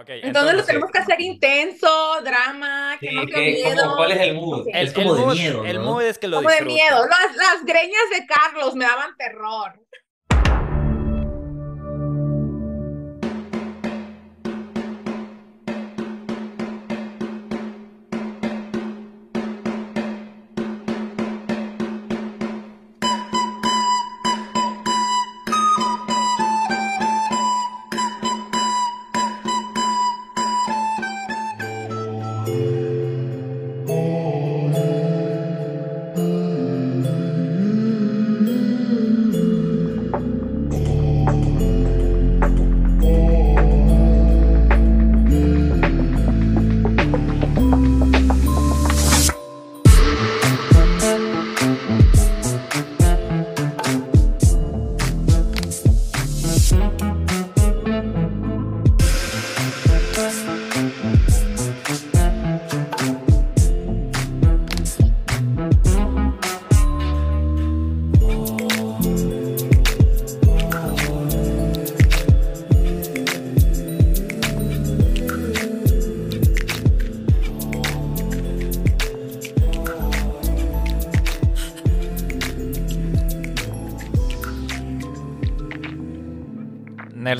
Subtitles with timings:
[0.00, 3.96] Okay, entonces, entonces, lo tenemos que hacer intenso, drama, que sí, no que, miedo.
[3.96, 4.60] ¿Cuál es el mood?
[4.62, 4.72] Okay.
[4.74, 5.68] El, es como el de mood, miedo, ¿no?
[5.68, 6.72] El mood es que lo Como disfruto.
[6.72, 7.06] de miedo.
[7.06, 9.78] Las, las greñas de Carlos me daban terror.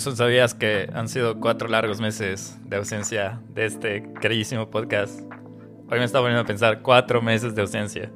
[0.00, 5.20] Nelson, ¿sabías que han sido cuatro largos meses de ausencia de este queridísimo podcast?
[5.90, 8.10] Hoy me está poniendo a pensar cuatro meses de ausencia.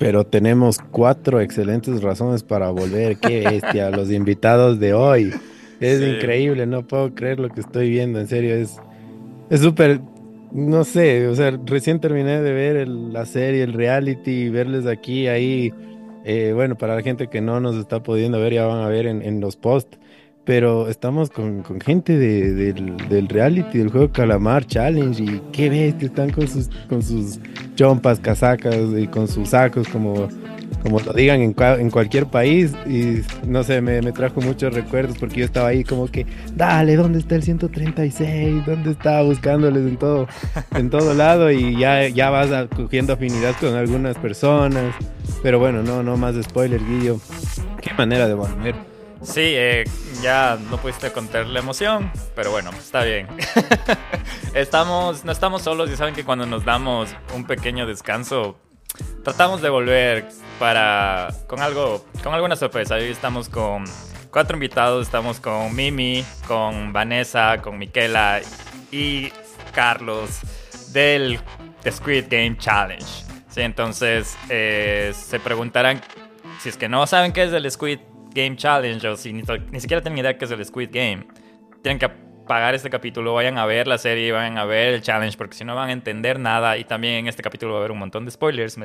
[0.00, 3.18] Pero tenemos cuatro excelentes razones para volver.
[3.18, 5.32] Qué bestia, los invitados de hoy.
[5.78, 6.06] Es Sí.
[6.06, 8.76] increíble, no puedo creer lo que estoy viendo, en serio, es
[9.48, 10.00] es súper,
[10.52, 14.86] no sé, o sea, recién terminé de ver el- la serie, el reality, y verles
[14.86, 15.72] aquí, ahí,
[16.24, 19.06] eh, bueno, para la gente que no nos está pudiendo ver, ya van a ver
[19.06, 19.98] en, en los posts,
[20.44, 25.68] pero estamos con, con gente de- del, del reality, del juego Calamar Challenge, y qué
[25.70, 27.38] bestia, están con sus, con sus
[27.76, 30.28] chompas, casacas y con sus sacos, como,
[30.82, 32.72] como lo digan en, en cualquier país.
[32.86, 36.96] Y no sé, me, me trajo muchos recuerdos porque yo estaba ahí como que, dale,
[36.96, 38.66] ¿dónde está el 136?
[38.66, 39.22] ¿Dónde está?
[39.22, 40.26] Buscándoles en todo,
[40.74, 44.94] en todo lado y ya, ya vas cogiendo afinidad con algunas personas.
[45.42, 47.18] Pero bueno, no, no más spoiler, Guillo.
[47.80, 48.89] Qué manera de volver.
[49.22, 49.84] Sí, eh,
[50.22, 53.28] ya no pudiste contar la emoción, pero bueno, está bien.
[54.54, 58.58] estamos, no estamos solos y saben que cuando nos damos un pequeño descanso,
[59.22, 60.26] tratamos de volver
[60.58, 62.94] para con algo, con alguna sorpresa.
[62.94, 63.84] Hoy estamos con
[64.30, 68.40] cuatro invitados, estamos con Mimi, con Vanessa, con Miquela
[68.90, 69.30] y
[69.72, 70.40] Carlos
[70.92, 71.40] del
[71.82, 73.04] The Squid Game Challenge.
[73.50, 76.00] Sí, entonces eh, se preguntarán
[76.60, 77.98] si es que no saben qué es el Squid
[78.34, 81.26] Game Challenge o si ni, ni siquiera tienen idea qué es el Squid Game,
[81.82, 82.08] tienen que
[82.50, 85.64] pagar este capítulo, vayan a ver la serie, vayan a ver el challenge, porque si
[85.64, 86.78] no van a entender nada.
[86.78, 88.76] Y también en este capítulo va a haber un montón de spoilers,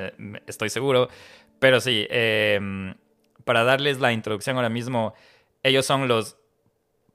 [0.46, 1.10] estoy seguro.
[1.58, 2.94] Pero sí, eh,
[3.44, 5.16] para darles la introducción ahora mismo,
[5.64, 6.38] ellos son los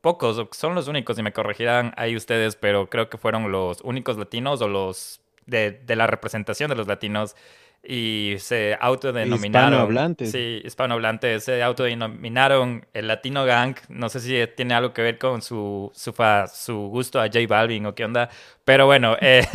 [0.00, 4.16] pocos, son los únicos, y me corregirán ahí ustedes, pero creo que fueron los únicos
[4.16, 7.36] latinos o los de, de la representación de los latinos
[7.82, 9.72] y se autodenominaron.
[9.72, 10.30] Hispanohablantes.
[10.32, 11.44] Sí, hispanohablantes.
[11.44, 13.76] Se autodenominaron el Latino Gang.
[13.88, 17.40] No sé si tiene algo que ver con su, su, fa- su gusto a J
[17.48, 18.28] Balvin o qué onda.
[18.64, 19.46] Pero bueno, eh,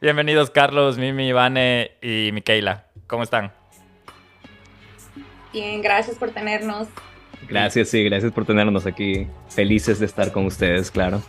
[0.00, 2.86] bienvenidos Carlos, Mimi, Vane y Miquela.
[3.06, 3.52] ¿Cómo están?
[5.52, 6.88] Bien, gracias por tenernos.
[7.48, 9.26] Gracias, sí, gracias por tenernos aquí.
[9.48, 11.22] Felices de estar con ustedes, claro.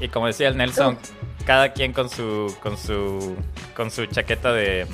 [0.00, 0.98] Y como decía el Nelson,
[1.46, 3.36] cada quien con su, con su,
[3.74, 4.86] con su chaqueta de,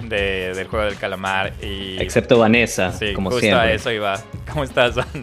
[0.00, 1.52] de- del juego del calamar.
[1.62, 3.68] Y, Excepto Vanessa, sí, como justo siempre.
[3.68, 4.20] a eso iba.
[4.50, 5.22] ¿Cómo estás, Vane?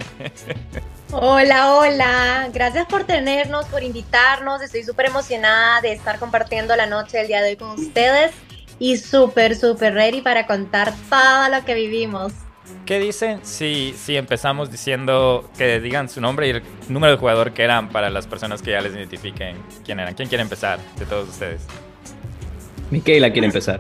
[1.12, 2.50] Hola, hola.
[2.54, 4.62] Gracias por tenernos, por invitarnos.
[4.62, 8.32] Estoy súper emocionada de estar compartiendo la noche del día de hoy con ustedes
[8.80, 12.32] y súper, súper ready para contar todo lo que vivimos.
[12.86, 17.52] ¿Qué dicen si, si empezamos diciendo que digan su nombre y el número de jugador
[17.52, 20.14] que eran para las personas que ya les identifiquen quién eran?
[20.14, 21.62] ¿Quién quiere empezar de todos ustedes?
[22.92, 23.80] Miquela quiere empezar.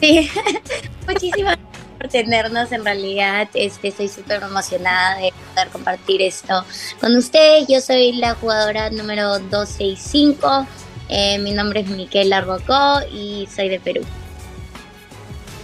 [0.00, 0.30] Sí,
[1.06, 1.58] muchísimas
[1.98, 3.48] por tenernos en realidad.
[3.54, 6.64] Este, estoy súper emocionada de poder compartir esto
[7.00, 7.66] con ustedes.
[7.68, 10.66] Yo soy la jugadora número 265.
[11.08, 14.02] Eh, mi nombre es Miquela Rocó y soy de Perú.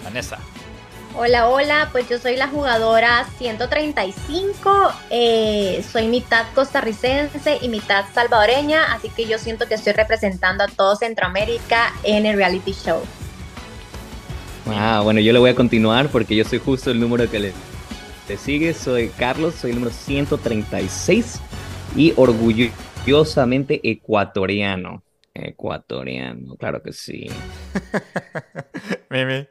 [0.05, 0.39] Vanessa.
[1.21, 4.71] Hola, hola, pues yo soy la jugadora 135,
[5.11, 10.69] eh, soy mitad costarricense y mitad salvadoreña, así que yo siento que estoy representando a
[10.69, 13.03] todo Centroamérica en el reality show.
[14.69, 17.53] Ah, bueno, yo le voy a continuar porque yo soy justo el número que le,
[18.29, 18.73] te sigue.
[18.73, 21.41] Soy Carlos, soy el número 136
[21.97, 25.03] y orgullosamente ecuatoriano.
[25.35, 27.27] Ecuatoriano, claro que sí.
[29.11, 29.49] Mimi.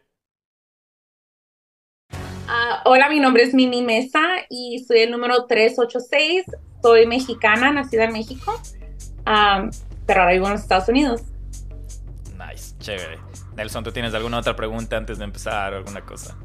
[2.89, 6.45] Hola, mi nombre es Mimi Mesa y soy el número 386.
[6.81, 8.53] Soy mexicana, nacida en México,
[10.05, 11.21] pero ahora vivo en los Estados Unidos.
[12.37, 13.17] Nice, chévere.
[13.57, 16.37] Nelson, ¿tú tienes alguna otra pregunta antes de empezar o alguna cosa?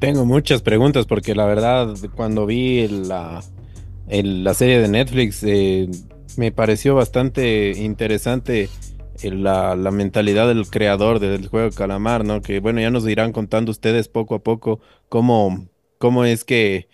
[0.00, 3.40] Tengo muchas preguntas porque la verdad cuando vi la,
[4.08, 5.88] el- la serie de Netflix eh,
[6.36, 8.68] me pareció bastante interesante
[9.24, 12.42] la, la mentalidad del creador del juego de calamar, ¿no?
[12.42, 15.68] Que bueno, ya nos irán contando ustedes poco a poco cómo,
[15.98, 16.88] cómo es que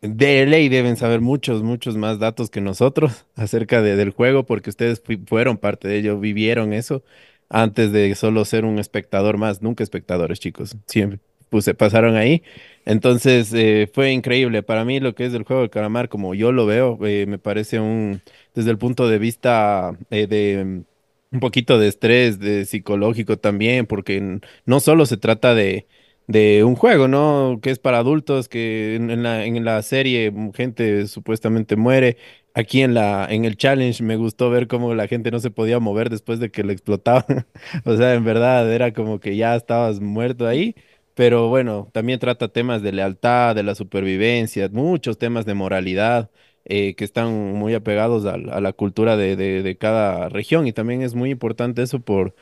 [0.00, 4.70] de ley deben saber muchos, muchos más datos que nosotros acerca de- del juego porque
[4.70, 7.02] ustedes fueron parte de ello, vivieron eso
[7.48, 12.42] antes de solo ser un espectador más, nunca espectadores, chicos, siempre puse, pasaron ahí.
[12.84, 14.62] Entonces eh, fue increíble.
[14.62, 17.38] Para mí lo que es el juego del calamar, como yo lo veo, eh, me
[17.38, 18.20] parece un,
[18.54, 20.82] desde el punto de vista eh, de
[21.30, 25.86] un poquito de estrés, de psicológico también, porque no solo se trata de,
[26.26, 27.58] de un juego, ¿no?
[27.62, 32.16] Que es para adultos, que en, la, en la serie gente supuestamente muere.
[32.54, 35.78] Aquí en la, en el challenge me gustó ver cómo la gente no se podía
[35.78, 37.46] mover después de que le explotaban.
[37.84, 40.74] O sea, en verdad era como que ya estabas muerto ahí.
[41.14, 46.30] Pero bueno, también trata temas de lealtad, de la supervivencia, muchos temas de moralidad
[46.64, 50.66] eh, que están muy apegados a, la cultura de, cada región.
[50.66, 52.34] Y también es muy importante eso por,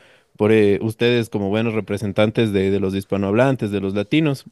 [0.49, 4.45] eh, ustedes como buenos representantes de, los hispanohablantes, de los latinos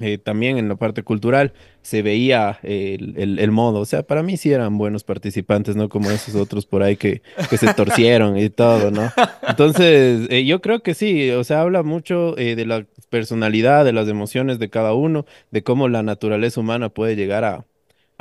[0.00, 1.52] eh, también en la parte cultural
[1.82, 3.80] se veía el, modo.
[3.80, 7.22] O sea, para mí sí eran buenos participantes, no como esos otros por ahí que,
[7.50, 9.12] que se torcieron y todo, ¿no?
[9.46, 14.58] Entonces, yo creo que sí, o sea, habla mucho de la personalidad, de las emociones
[14.58, 17.66] de cada uno, de cómo la naturaleza humana puede llegar a,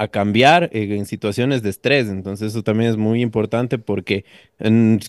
[0.01, 2.09] a cambiar eh, en situaciones de estrés.
[2.09, 4.25] Entonces, eso también es muy importante porque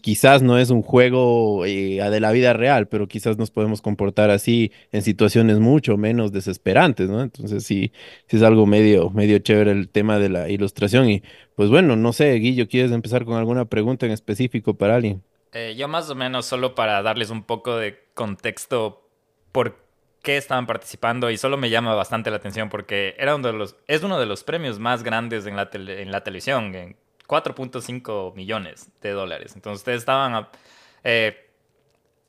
[0.02, 4.28] quizás no es un juego eh, de la vida real, pero quizás nos podemos comportar
[4.30, 7.22] así en situaciones mucho menos desesperantes, ¿no?
[7.22, 7.92] Entonces, sí,
[8.26, 11.08] sí es algo medio, medio chévere el tema de la ilustración.
[11.08, 11.22] Y
[11.54, 15.22] pues bueno, no sé, Guillo, ¿quieres empezar con alguna pregunta en específico para alguien?
[15.54, 19.08] Eh, yo más o menos solo para darles un poco de contexto
[19.52, 19.76] por
[20.22, 23.76] qué estaban participando y solo me llama bastante la atención porque era uno de los,
[23.88, 26.96] es uno de los premios más grandes en la, en la televisión, en
[27.26, 29.52] 4.5 millones de dólares.
[29.56, 30.48] Entonces ustedes estaban a,
[31.02, 31.50] eh,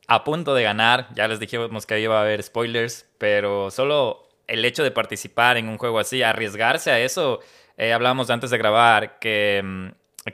[0.08, 4.66] a punto de ganar, ya les dijimos que iba a haber spoilers, pero solo el
[4.66, 7.42] hecho de participar en un juego así, arriesgarse a eso,
[7.78, 9.88] eh, hablábamos antes de grabar que mm,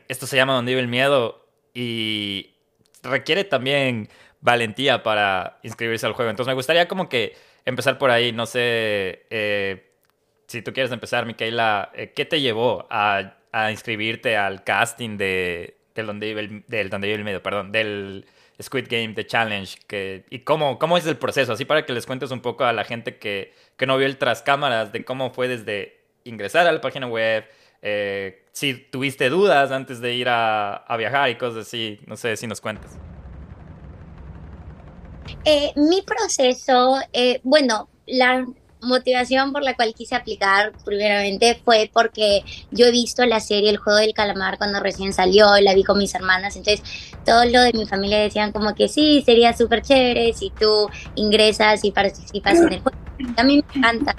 [0.07, 2.55] esto se llama Donde vive el miedo y
[3.03, 4.09] requiere también
[4.41, 6.31] valentía para inscribirse al juego.
[6.31, 7.35] Entonces me gustaría como que
[7.69, 9.91] empezar por ahí, no sé, eh,
[10.47, 15.77] si tú quieres empezar, Micaela, eh, ¿qué te llevó a, a inscribirte al casting de,
[15.95, 18.25] del Donde vive el, del Donde vive miedo, perdón, del
[18.61, 22.05] Squid Game, The Challenge, que, y cómo, cómo es el proceso, así para que les
[22.05, 25.31] cuentes un poco a la gente que, que no vio el tras cámaras de cómo
[25.31, 27.45] fue desde ingresar a la página web,
[27.81, 32.35] eh, si tuviste dudas antes de ir a, a viajar y cosas así, no sé
[32.35, 32.99] si nos cuentas.
[35.45, 38.45] Eh, mi proceso, eh, bueno, la
[38.81, 43.77] motivación por la cual quise aplicar primeramente fue porque yo he visto la serie El
[43.77, 46.81] Juego del Calamar cuando recién salió, la vi con mis hermanas, entonces
[47.25, 51.83] todo lo de mi familia decían como que sí, sería súper chévere si tú ingresas
[51.83, 52.97] y participas en el juego.
[53.35, 54.15] A mí me encanta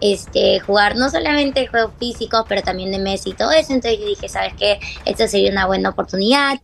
[0.00, 4.06] este, jugar no solamente juegos físicos, pero también de mesa y todo eso, entonces yo
[4.06, 4.78] dije, ¿sabes qué?
[5.04, 6.60] Esta sería una buena oportunidad.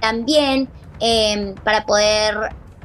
[0.00, 0.68] También
[1.00, 2.34] eh, para poder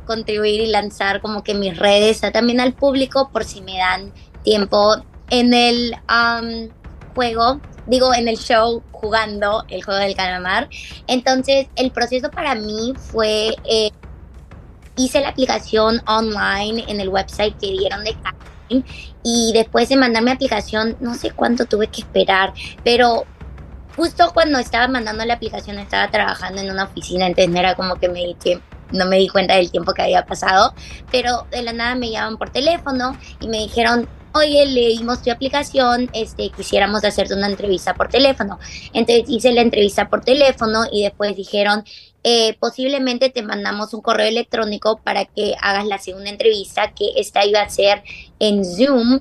[0.04, 4.98] contribuir y lanzar como que mis redes también al público por si me dan tiempo
[5.30, 6.70] en el am,
[7.16, 10.70] juego, digo en el show jugando el juego del calamar.
[11.08, 13.92] Entonces el proceso para mí fue, eh,
[14.96, 18.84] hice la aplicación online en el website que dieron de casting
[19.24, 23.26] y después de mandar mi aplicación, no sé cuánto tuve que esperar, pero
[23.96, 28.10] justo cuando estaba mandando la aplicación estaba trabajando en una oficina, entonces era como que
[28.10, 28.36] me di
[28.94, 30.74] no me di cuenta del tiempo que había pasado,
[31.12, 36.10] pero de la nada me llaman por teléfono y me dijeron, oye, leímos tu aplicación,
[36.14, 38.60] este, quisiéramos hacerte una entrevista por teléfono.
[38.94, 41.84] Entonces hice la entrevista por teléfono y después dijeron,
[42.24, 47.46] eh, posiblemente te mandamos un correo electrónico para que hagas la segunda entrevista, que esta
[47.46, 48.04] iba a ser
[48.40, 49.20] en Zoom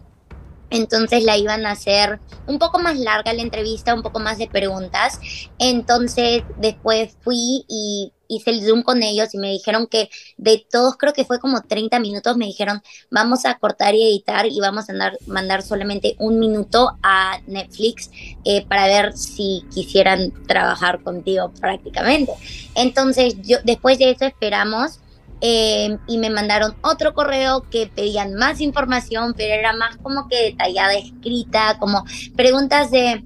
[0.72, 4.48] entonces la iban a hacer un poco más larga la entrevista, un poco más de
[4.48, 5.20] preguntas.
[5.58, 10.96] Entonces después fui y hice el Zoom con ellos y me dijeron que de todos,
[10.96, 14.88] creo que fue como 30 minutos, me dijeron, vamos a cortar y editar y vamos
[14.88, 14.94] a
[15.26, 18.10] mandar solamente un minuto a Netflix
[18.44, 22.32] eh, para ver si quisieran trabajar contigo prácticamente.
[22.74, 25.00] Entonces yo después de eso esperamos
[25.44, 30.40] Em, y me mandaron otro correo que pedían más información, pero era más como que
[30.40, 32.04] detallada, escrita, como
[32.36, 33.24] preguntas de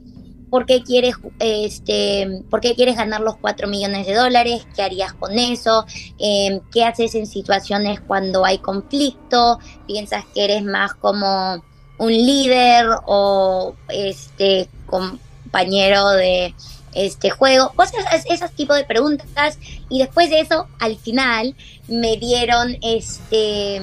[0.50, 5.12] por qué quieres, este, por qué quieres ganar los 4 millones de dólares, qué harías
[5.12, 5.84] con eso,
[6.18, 11.62] em, qué haces en situaciones cuando hay conflicto, piensas que eres más como
[11.98, 16.54] un líder o este compañero de
[16.94, 19.58] este juego, cosas, esos tipos de preguntas.
[19.88, 21.54] Y después de eso, al final,
[21.88, 23.80] me dieron este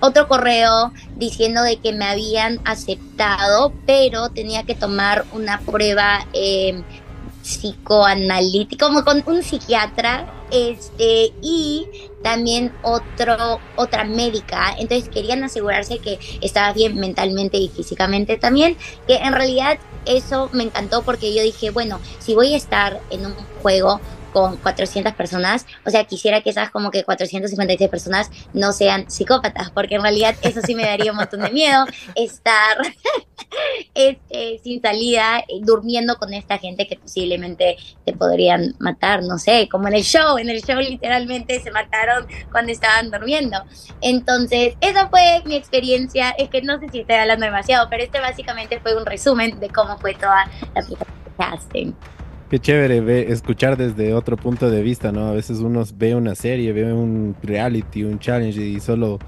[0.00, 6.82] otro correo diciendo de que me habían aceptado, pero tenía que tomar una prueba eh,
[7.42, 11.86] psicoanalítica, como con un psiquiatra, este, y
[12.22, 14.74] también otro, otra médica.
[14.78, 18.76] Entonces querían asegurarse que estaba bien mentalmente y físicamente también,
[19.06, 23.26] que en realidad eso me encantó porque yo dije, bueno, si voy a estar en
[23.26, 24.00] un juego
[24.38, 29.70] con 400 personas, o sea, quisiera que esas como que 456 personas no sean psicópatas,
[29.70, 32.78] porque en realidad eso sí me daría un montón de miedo, estar
[33.94, 39.88] este, sin salida, durmiendo con esta gente que posiblemente te podrían matar, no sé, como
[39.88, 43.58] en el show, en el show literalmente se mataron cuando estaban durmiendo.
[44.00, 48.20] Entonces, esa fue mi experiencia, es que no sé si estoy hablando demasiado, pero este
[48.20, 50.84] básicamente fue un resumen de cómo fue toda la
[51.36, 51.92] casting.
[52.50, 55.26] Qué chévere escuchar desde otro punto de vista, ¿no?
[55.26, 59.18] A veces uno ve una serie, ve un reality, un challenge y solo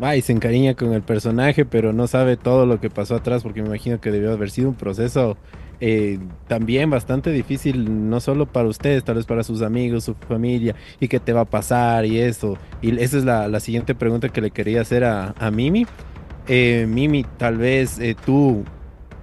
[0.00, 3.42] va y se encariña con el personaje, pero no sabe todo lo que pasó atrás,
[3.42, 5.36] porque me imagino que debió haber sido un proceso
[5.80, 10.76] eh, también bastante difícil, no solo para ustedes, tal vez para sus amigos, su familia,
[11.00, 12.56] y qué te va a pasar y eso.
[12.82, 15.86] Y esa es la, siguiente pregunta que le quería hacer a, Mimi.
[16.46, 18.62] Eh, Mimi, tal vez eh, tú,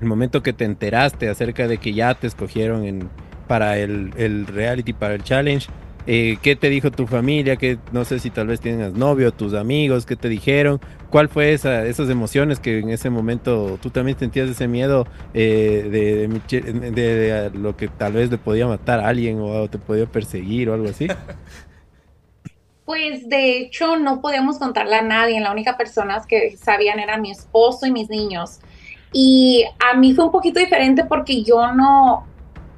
[0.02, 3.10] el momento que te enteraste acerca de que ya te escogieron en
[3.48, 5.68] para el, reality, para el challenge.
[6.06, 7.58] Eh, ¿Qué te dijo tu familia?
[7.58, 10.80] que no sé si tal vez tienes novio, tus amigos, ¿qué te dijeron?
[11.10, 16.30] ¿Cuál fue esa, esas emociones que en ese momento tú también sentías ese miedo eh,
[16.94, 20.74] de, lo que tal vez le podía matar a alguien o te podía perseguir o
[20.74, 21.08] algo así?
[22.88, 27.32] Pues de hecho no podíamos contarle a nadie, la única personas que sabían eran mi
[27.32, 28.62] esposo y mis niños.
[29.12, 32.26] Y a mí fue un poquito diferente porque yo no,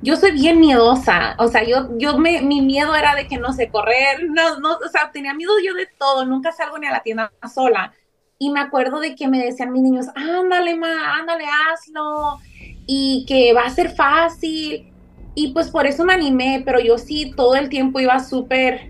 [0.01, 3.51] yo soy bien miedosa, o sea, yo, yo me, mi miedo era de que no
[3.51, 6.91] sé correr, no, no, o sea, tenía miedo yo de todo, nunca salgo ni a
[6.91, 7.93] la tienda sola.
[8.37, 12.39] Y me acuerdo de que me decían mis niños, ándale, ma, ándale, hazlo,
[12.85, 14.93] y que va a ser fácil.
[15.35, 18.89] Y pues por eso me animé, pero yo sí todo el tiempo iba súper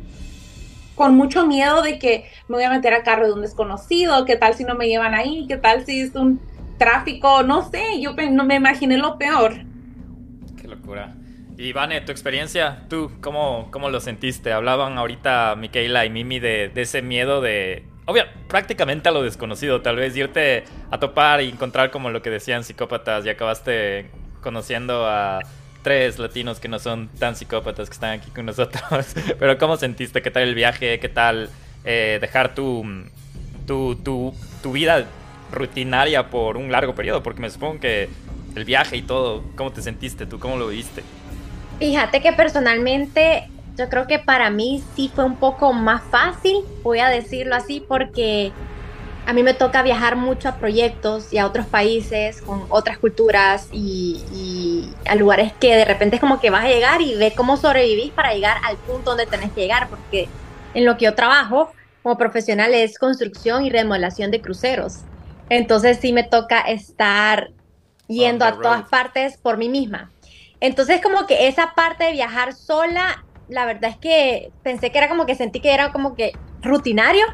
[0.93, 4.35] con mucho miedo de que me voy a meter a carro de un desconocido, qué
[4.35, 6.39] tal si no me llevan ahí, qué tal si es un
[6.77, 9.68] tráfico, no sé, yo me imaginé lo peor.
[11.57, 14.53] Y Vane, tu experiencia, tú, ¿cómo, cómo lo sentiste?
[14.53, 19.97] Hablaban ahorita Miquela y Mimi de, ese miedo de, obvio, prácticamente a lo desconocido, tal
[19.97, 24.09] vez irte a topar y encontrar como lo que decían psicópatas y acabaste
[24.41, 25.41] conociendo a
[25.83, 29.13] tres latinos que no son tan psicópatas que están aquí con nosotros.
[29.39, 30.21] Pero ¿cómo sentiste?
[30.21, 30.99] ¿Qué tal el viaje?
[30.99, 31.49] ¿Qué tal
[31.83, 32.85] eh, dejar tu,
[33.67, 35.05] tu, tu, tu vida
[35.51, 37.21] rutinaria por un largo periodo?
[37.21, 38.07] Porque me supongo que
[38.55, 40.39] el viaje y todo, ¿cómo te sentiste tú?
[40.39, 41.03] ¿Cómo lo viste?
[41.79, 46.99] Fíjate que personalmente yo creo que para mí sí fue un poco más fácil, voy
[46.99, 48.51] a decirlo así, porque
[49.25, 53.69] a mí me toca viajar mucho a proyectos y a otros países con otras culturas
[53.71, 57.55] y, a lugares que de repente es como que vas a llegar y ves cómo
[57.55, 60.27] sobrevivís para llegar al punto donde tenés que llegar, porque
[60.73, 61.71] en lo que yo trabajo
[62.03, 64.99] como profesional es construcción y remodelación de cruceros.
[65.49, 67.49] Entonces sí me toca estar
[68.09, 70.11] yendo a todas partes por mí misma.
[70.59, 75.07] Entonces como que esa parte de viajar sola, la verdad es que pensé que era
[75.07, 77.25] como que sentí que era como que rutinario,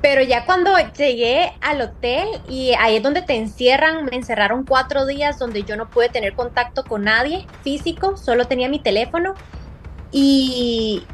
[0.00, 5.06] pero ya cuando llegué al hotel y ahí es donde te encierran, me encerraron cuatro
[5.06, 9.34] días donde yo no pude tener contacto con nadie físico, solo tenía mi teléfono
[10.10, 11.04] y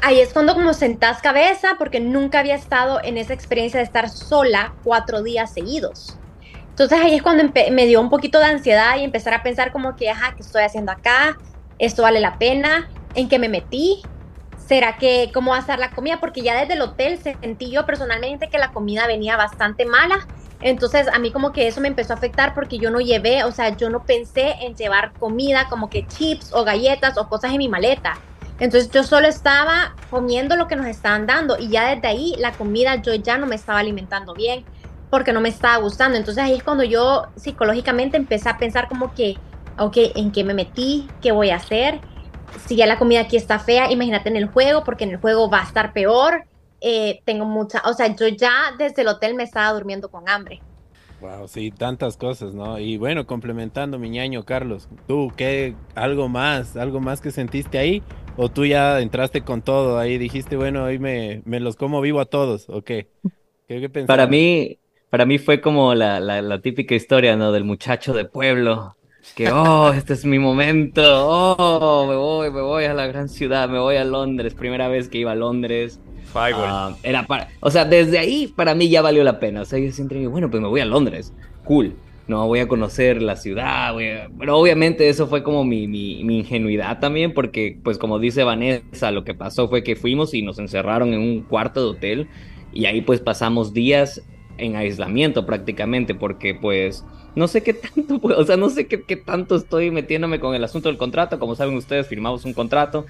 [0.00, 4.08] ahí es cuando como sentás cabeza porque nunca había estado en esa experiencia de estar
[4.08, 6.16] sola cuatro días seguidos.
[6.74, 9.94] Entonces ahí es cuando me dio un poquito de ansiedad y empezar a pensar como
[9.94, 11.38] que, ajá, ¿qué estoy haciendo acá?
[11.78, 12.88] ¿Esto vale la pena?
[13.14, 14.02] ¿En qué me metí?
[14.56, 16.18] ¿Será que cómo va a estar la comida?
[16.18, 20.26] Porque ya desde el hotel sentí yo personalmente que la comida venía bastante mala.
[20.62, 23.52] Entonces a mí como que eso me empezó a afectar porque yo no llevé, o
[23.52, 27.58] sea, yo no pensé en llevar comida como que chips o galletas o cosas en
[27.58, 28.18] mi maleta.
[28.58, 32.50] Entonces yo solo estaba comiendo lo que nos estaban dando y ya desde ahí la
[32.50, 34.64] comida yo ya no me estaba alimentando bien
[35.14, 36.18] porque no me estaba gustando.
[36.18, 39.36] Entonces ahí es cuando yo psicológicamente empecé a pensar como que,
[39.78, 41.06] ok, ¿en qué me metí?
[41.22, 42.00] ¿Qué voy a hacer?
[42.66, 45.48] Si ya la comida aquí está fea, imagínate en el juego, porque en el juego
[45.48, 46.46] va a estar peor.
[46.80, 50.60] Eh, tengo mucha, o sea, yo ya desde el hotel me estaba durmiendo con hambre.
[51.20, 52.80] Wow, sí, tantas cosas, ¿no?
[52.80, 58.02] Y bueno, complementando mi ñaño Carlos, ¿tú qué, algo más, algo más que sentiste ahí?
[58.36, 60.18] ¿O tú ya entraste con todo ahí?
[60.18, 63.06] Dijiste, bueno, hoy me, me los como vivo a todos, ¿o qué?
[63.68, 64.78] ¿Qué, Para mí,
[65.14, 67.52] para mí fue como la, la, la, típica historia, ¿no?
[67.52, 68.96] Del muchacho de pueblo,
[69.36, 73.68] que, oh, este es mi momento, oh, me voy, me voy a la gran ciudad,
[73.68, 76.00] me voy a Londres, primera vez que iba a Londres.
[76.34, 79.78] Uh, era para, o sea, desde ahí para mí ya valió la pena, o sea,
[79.78, 81.94] yo siempre digo, bueno, pues me voy a Londres, cool
[82.26, 83.94] no voy a conocer la ciudad,
[84.36, 89.12] pero obviamente eso fue como mi, mi, mi, ingenuidad también, porque pues como dice Vanessa,
[89.12, 92.28] lo que pasó fue que fuimos y nos encerraron en un cuarto de hotel
[92.72, 94.20] y ahí pues pasamos días
[94.58, 99.16] en aislamiento prácticamente, porque pues no sé qué tanto, o sea, no sé qué, qué
[99.16, 103.06] tanto estoy metiéndome con el asunto del contrato, como saben ustedes, firmamos un contrato,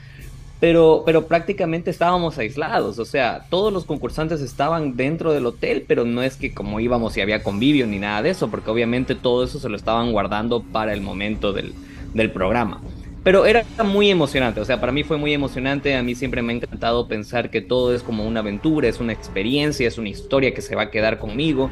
[0.61, 6.05] pero, pero prácticamente estábamos aislados, o sea, todos los concursantes estaban dentro del hotel, pero
[6.05, 9.45] no es que como íbamos y había convivio ni nada de eso, porque obviamente todo
[9.45, 11.75] eso se lo estaban guardando para el momento del,
[12.15, 12.81] del programa.
[13.25, 16.53] Pero era muy emocionante, o sea, para mí fue muy emocionante, a mí siempre me
[16.53, 20.53] ha encantado pensar que todo es como una aventura, es una experiencia, es una historia
[20.53, 21.71] que se va a quedar conmigo,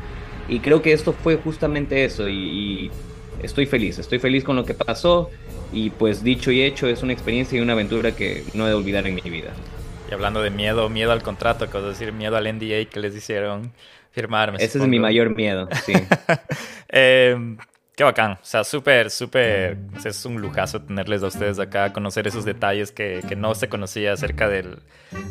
[0.49, 2.91] y creo que esto fue justamente eso, y, y
[3.43, 5.31] estoy feliz, estoy feliz con lo que pasó,
[5.73, 8.75] y pues dicho y hecho, es una experiencia y una aventura que no he de
[8.75, 9.53] olvidar en mi vida.
[10.11, 13.73] Y hablando de miedo, miedo al contrato, es decir, miedo al NDA que les hicieron
[14.11, 14.55] firmar.
[14.59, 15.95] Ese es mi mayor miedo, sí.
[16.91, 17.57] eh,
[17.95, 22.47] Qué bacán, o sea, súper, súper, es un lujazo tenerles a ustedes acá, conocer esos
[22.47, 24.79] detalles que, que no se conocía acerca del,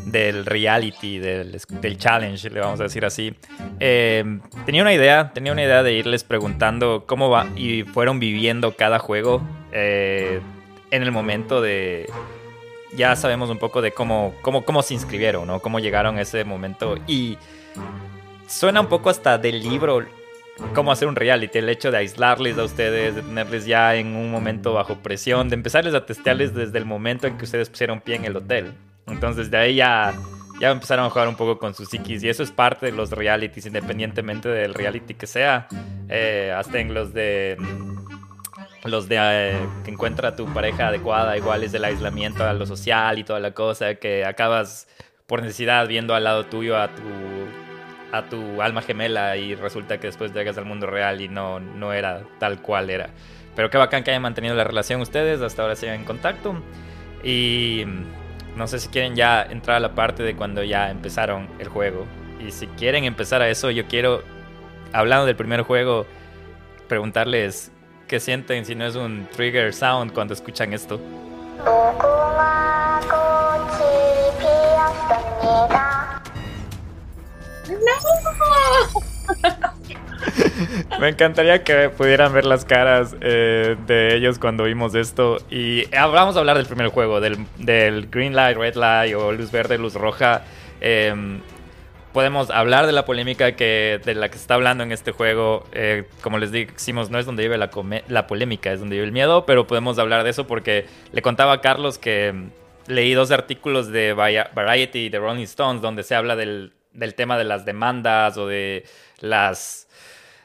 [0.06, 3.36] del reality, del, del, challenge, le vamos a decir así.
[3.80, 4.24] Eh,
[4.68, 9.00] tenía una idea, tenía una idea de irles preguntando cómo va y fueron viviendo cada
[9.00, 10.40] juego eh,
[10.92, 12.08] en el momento de...
[12.94, 15.62] Ya sabemos un poco de cómo, cómo, cómo se inscribieron, ¿no?
[15.62, 17.40] Cómo llegaron a ese momento y
[18.48, 20.06] suena un poco hasta del libro
[20.74, 24.32] cómo hacer un reality, el hecho de aislarles a ustedes, de tenerles ya en un
[24.32, 28.16] momento bajo presión, de empezarles a testearles desde el momento en que ustedes pusieron pie
[28.16, 28.74] en el hotel.
[29.08, 30.14] Entonces de ahí ya,
[30.60, 33.12] ya empezaron a jugar un poco con sus psiquis y eso es parte de los
[33.12, 35.68] realities, independientemente del reality que sea,
[36.10, 37.58] eh, hasta en los de...
[38.84, 43.20] Los de eh, que encuentra tu pareja adecuada, igual es del aislamiento a lo social
[43.20, 44.88] y toda la cosa, que acabas
[45.28, 47.04] por necesidad viendo al lado tuyo a tu
[48.12, 51.94] a tu alma gemela y resulta que después llegas al mundo real y no, no
[51.94, 53.10] era tal cual era.
[53.56, 56.62] Pero qué bacán que hayan mantenido la relación ustedes, hasta ahora siguen en contacto.
[57.24, 57.86] Y
[58.56, 62.06] no sé si quieren ya entrar a la parte de cuando ya empezaron el juego.
[62.40, 64.24] Y si quieren empezar a eso, yo quiero,
[64.94, 66.06] hablando del primer juego,
[66.88, 67.72] preguntarles
[68.08, 71.00] qué sienten si no es un trigger sound cuando escuchan esto.
[81.00, 85.38] Me encantaría que pudieran ver las caras eh, de ellos cuando vimos esto.
[85.50, 87.38] Y vamos a hablar del primer juego, del,
[88.10, 90.44] green light, red light o luz verde, luz roja.
[90.80, 91.42] Em,
[92.14, 95.66] podemos hablar de la polémica que, de la que se está hablando en este juego.
[95.74, 97.70] Eh, como les decimos, no es donde vive la,
[98.08, 101.54] la polémica, es donde vive el miedo, pero podemos hablar de eso porque le contaba
[101.54, 102.50] a Carlos que em,
[102.88, 107.38] leí dos artículos de Variety y de Rolling Stones donde se habla del del tema
[107.38, 108.86] de las demandas o de
[109.20, 109.88] las,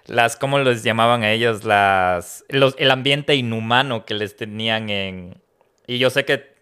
[0.07, 1.65] las ¿cómo les llamaban a ellos?
[1.65, 5.41] Las, el ambiente inhumano que les tenían en...
[5.87, 6.55] Y yo sé que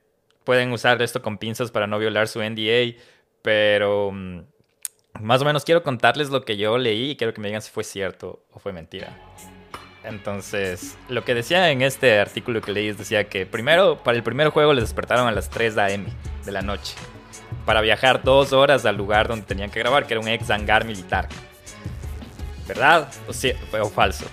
[0.44, 2.98] pueden usar esto con pinzas para no violar su NDA,
[3.42, 4.40] pero mm,
[5.20, 7.70] más o menos quiero contarles lo que yo leí y quiero que me digan si
[7.70, 9.16] fue cierto o fue mentira.
[10.04, 14.48] Entonces, lo que decía en este artículo que leí decía que primero, para el primer
[14.48, 16.04] juego les despertaron a las 3 a.m.
[16.44, 16.94] de la noche
[17.64, 20.84] para viajar dos horas al lugar donde tenían que grabar, que era un ex hangar
[20.84, 21.28] militar.
[22.66, 23.08] ¿Verdad?
[23.28, 24.26] ¿O, o falso?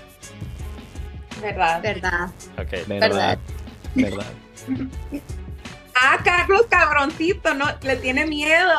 [1.41, 1.81] Verdad.
[1.81, 2.29] Verdad.
[2.57, 2.87] Ok.
[2.87, 3.39] Verdad.
[3.95, 4.25] Verdad.
[6.03, 8.71] Ah, Carlos cabroncito, no, le tiene miedo.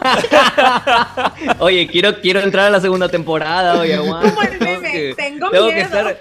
[1.58, 3.96] oye, quiero, quiero entrar a la segunda temporada, oye.
[3.98, 5.74] Como el meme, que- tengo tengo miedo.
[5.76, 6.16] que estar,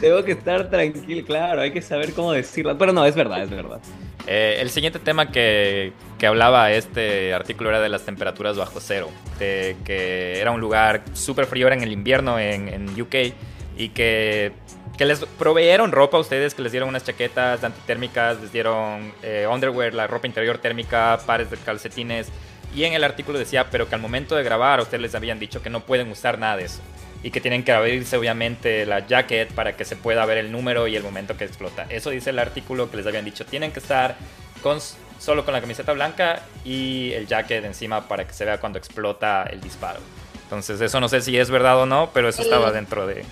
[0.00, 2.76] tengo que estar tranquilo, claro, hay que saber cómo decirlo.
[2.76, 3.80] Pero no, es verdad, es verdad.
[4.26, 9.10] Eh, el siguiente tema que, que hablaba este artículo era de las temperaturas bajo cero,
[9.38, 13.34] de que era un lugar súper frío, era en el invierno en, en UK,
[13.76, 14.52] y que,
[14.98, 19.46] que les proveyeron ropa a ustedes, que les dieron unas chaquetas antitérmicas, les dieron eh,
[19.50, 22.28] underwear, la ropa interior térmica, pares de calcetines,
[22.74, 25.62] y en el artículo decía, pero que al momento de grabar ustedes les habían dicho
[25.62, 26.80] que no pueden usar nada de eso.
[27.22, 30.86] Y que tienen que abrirse obviamente la jacket para que se pueda ver el número
[30.86, 31.86] y el momento que explota.
[31.90, 33.44] Eso dice el artículo que les habían dicho.
[33.44, 34.16] Tienen que estar
[34.62, 34.78] con,
[35.18, 39.42] solo con la camiseta blanca y el jacket encima para que se vea cuando explota
[39.44, 40.00] el disparo.
[40.44, 43.24] Entonces eso no sé si es verdad o no, pero eso estaba dentro de...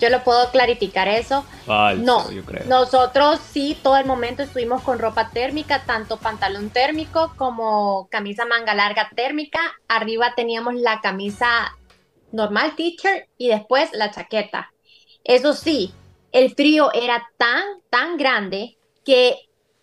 [0.00, 1.44] Yo lo puedo clarificar eso.
[1.64, 2.64] Falso, No, yo creo.
[2.66, 8.74] nosotros sí, todo el momento estuvimos con ropa térmica, tanto pantalón térmico como camisa manga
[8.74, 9.60] larga térmica.
[9.88, 11.74] Arriba teníamos la camisa
[12.36, 14.72] normal teacher y después la chaqueta.
[15.24, 15.92] Eso sí,
[16.32, 19.36] el frío era tan, tan grande que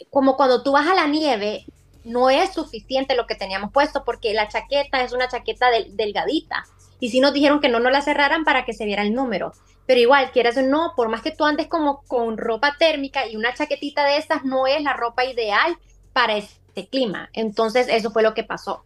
[0.09, 1.65] como cuando tú vas a la nieve,
[2.03, 6.63] no es suficiente lo que teníamos puesto porque la chaqueta es una chaqueta del- delgadita.
[6.99, 9.51] Y sí nos dijeron que no nos la cerraran para que se viera el número.
[9.85, 13.35] Pero igual, quieras o no, por más que tú andes como con ropa térmica y
[13.35, 15.77] una chaquetita de estas, no es la ropa ideal
[16.13, 17.29] para este clima.
[17.33, 18.85] Entonces, eso fue lo que pasó.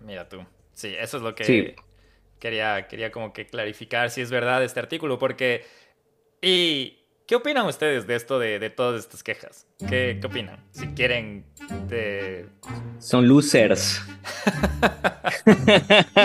[0.00, 0.44] Mira tú.
[0.74, 1.74] Sí, eso es lo que Sí.
[2.38, 5.64] Quería, quería como que clarificar si es verdad este artículo, porque...
[6.40, 9.66] ¿Y qué opinan ustedes de esto, de, de todas estas quejas?
[9.88, 10.64] ¿Qué, qué opinan?
[10.70, 11.44] Si quieren...
[11.88, 12.48] De...
[12.98, 14.02] Son losers.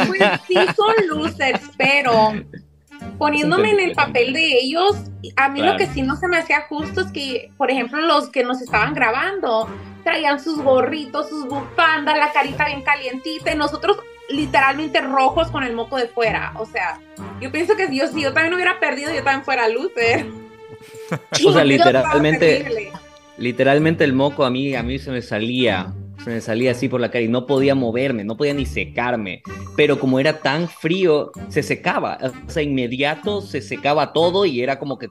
[0.08, 2.34] Pues sí, son losers, pero
[3.18, 4.96] poniéndome en el papel de ellos,
[5.36, 8.30] a mí lo que sí no se me hacía justo es que, por ejemplo, los
[8.30, 9.70] que nos estaban grabando
[10.04, 13.98] traían sus gorritos, sus bufandas, la carita bien calientita y nosotros
[14.30, 16.54] literalmente rojos con el moco de fuera.
[16.58, 17.00] O sea,
[17.42, 20.26] yo pienso que yo, si yo también hubiera perdido, yo también fuera loser.
[21.46, 22.92] O sea, literalmente,
[23.38, 27.00] literalmente el moco a mí, a mí se me salía, se me salía así por
[27.00, 29.44] la cara y no podía moverme, no podía ni secarme.
[29.76, 32.18] Pero como era tan frío, se secaba.
[32.48, 35.10] O sea, inmediato se secaba todo y era como que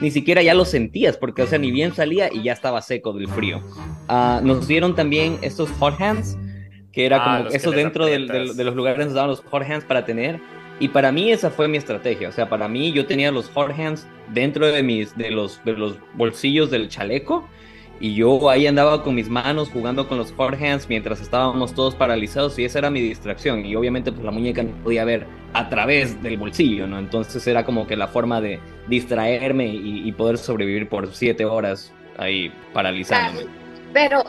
[0.00, 3.12] ni siquiera ya lo sentías, porque, o sea, ni bien salía y ya estaba seco
[3.12, 3.60] del frío.
[4.08, 6.36] Ah, nos dieron también estos hot hands,
[6.98, 9.84] que era Ah, como eso dentro del- de los lugares nos daban los hot hands
[9.84, 10.40] para tener.
[10.80, 12.28] Y para mí esa fue mi estrategia.
[12.28, 15.74] O sea, para mí yo tenía los hot hands dentro de mis de los de
[15.74, 17.46] los bolsillos del chaleco
[18.00, 21.94] y yo ahí andaba con mis manos jugando con los hot hands mientras estábamos todos
[21.94, 25.68] paralizados y esa era mi distracción y obviamente pues la muñeca no podía ver a
[25.68, 26.98] través del bolsillo, ¿no?
[26.98, 28.58] Entonces era como que la forma de
[28.88, 33.46] distraerme y, y poder sobrevivir por siete horas ahí paralizándome.
[33.92, 34.24] Pero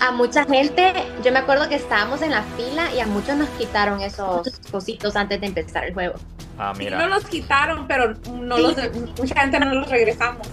[0.00, 0.92] a mucha gente,
[1.24, 5.16] yo me acuerdo que estábamos en la fila y a muchos nos quitaron esos cositos
[5.16, 6.14] antes de empezar el juego.
[6.58, 6.98] Ah, Sí, mira.
[6.98, 8.74] no los quitaron, pero no los,
[9.18, 10.46] mucha gente no los regresamos.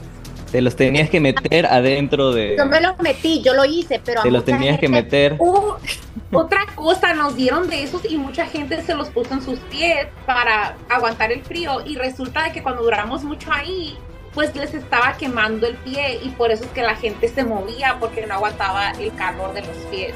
[0.51, 2.55] Te los tenías que meter adentro de...
[2.55, 5.35] Yo me los metí, yo lo hice, pero a Te los mucha tenías que meter...
[5.39, 5.79] Hubo
[6.31, 10.07] otra cosa, nos dieron de esos y mucha gente se los puso en sus pies
[10.27, 13.97] para aguantar el frío y resulta de que cuando duramos mucho ahí,
[14.33, 17.97] pues les estaba quemando el pie y por eso es que la gente se movía
[17.99, 20.13] porque no aguantaba el calor de los pies.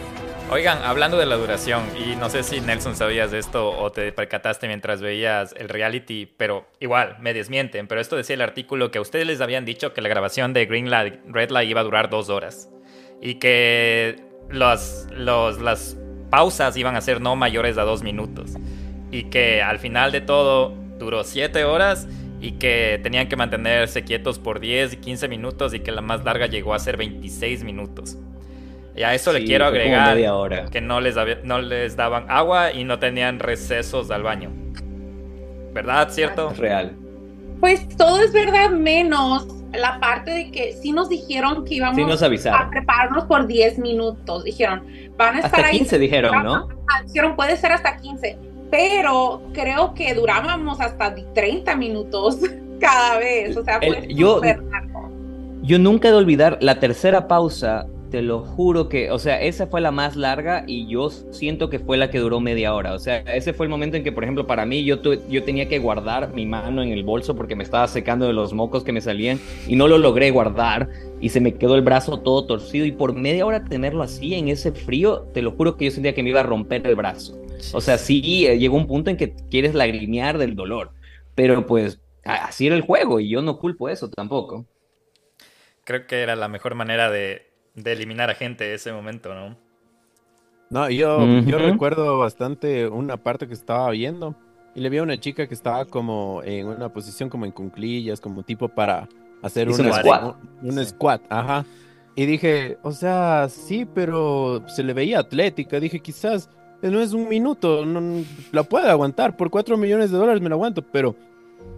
[0.49, 4.13] Oigan, hablando de la duración, y no sé si Nelson sabías de esto o te
[4.13, 8.97] percataste mientras veías el reality, pero igual, me desmienten, pero esto decía el artículo que
[8.97, 11.83] a ustedes les habían dicho que la grabación de Green Light, Red Light iba a
[11.83, 12.69] durar dos horas
[13.21, 15.97] y que los, las
[16.29, 18.51] pausas iban a ser no mayores a dos minutos
[19.11, 22.07] y que al final de todo duró siete horas
[22.39, 26.23] y que tenían que mantenerse quietos por 10 y 15 minutos y que la más
[26.23, 28.17] larga llegó a ser 26 minutos.
[28.95, 30.65] Y a eso le quiero agregar hora.
[30.65, 34.51] que no les, no les daban agua y no tenían recesos al baño.
[35.71, 36.09] ¿Verdad?
[36.09, 36.51] ¿Cierto?
[36.57, 36.93] Real.
[37.59, 42.03] Pues todo es verdad menos la parte de que sí nos dijeron que íbamos Sí
[42.03, 44.43] nos a prepararnos por 10 minutos.
[44.43, 44.83] Dijeron,
[45.15, 46.67] van a estar Hasta ahí 15 dijeron, ¿no?
[46.87, 48.37] Ah, Dijeron, puede ser hasta 15,
[48.71, 52.39] pero creo que durábamos hasta 30 minutos
[52.79, 53.55] cada vez.
[53.57, 55.09] O sea, fue El- yo- largo.
[55.63, 59.67] Yo nunca he de olvidar la tercera pausa, te lo juro que, o sea, esa
[59.67, 62.93] fue la más larga y yo siento que fue la que duró media hora.
[62.93, 65.43] O sea, ese fue el momento en que, por ejemplo, para mí yo, tu- yo
[65.43, 68.85] tenía que guardar mi mano en el bolso porque me estaba secando de los mocos
[68.85, 70.87] que me salían y no lo logré guardar
[71.19, 74.47] y se me quedó el brazo todo torcido y por media hora tenerlo así en
[74.47, 77.37] ese frío, te lo juro que yo sentía que me iba a romper el brazo.
[77.73, 80.91] O sea, sí, eh, llegó un punto en que quieres lagrimear del dolor,
[81.35, 84.65] pero pues así era el juego y yo no culpo eso tampoco.
[85.83, 89.57] Creo que era la mejor manera de, de eliminar a gente ese momento, ¿no?
[90.69, 94.35] No, yo, yo recuerdo bastante una parte que estaba viendo
[94.75, 98.19] y le vi a una chica que estaba como en una posición como en cunclillas,
[98.19, 99.07] como tipo para
[99.41, 100.35] hacer un squat.
[100.61, 101.65] Un, squat, ajá.
[102.15, 105.79] Y dije, o sea, sí, pero se le veía atlética.
[105.79, 106.49] Dije, quizás
[106.81, 109.35] no es un minuto, no, la puede aguantar.
[109.35, 111.15] Por cuatro millones de dólares me la aguanto, pero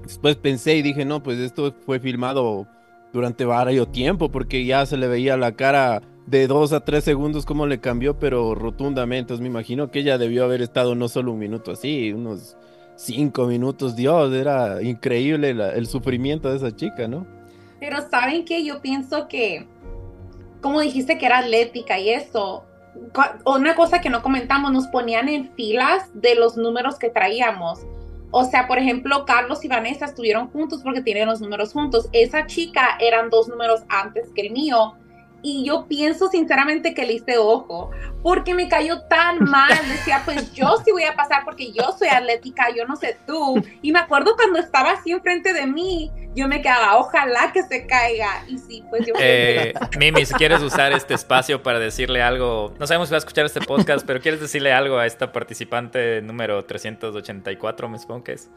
[0.04, 2.68] después pensé y dije, no, pues esto fue filmado
[3.14, 7.46] durante varios tiempo, porque ya se le veía la cara de dos a tres segundos
[7.46, 9.34] cómo le cambió, pero rotundamente.
[9.34, 12.56] Entonces me imagino que ella debió haber estado no solo un minuto así, unos
[12.96, 13.96] cinco minutos.
[13.96, 17.26] Dios, era increíble el sufrimiento de esa chica, ¿no?
[17.80, 19.66] Pero saben que yo pienso que,
[20.62, 22.66] como dijiste que era atlética y eso,
[23.46, 27.80] una cosa que no comentamos, nos ponían en filas de los números que traíamos.
[28.32, 32.10] O sea, por ejemplo, Carlos y Vanessa estuvieron juntos porque tienen los números juntos.
[32.12, 34.94] Esa chica eran dos números antes que el mío
[35.42, 39.70] y yo pienso sinceramente que le hice ojo, porque me cayó tan mal.
[39.88, 43.62] Decía, pues yo sí voy a pasar porque yo soy atlética, yo no sé tú.
[43.82, 47.86] Y me acuerdo cuando estaba así enfrente de mí, yo me quedaba, ojalá que se
[47.86, 48.44] caiga.
[48.48, 49.14] Y sí, pues yo.
[49.20, 53.20] Eh, Mimi, si quieres usar este espacio para decirle algo, no sabemos si va a
[53.20, 58.34] escuchar este podcast, pero quieres decirle algo a esta participante número 384, me supongo que
[58.34, 58.50] es.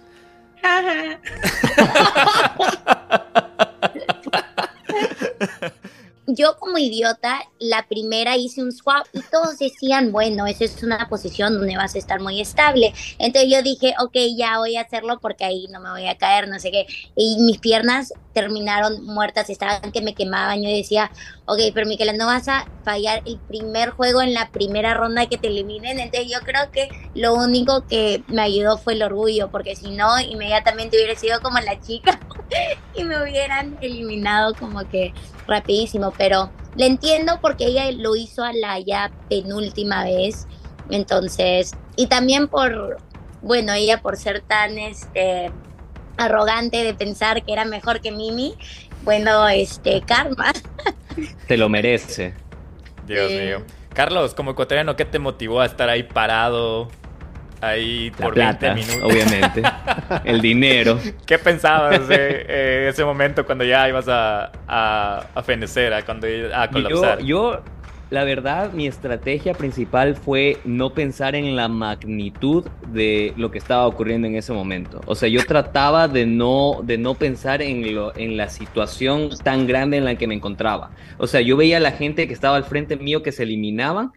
[6.35, 11.09] yo como idiota, la primera hice un swap y todos decían, bueno, esa es una
[11.09, 12.93] posición donde vas a estar muy estable.
[13.19, 16.49] Entonces yo dije, ok, ya voy a hacerlo porque ahí no me voy a caer,
[16.49, 16.87] no sé qué.
[17.17, 20.63] Y mis piernas terminaron muertas, estaban que me quemaban.
[20.63, 21.11] Yo decía,
[21.47, 25.39] ok, pero Miquela, no vas a fallar el primer juego en la primera ronda que
[25.39, 26.01] te eliminen.
[26.01, 30.21] Entonces yo creo que lo único que me ayudó fue el orgullo, porque si no,
[30.21, 32.19] inmediatamente hubiera sido como la chica
[32.95, 35.13] y me hubieran eliminado como que
[35.47, 36.13] rapidísimo.
[36.17, 40.47] Pero le entiendo porque ella lo hizo a la ya penúltima vez.
[40.91, 42.99] Entonces, y también por,
[43.41, 45.51] bueno, ella por ser tan, este,
[46.25, 48.55] arrogante de pensar que era mejor que Mimi,
[49.03, 50.53] bueno, este, karma.
[51.47, 52.35] Te lo merece.
[53.07, 53.63] Dios mío.
[53.95, 56.89] Carlos, como ecuatoriano, ¿qué te motivó a estar ahí parado?
[57.61, 59.03] Ahí por 20 minutos.
[59.05, 59.63] Obviamente.
[60.25, 60.99] El dinero.
[61.27, 66.69] ¿Qué pensabas de eh, ese momento cuando ya ibas a, a, fenecer, a, cuando, a
[66.69, 67.21] colapsar?
[67.21, 67.63] yo
[68.13, 73.87] la verdad, mi estrategia principal fue no pensar en la magnitud de lo que estaba
[73.87, 75.01] ocurriendo en ese momento.
[75.07, 79.67] O sea, yo trataba de no, de no pensar en, lo, en la situación tan
[79.67, 80.91] grande en la que me encontraba.
[81.17, 84.13] O sea, yo veía a la gente que estaba al frente mío que se eliminaban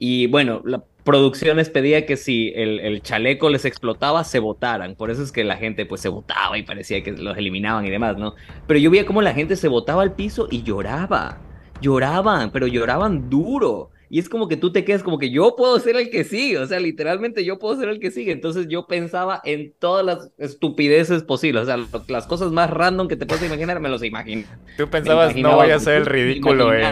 [0.00, 4.96] y bueno, la producción les pedía que si el, el, chaleco les explotaba, se botaran.
[4.96, 7.90] Por eso es que la gente pues se botaba y parecía que los eliminaban y
[7.90, 8.34] demás, ¿no?
[8.66, 11.45] Pero yo veía cómo la gente se botaba al piso y lloraba
[11.80, 13.90] lloraban, pero lloraban duro.
[14.08, 16.58] Y es como que tú te quedas como que yo puedo ser el que sigue,
[16.58, 18.30] o sea, literalmente yo puedo ser el que sigue.
[18.30, 23.16] Entonces yo pensaba en todas las estupideces posibles, o sea, las cosas más random que
[23.16, 24.44] te puedes imaginar, me los imagino.
[24.76, 26.84] Tú pensabas, no voy a ser el ridículo, eh.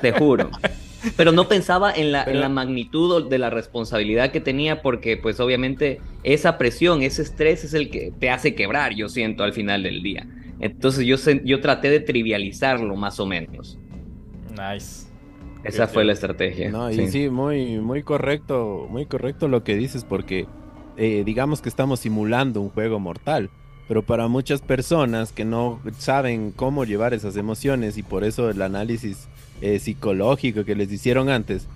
[0.00, 0.50] Te juro.
[1.16, 5.40] Pero no pensaba en la, en la magnitud de la responsabilidad que tenía, porque pues
[5.40, 9.82] obviamente esa presión, ese estrés es el que te hace quebrar, yo siento, al final
[9.82, 10.26] del día.
[10.60, 13.78] Entonces yo, yo traté de trivializarlo más o menos.
[14.50, 15.10] Nice.
[15.64, 16.70] Esa fue la estrategia.
[16.70, 17.28] No, y sí.
[17.28, 20.46] muy, muy correcto, muy correcto lo que dices, porque
[20.96, 23.50] eh, digamos que estamos simulando un juego mortal,
[23.88, 28.62] pero para muchas personas que no saben cómo llevar esas emociones y por eso el
[28.62, 29.28] análisis
[29.60, 31.68] eh, psicológico que les hicieron antes,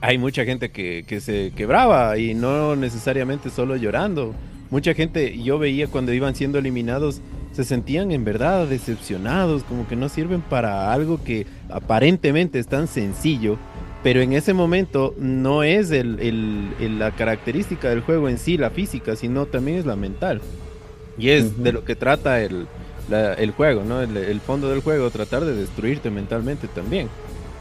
[0.00, 4.34] hay mucha gente que, que se quebraba y no necesariamente solo llorando.
[4.70, 7.22] Mucha gente, yo veía cuando iban siendo eliminados,
[7.58, 12.86] se sentían en verdad decepcionados, como que no sirven para algo que aparentemente es tan
[12.86, 13.58] sencillo,
[14.04, 19.16] pero en ese momento no es el, la característica del juego en sí, la física,
[19.16, 20.40] sino también es la mental.
[21.18, 22.68] Y es de lo que trata el,
[23.10, 24.02] el juego, ¿no?
[24.02, 27.08] El, fondo del juego, tratar de destruirte mentalmente también.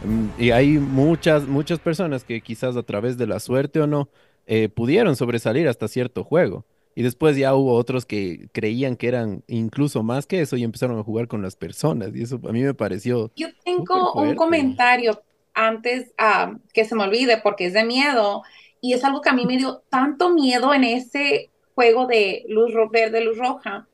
[0.05, 4.09] Mm, y hay muchas, muchas personas que quizás a través de la suerte o no,
[4.45, 6.65] eh, pudieron sobresalir hasta cierto juego.
[6.97, 10.97] Y después ya hubo otros que creían que eran incluso más que eso y empezaron
[10.97, 12.09] a jugar con las personas.
[12.15, 13.31] Y eso a mí me pareció.
[13.35, 15.21] Yo tengo un comentario
[15.53, 18.41] antes uh, que se me olvide porque es de miedo.
[18.81, 22.73] Y es algo que a mí me dio tanto miedo en ese juego de luz
[22.91, 23.87] verde, luz roja.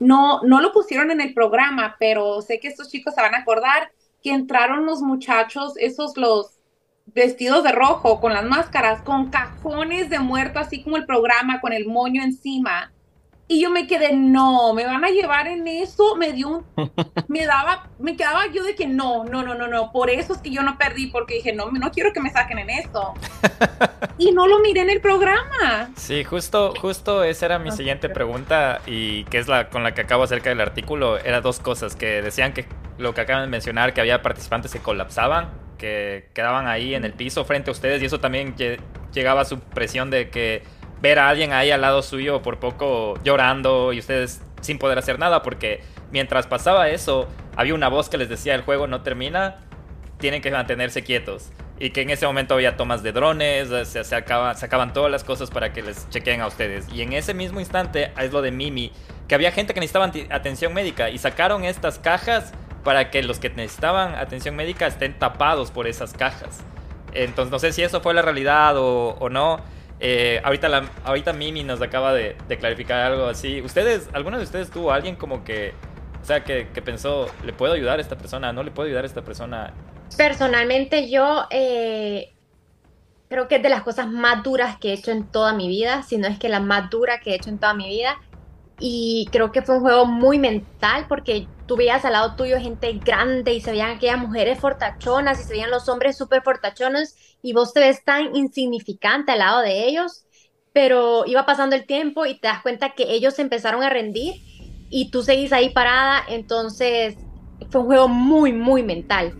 [0.00, 3.38] No, no lo pusieron en el programa, pero sé que estos chicos se van a
[3.38, 6.57] acordar que entraron los muchachos, esos los
[7.14, 11.72] vestidos de rojo, con las máscaras, con cajones de muerto, así como el programa, con
[11.72, 12.92] el moño encima.
[13.50, 16.66] Y yo me quedé, no, me van a llevar en eso, me dio un,
[17.28, 20.40] me daba, me quedaba yo de que no, no, no, no, no, por eso es
[20.40, 23.14] que yo no perdí, porque dije, no, no quiero que me saquen en eso.
[24.18, 25.90] y no lo miré en el programa.
[25.96, 30.02] Sí, justo, justo esa era mi siguiente pregunta y que es la con la que
[30.02, 32.66] acabo acerca del artículo, era dos cosas, que decían que
[32.98, 37.12] lo que acaban de mencionar, que había participantes que colapsaban, que quedaban ahí en el
[37.12, 38.54] piso frente a ustedes y eso también
[39.12, 40.62] llegaba a su presión de que
[41.00, 45.18] ver a alguien ahí al lado suyo por poco llorando y ustedes sin poder hacer
[45.18, 49.56] nada porque mientras pasaba eso había una voz que les decía el juego no termina,
[50.18, 51.50] tienen que mantenerse quietos.
[51.80, 55.48] Y que en ese momento había tomas de drones, se, se, acaban todas las cosas
[55.48, 56.88] para que les chequeen a ustedes.
[56.92, 58.92] Y en ese mismo instante es lo de Mimi,
[59.28, 62.52] que había gente que necesitaba atención médica y sacaron estas cajas
[62.84, 66.60] para que los que necesitaban atención médica estén tapados por esas cajas.
[67.12, 69.60] Entonces no sé si eso fue la realidad o, no.
[70.00, 73.60] Eh, ahorita, ahorita Mimi nos acaba de, clarificar algo así.
[73.62, 75.74] ¿Ustedes, alguno de ustedes tuvo alguien como que,
[76.22, 78.52] o sea, que, pensó, ¿le puedo ayudar a esta persona?
[78.52, 79.72] ¿No le puedo ayudar a esta persona?
[80.16, 82.32] Personalmente yo eh,
[83.28, 86.02] creo que es de las cosas más duras que he hecho en toda mi vida,
[86.02, 88.18] si no es que la más dura que he hecho en toda mi vida.
[88.80, 92.92] Y creo que fue un juego muy mental porque tú veías al lado tuyo gente
[93.04, 97.52] grande y se veían aquellas mujeres fortachonas y se veían los hombres súper fortachones y
[97.52, 100.24] vos te ves tan insignificante al lado de ellos,
[100.72, 104.34] pero iba pasando el tiempo y te das cuenta que ellos empezaron a rendir
[104.90, 107.16] y tú seguís ahí parada, entonces
[107.70, 109.34] fue un juego muy, muy mental.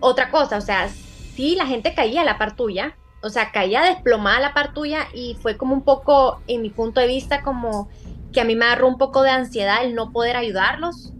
[0.00, 3.82] Otra cosa, o sea, sí, la gente caía a la par tuya, o sea, caía
[3.82, 7.42] desplomada a la par tuya y fue como un poco, en mi punto de vista,
[7.42, 7.88] como
[8.32, 11.12] que a mí me agarró un poco de ansiedad el no poder ayudarlos,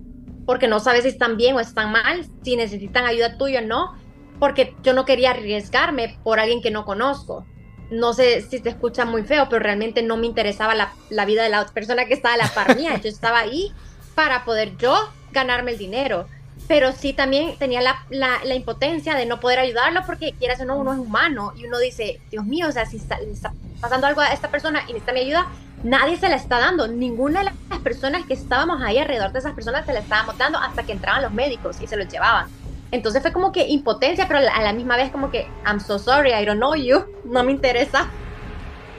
[0.47, 4.03] porque no sabes si están bien o están mal, si necesitan ayuda tuya o no
[4.43, 7.47] porque yo no quería arriesgarme por alguien que no conozco.
[7.93, 11.49] No sé si se escucha muy feo, pero realmente no me interesaba la, vida de
[11.49, 13.01] la persona que estaba a la par mía.
[13.01, 13.73] Yo estaba ahí
[14.17, 14.97] para poder yo
[15.31, 16.27] ganarme el dinero.
[16.69, 20.77] Pero sí también tenía la, la, impotencia de no poder ayudarlo porque quieras o no,
[20.77, 24.21] uno es humano y uno dice, Dios mío, o sea, si está, está pasando algo
[24.21, 25.49] a esta persona y necesita mi ayuda,
[25.83, 26.87] nadie se la está dando.
[26.89, 30.59] Ninguna de las personas que estábamos ahí alrededor de esas personas se la estábamos dando
[30.59, 32.49] hasta que entraban los médicos y se los llevaban.
[32.93, 36.33] Entonces fue como que impotencia, pero a la misma vez como que, I'm so sorry,
[36.33, 38.09] I don't know you, no me interesa.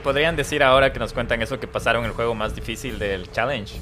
[0.04, 3.80] ¿Podrían decir ahora que nos cuentan eso que pasaron el juego más difícil del challenge?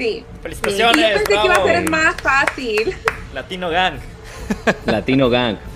[0.00, 0.24] Sí.
[0.40, 0.96] ¡Felicitaciones!
[0.96, 2.94] yo pensé que iba a ser más fácil.
[3.34, 3.98] Latino Gang.
[4.86, 5.56] Latino Gang.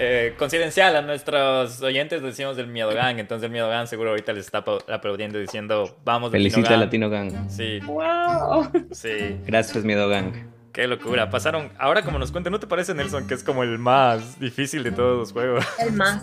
[0.00, 4.32] Eh, confidencial a nuestros oyentes decimos del Miedo Gang, entonces el Miedo Gang seguro ahorita
[4.32, 7.50] les está aplaudiendo diciendo vamos Felicita Latino Gang.
[7.50, 7.80] Sí.
[7.80, 8.70] Wow.
[8.92, 9.40] Sí.
[9.44, 10.32] Gracias Miedo Gang.
[10.72, 11.30] Qué locura.
[11.30, 11.72] Pasaron.
[11.80, 14.92] Ahora, como nos cuentan, ¿no te parece, Nelson, que es como el más difícil de
[14.92, 15.66] todos los juegos?
[15.80, 16.22] El más.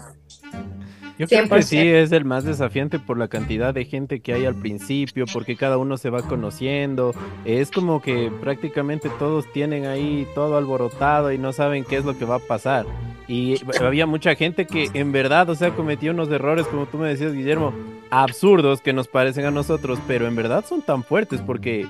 [1.17, 4.45] Yo creo que sí es el más desafiante por la cantidad de gente que hay
[4.45, 7.13] al principio, porque cada uno se va conociendo.
[7.45, 12.17] Es como que prácticamente todos tienen ahí todo alborotado y no saben qué es lo
[12.17, 12.85] que va a pasar.
[13.27, 17.07] Y había mucha gente que en verdad, o sea, cometió unos errores, como tú me
[17.07, 17.73] decías, Guillermo,
[18.11, 21.87] absurdos que nos parecen a nosotros, pero en verdad son tan fuertes porque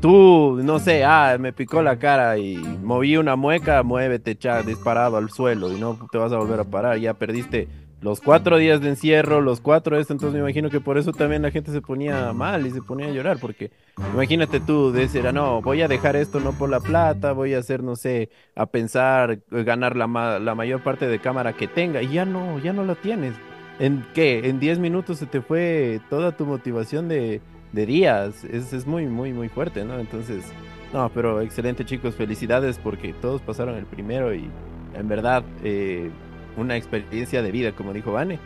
[0.00, 5.16] tú, no sé, ah, me picó la cara y moví una mueca, muévete, cha, disparado
[5.16, 7.68] al suelo y no te vas a volver a parar, ya perdiste
[8.00, 11.42] los cuatro días de encierro, los cuatro esto, entonces me imagino que por eso también
[11.42, 13.70] la gente se ponía mal y se ponía a llorar, porque
[14.14, 17.58] imagínate tú decir, ah, no, voy a dejar esto no por la plata, voy a
[17.58, 22.12] hacer, no sé, a pensar, ganar la, la mayor parte de cámara que tenga, y
[22.12, 23.34] ya no, ya no lo tienes.
[23.78, 24.48] ¿En qué?
[24.48, 27.40] En 10 minutos se te fue toda tu motivación de,
[27.72, 28.44] de días.
[28.44, 29.98] Es, es muy, muy, muy fuerte, ¿no?
[29.98, 30.44] Entonces,
[30.92, 34.50] no, pero excelente chicos, felicidades porque todos pasaron el primero y
[34.94, 36.10] en verdad eh,
[36.56, 38.38] una experiencia de vida, como dijo Vane.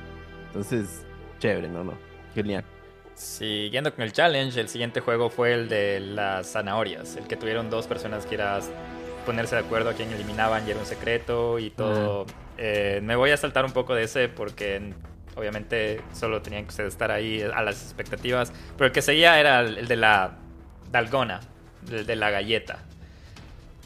[0.47, 1.05] Entonces,
[1.39, 1.85] chévere, ¿no?
[1.85, 1.95] no
[2.35, 2.65] Genial.
[3.15, 7.71] Siguiendo con el challenge, el siguiente juego fue el de las zanahorias, el que tuvieron
[7.71, 8.61] dos personas que eran
[9.25, 12.27] ponerse de acuerdo a quién eliminaban y era un secreto y todo.
[12.59, 14.93] Eh, me voy a saltar un poco de ese porque
[15.37, 18.53] Obviamente solo tenían que ustedes estar ahí a las expectativas.
[18.77, 20.37] Pero el que seguía era el de la
[20.91, 21.41] dalgona,
[21.91, 22.79] el de la galleta.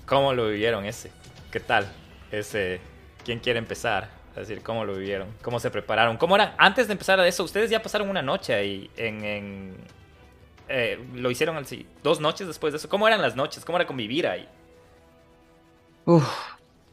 [0.07, 1.11] ¿Cómo lo vivieron ese?
[1.51, 1.91] ¿Qué tal?
[2.31, 2.81] Ese,
[3.29, 4.09] ¿quién quiere empezar?
[4.35, 5.29] A decir, ¿cómo lo vivieron?
[5.43, 6.17] ¿Cómo se prepararon?
[6.17, 6.55] ¿Cómo eran?
[6.57, 9.75] Antes de empezar a eso, ustedes ya pasaron una noche ahí en...
[10.67, 12.89] Eh, lo hicieron así, dos noches después de eso.
[12.89, 13.67] ¿Cómo eran las noches?
[13.67, 14.49] ¿Cómo era convivir ahí?
[16.07, 16.27] Uf,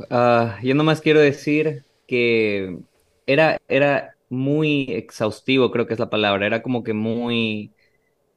[0.10, 2.80] uh, yo nomás quiero decir que
[3.26, 6.46] era, era muy exhaustivo, creo que es la palabra.
[6.46, 7.72] Era como que muy,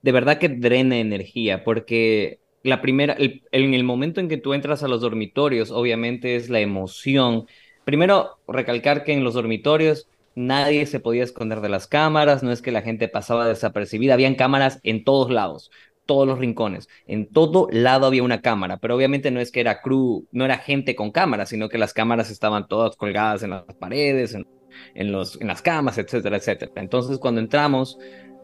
[0.03, 4.85] de verdad que drena energía, porque la primera, en el momento en que tú entras
[4.85, 7.49] a los dormitorios, obviamente es la emoción.
[7.89, 12.61] Primero, recalcar que en los dormitorios nadie se podía esconder de las cámaras, no es
[12.61, 15.71] que la gente pasaba desapercibida, habían cámaras en todos lados,
[16.05, 19.81] todos los rincones, en todo lado había una cámara, pero obviamente no es que era
[19.81, 23.65] crew, no era gente con cámaras, sino que las cámaras estaban todas colgadas en las
[23.81, 26.73] paredes, en, los, en las camas, etcétera, etcétera.
[26.75, 27.97] Entonces cuando entramos,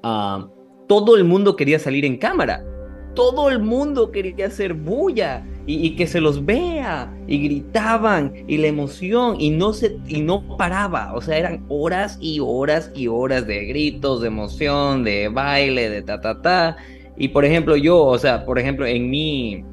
[0.03, 0.49] ah,
[0.88, 2.64] todo el mundo quería salir en cámara
[3.14, 8.66] todo el mundo quería hacer bulla y, que se los vea y gritaban y la
[8.66, 13.46] emoción y no se y no paraba, o sea, eran horas y horas y horas
[13.46, 16.76] de gritos, de emoción, de baile, de ta ta ta.
[17.16, 19.64] Y por ejemplo, yo, o sea, por ejemplo, en mi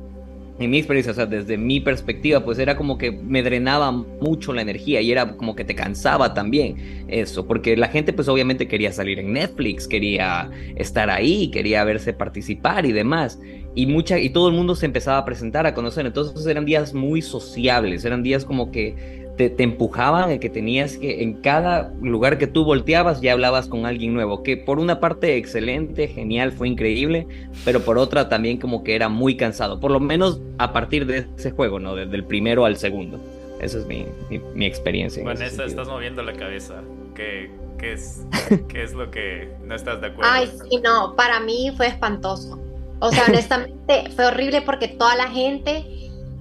[0.61, 4.53] en mi experiencia, o sea, desde mi perspectiva, pues era como que me drenaba mucho
[4.53, 8.67] la energía y era como que te cansaba también eso, porque la gente pues obviamente
[8.67, 13.39] quería salir en Netflix, quería estar ahí, quería verse participar y demás.
[13.73, 16.05] Y, mucha, y todo el mundo se empezaba a presentar, a conocer.
[16.05, 21.23] Entonces eran días muy sociables, eran días como que te, empujaban a que tenías que
[21.23, 25.37] en cada lugar que tú volteabas ya hablabas con alguien nuevo, que por una parte
[25.37, 27.27] excelente, genial, fue increíble,
[27.65, 31.25] pero por otra también como que era muy cansado, por lo menos a partir de
[31.37, 31.95] ese juego, ¿no?
[31.95, 33.19] Desde el primero al segundo.
[33.59, 34.07] Esa es mi,
[34.55, 35.23] mi, experiencia.
[35.23, 36.81] Vanessa, estás moviendo la cabeza.
[37.13, 38.25] ¿Qué, qué, es,
[38.67, 40.31] ¿Qué es lo que no estás de acuerdo?
[40.33, 42.59] Ay, sí, no, para mí fue espantoso.
[42.99, 45.85] O sea, honestamente fue horrible porque toda la gente,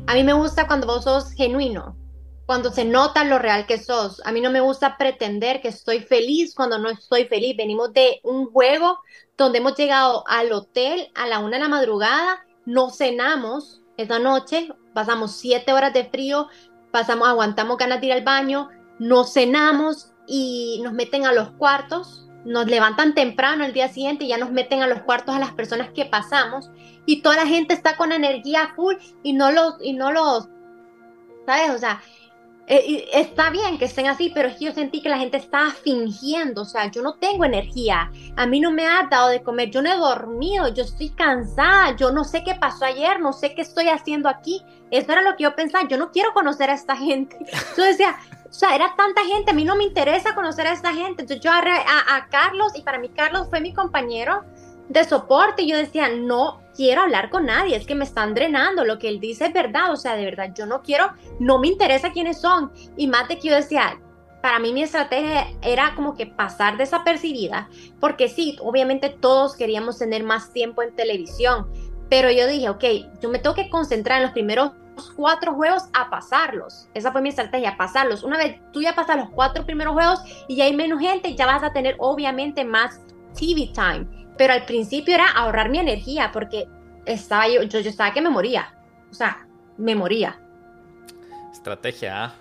[0.06, 1.96] a mí me gusta cuando vos sos genuino,
[2.50, 4.20] cuando se nota lo real que sos.
[4.24, 7.56] A mí no me gusta pretender que estoy feliz cuando no estoy feliz.
[7.56, 8.98] Venimos de un juego
[9.38, 14.68] donde hemos llegado al hotel a la una de la madrugada, no cenamos esa noche,
[14.94, 16.48] pasamos siete horas de frío,
[16.90, 22.26] pasamos, aguantamos ganas de ir al baño, no cenamos y nos meten a los cuartos,
[22.44, 25.52] nos levantan temprano el día siguiente y ya nos meten a los cuartos a las
[25.52, 26.68] personas que pasamos
[27.06, 30.48] y toda la gente está con energía full y no los, y no los,
[31.46, 31.70] ¿sabes?
[31.70, 32.02] O sea,
[32.72, 35.72] eh, está bien que estén así, pero es que yo sentí que la gente estaba
[35.72, 39.70] fingiendo, o sea, yo no tengo energía, a mí no me ha dado de comer,
[39.70, 43.56] yo no he dormido, yo estoy cansada, yo no sé qué pasó ayer, no sé
[43.56, 44.62] qué estoy haciendo aquí.
[44.92, 47.36] Eso era lo que yo pensaba, yo no quiero conocer a esta gente.
[47.76, 48.16] Yo decía,
[48.48, 51.22] o sea, era tanta gente, a mí no me interesa conocer a esta gente.
[51.22, 54.44] Entonces yo agarré a, a Carlos y para mí Carlos fue mi compañero
[54.90, 55.66] de soporte.
[55.66, 58.84] Yo decía, no quiero hablar con nadie, es que me están drenando.
[58.84, 61.68] Lo que él dice es verdad, o sea, de verdad, yo no quiero, no me
[61.68, 62.72] interesa quiénes son.
[62.96, 63.98] Y más de que yo decía,
[64.42, 67.68] para mí mi estrategia era como que pasar desapercibida,
[68.00, 71.70] porque sí, obviamente todos queríamos tener más tiempo en televisión,
[72.08, 72.84] pero yo dije, ok,
[73.20, 74.72] yo me tengo que concentrar en los primeros
[75.14, 76.88] cuatro juegos a pasarlos.
[76.94, 78.22] Esa fue mi estrategia, pasarlos.
[78.22, 81.46] Una vez tú ya pasas los cuatro primeros juegos y ya hay menos gente, ya
[81.46, 83.00] vas a tener obviamente más
[83.38, 86.66] TV time pero al principio era ahorrar mi energía porque
[87.04, 88.74] estaba yo, yo, yo estaba que me moría,
[89.10, 90.40] o sea, me moría.
[91.52, 92.32] Estrategia,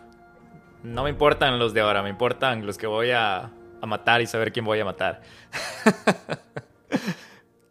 [0.81, 4.27] no me importan los de ahora, me importan los que voy a, a matar y
[4.27, 5.19] saber quién voy a matar.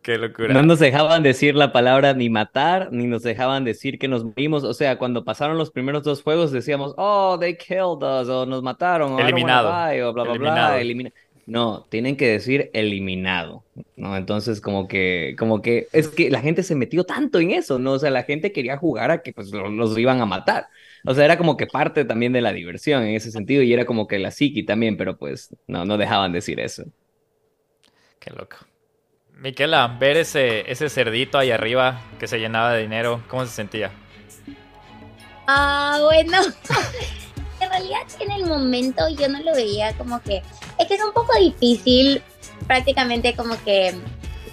[0.08, 0.54] Qué locura.
[0.54, 4.64] No nos dejaban decir la palabra ni matar, ni nos dejaban decir que nos morimos.
[4.64, 8.62] O sea, cuando pasaron los primeros dos juegos decíamos, oh, they killed us, o nos
[8.62, 11.14] mataron, o eliminado, o bla, bla, bla, eliminado.
[11.48, 13.64] No, tienen que decir eliminado,
[13.96, 14.18] ¿no?
[14.18, 17.92] Entonces, como que, como que, es que la gente se metió tanto en eso, ¿no?
[17.92, 20.66] O sea, la gente quería jugar a que pues los, iban a matar.
[21.06, 23.86] O sea, era como que parte también de la diversión en ese sentido y era
[23.86, 26.84] como que la psiqui también, pero pues no, no dejaban decir eso.
[28.20, 28.58] Qué loco.
[29.32, 33.90] Miquela, ver ese, ese cerdito ahí arriba que se llenaba de dinero, ¿cómo se sentía?
[35.46, 36.42] Ah, bueno.
[37.68, 40.42] en realidad en el momento yo no lo veía como que
[40.78, 42.22] es que es un poco difícil,
[42.66, 43.94] prácticamente como que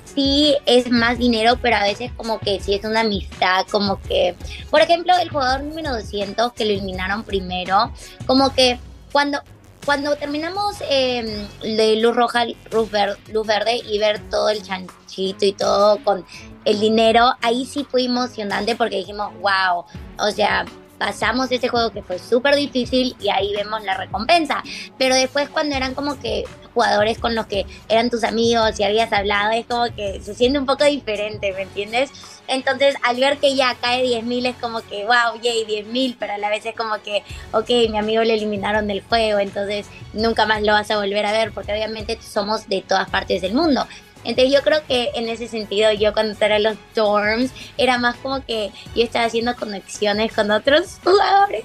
[0.05, 4.35] sí es más dinero, pero a veces como que sí es una amistad, como que,
[4.69, 7.91] por ejemplo, el jugador número 200 que lo eliminaron primero,
[8.25, 8.79] como que
[9.11, 9.39] cuando
[9.85, 12.89] cuando terminamos eh, de luz roja, luz,
[13.31, 16.25] luz, verde y ver todo el chanchito y todo con
[16.65, 19.85] el dinero, ahí sí fue emocionante porque dijimos, wow,
[20.17, 20.65] o sea,
[20.97, 24.63] pasamos ese juego que fue súper difícil y ahí vemos la recompensa.
[24.97, 29.11] Pero después cuando eran como que jugadores con los que eran tus amigos y habías
[29.13, 32.11] hablado, es como que se siente un poco diferente, ¿me entiendes?
[32.47, 36.37] Entonces al ver que ya cae 10.000 es como que, wow, yay, 10.000, pero a
[36.37, 40.61] la vez es como que, ok, mi amigo le eliminaron del juego, entonces nunca más
[40.61, 43.87] lo vas a volver a ver porque obviamente somos de todas partes del mundo.
[44.25, 48.15] Entonces yo creo que en ese sentido yo cuando estaba en los dorms era más
[48.17, 51.63] como que yo estaba haciendo conexiones con otros jugadores.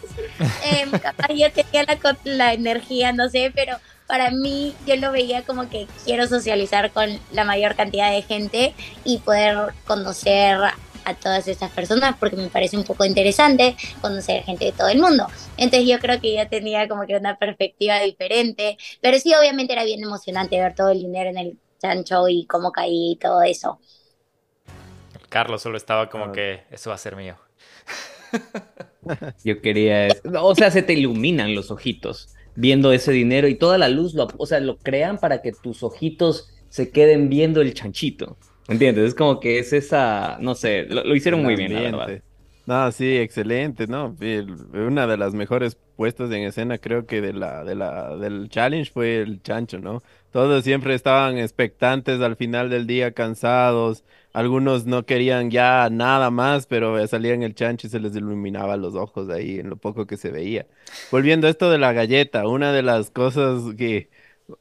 [0.65, 5.43] Em, capaz yo tenía la, la energía, no sé, pero para mí yo lo veía
[5.43, 10.59] como que quiero socializar con la mayor cantidad de gente y poder conocer
[11.05, 15.01] a todas esas personas porque me parece un poco interesante conocer gente de todo el
[15.01, 15.27] mundo.
[15.57, 19.85] Entonces yo creo que yo tenía como que una perspectiva diferente, pero sí obviamente era
[19.85, 23.81] bien emocionante ver todo el dinero en el chancho y cómo caí y todo eso.
[25.29, 27.37] Carlos solo estaba como que eso va a ser mío.
[29.45, 30.09] Yo quería,
[30.41, 34.29] o sea, se te iluminan los ojitos viendo ese dinero y toda la luz, lo,
[34.37, 38.37] o sea, lo crean para que tus ojitos se queden viendo el chanchito.
[38.69, 39.09] ¿Entiendes?
[39.09, 42.23] Es como que es esa, no sé, lo, hicieron muy bien, la verdad.
[42.67, 44.17] No, sí, excelente, ¿no?
[44.73, 48.93] Una de las mejores puestas en escena creo que de la, de la, del challenge
[48.93, 50.03] fue el chancho, ¿no?
[50.33, 54.05] Todos siempre estaban expectantes al final del día, cansados.
[54.33, 58.95] Algunos no querían ya nada más, pero salían el chancho y se les iluminaba los
[58.95, 60.67] ojos ahí en lo poco que se veía.
[61.11, 64.09] Volviendo a esto de la galleta, una de las cosas que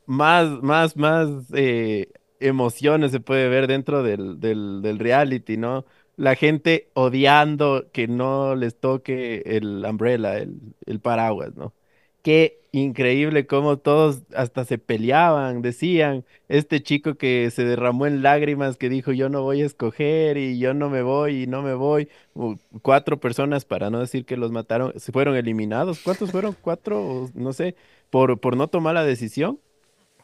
[0.06, 2.08] más, más, más eh,
[2.40, 5.86] emociones se puede ver dentro del, del, reality, ¿no?
[6.18, 11.74] La gente odiando que no les toque el umbrella, el, el paraguas, ¿no?
[12.24, 18.78] Qué increíble cómo todos hasta se peleaban, decían, este chico que se derramó en lágrimas,
[18.78, 21.74] que dijo yo no voy a escoger y yo no me voy y no me
[21.74, 22.10] voy.
[22.82, 26.00] Cuatro personas, para no decir que los mataron, se fueron eliminados.
[26.04, 26.56] ¿Cuántos fueron?
[26.60, 27.76] Cuatro, no sé,
[28.10, 29.60] por, por no tomar la decisión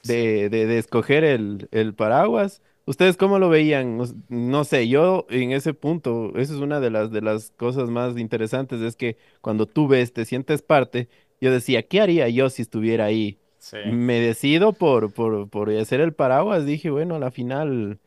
[0.04, 2.62] de, de, escoger el, el, paraguas.
[2.86, 4.00] ¿Ustedes cómo lo veían?
[4.30, 8.16] No sé, yo en ese punto, eso es una de las, de las cosas más
[8.18, 11.10] interesantes, es que cuando tú ves, te sientes parte,
[11.42, 13.40] yo decía, ¿qué haría yo si estuviera ahí?
[13.82, 18.00] Me decido por, por, por hacer el paraguas, dije, bueno, a la final,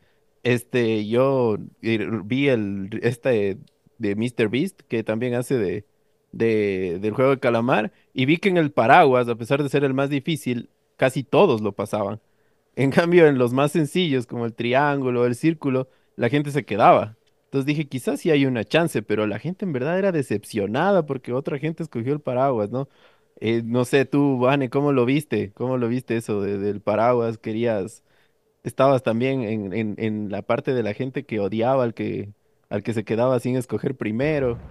[0.43, 3.59] este, yo vi el, este
[3.97, 4.49] de Mr.
[4.49, 5.85] Beast, que también hace de,
[6.31, 9.83] de, del juego de calamar, y vi que en el paraguas, a pesar de ser
[9.83, 12.21] el más difícil, casi todos lo pasaban.
[12.75, 17.17] En cambio, en los más sencillos, como el triángulo, el círculo, la gente se quedaba.
[17.45, 21.33] Entonces dije, quizás sí hay una chance, pero la gente en verdad era decepcionada porque
[21.33, 22.87] otra gente escogió el paraguas, ¿no?
[23.41, 25.53] Eh, no sé, tú, Vane, ¿cómo lo viste?
[25.53, 27.37] ¿Cómo lo viste eso del paraguas?
[27.37, 28.03] ¿Querías,
[28.63, 32.33] estabas también en, en, en la parte de la gente que odiaba al que,
[32.69, 34.63] al que se quedaba sin escoger primero?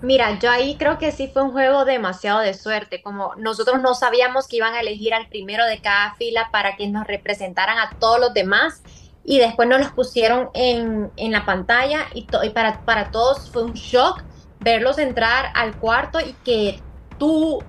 [0.00, 3.94] Mira, yo ahí creo que sí fue un juego demasiado de suerte, como nosotros no
[3.94, 7.90] sabíamos que iban a elegir al primero de cada fila para que nos representaran a
[7.98, 8.82] todos los demás
[9.24, 13.64] y después nos los pusieron en, en la pantalla y, y para, para todos fue
[13.64, 14.24] un shock
[14.60, 16.84] verlos entrar al cuarto y que
[17.18, 17.62] tú,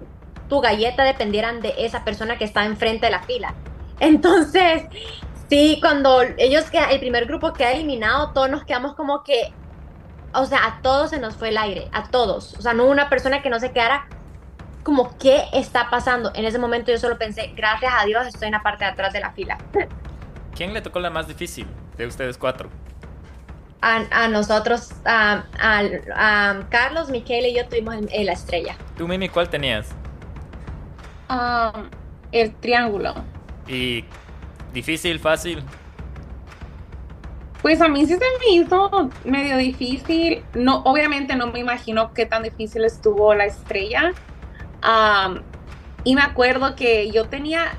[0.49, 3.53] tu galleta dependieran de esa persona que está enfrente de la fila.
[3.99, 4.83] Entonces,
[5.49, 9.53] sí, cuando ellos, el primer grupo queda eliminado, todos nos quedamos como que
[10.35, 12.55] o sea, a todos se nos fue el aire, a todos.
[12.55, 14.07] O sea, no hubo una persona que no se quedara
[14.83, 16.31] como, ¿qué está pasando?
[16.35, 19.13] En ese momento yo solo pensé, gracias a Dios estoy en la parte de atrás
[19.13, 19.57] de la fila.
[20.55, 21.67] ¿Quién le tocó la más difícil
[21.97, 22.69] de ustedes cuatro?
[23.87, 25.43] A, nosotros, a,
[26.69, 28.75] Carlos, Miquel y yo tuvimos la estrella.
[28.97, 29.89] ¿Tú, Mimi, cuál tenías?
[31.29, 31.87] Um,
[32.31, 33.13] el triángulo.
[33.67, 34.03] ¿Y
[34.73, 35.63] difícil, fácil?
[37.61, 40.43] Pues a mí sí se me hizo medio difícil.
[40.53, 44.13] No, obviamente no me imagino qué tan difícil estuvo la estrella.
[46.03, 47.73] y me acuerdo que yo tenía,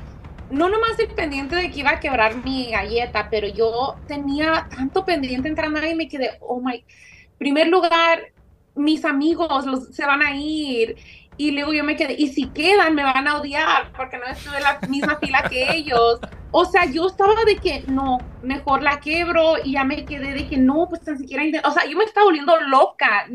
[0.50, 5.04] no nomás el pendiente de que iba a quebrar mi galleta, pero yo tenía tanto
[5.04, 6.84] pendiente entrando ahí y me quedé, oh my,
[7.38, 8.32] primer lugar,
[8.74, 10.96] mis amigos los, se van a ir.
[11.38, 14.56] Y luego yo me quedé, y si quedan, me van a odiar porque no estuve
[14.56, 16.18] en la misma fila que ellos.
[16.50, 20.48] O sea, yo estaba de que no, mejor la quebro y ya me quedé de
[20.48, 23.26] que no, pues tan siquiera, o sea, yo me estaba volviendo loca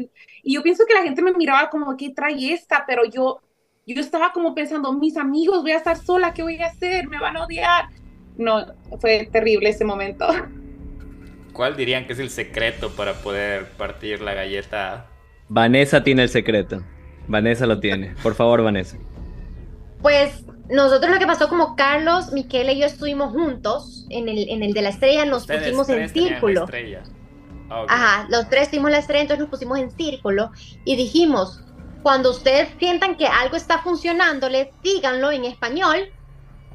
[0.44, 2.86] y yo pienso que la gente me miraba como, ¿qué trae esta?
[2.88, 3.42] Pero yo,
[3.88, 7.08] yo estaba como pensando, mis amigos, voy a estar sola, ¿qué voy a hacer?
[7.08, 7.90] Me van a odiar.
[8.38, 8.66] No,
[9.00, 10.28] fue terrible ese momento.
[11.54, 15.08] ¿Cuál dirían que es el secreto para poder partir la galleta?
[15.50, 16.84] Vanessa tiene el secreto.
[17.28, 18.16] Vanessa lo tiene.
[18.24, 18.98] Por favor, Vanessa.
[20.02, 24.64] Pues nosotros lo que pasó como Carlos, Miquel y yo estuvimos juntos en el, en
[24.64, 26.66] el de la estrella, nos pusimos en círculo.
[27.70, 30.52] Ah, Ajá, los tres tuvimos la estrella, entonces nos pusimos en círculo
[30.84, 31.64] y dijimos,
[32.04, 36.10] cuando ustedes sientan que algo está funcionándole, díganlo en español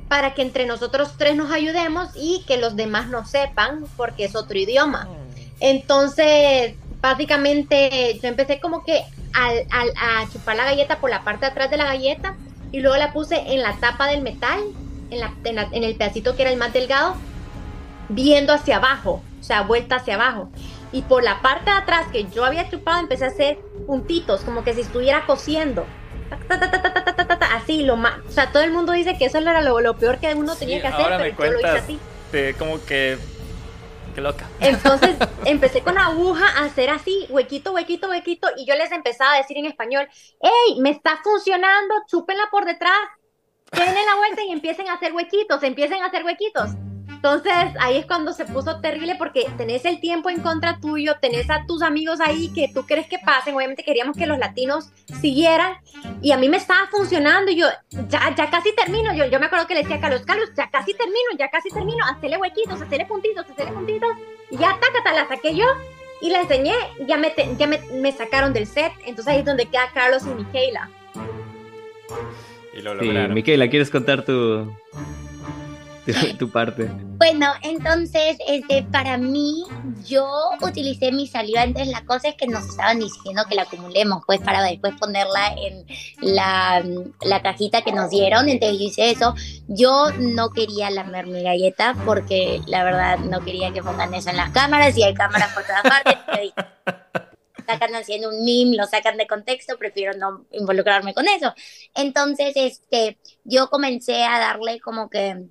[0.08, 4.36] para que entre nosotros tres nos ayudemos y que los demás no sepan porque es
[4.36, 5.04] otro idioma.
[5.04, 5.36] Mm.
[5.60, 11.46] Entonces, básicamente yo empecé como que al, al, a chupar la galleta por la parte
[11.46, 12.36] de atrás de la galleta
[12.72, 14.60] y luego la puse en la tapa del metal,
[15.10, 17.14] en, la, en, el pedacito que era el más delgado,
[18.08, 20.50] viendo hacia abajo, o sea, vuelta hacia abajo.
[20.96, 24.64] Y por la parte de atrás que yo había chupado, empecé a hacer puntitos, como
[24.64, 25.84] que si estuviera cosiendo.
[27.54, 28.20] Así, lo más.
[28.26, 30.86] O sea, todo el mundo dice que eso era lo, peor que uno tenía que
[30.86, 32.00] hacer, pero yo lo hice así.
[32.58, 33.18] como que
[34.14, 34.48] qué loca.
[34.58, 39.36] Entonces empecé con aguja a hacer así, huequito, huequito, huequito, y yo les empezaba a
[39.36, 40.08] decir en español,
[40.40, 42.96] hey, me está funcionando, chúpenla por detrás,
[43.70, 46.70] denle la vuelta y empiecen a hacer huequitos, empiecen a hacer huequitos.
[47.26, 51.50] Entonces ahí es cuando se puso terrible porque tenés el tiempo en contra tuyo, tenés
[51.50, 55.74] a tus amigos ahí que tú crees que pasen, obviamente queríamos que los latinos siguieran
[56.22, 57.66] y a mí me estaba funcionando y yo
[58.08, 60.70] ya, ya casi termino, yo, yo me acuerdo que le decía a Carlos, Carlos, ya
[60.70, 64.10] casi termino, ya casi termino, hacele huequitos, hacele puntitos, hacele puntitos
[64.52, 65.66] y ya tácata, la saqué yo
[66.20, 66.74] y la enseñé,
[67.08, 70.28] ya me, ya me, me sacaron del set, entonces ahí es donde queda Carlos y
[70.28, 70.90] Michaela.
[72.72, 73.34] Y lo Sí, lograron.
[73.34, 74.70] Miquela, ¿quieres contar tu,
[76.12, 76.90] tu, tu parte?
[77.18, 79.64] Bueno, entonces, este, para mí,
[80.06, 80.28] yo
[80.60, 81.62] utilicé mi saliva.
[81.62, 85.54] Entonces, la cosa es que nos estaban diciendo que la acumulemos, pues, para después ponerla
[85.56, 85.86] en
[86.20, 86.84] la,
[87.22, 88.48] la cajita que nos dieron.
[88.48, 89.34] Entonces, yo hice eso.
[89.68, 94.36] Yo no quería lamer mi galleta porque, la verdad, no quería que pongan eso en
[94.36, 96.16] las cámaras y hay cámaras por todas partes.
[97.66, 101.52] Sacan haciendo un meme, lo sacan de contexto, prefiero no involucrarme con eso.
[101.96, 105.48] Entonces, este, yo comencé a darle como que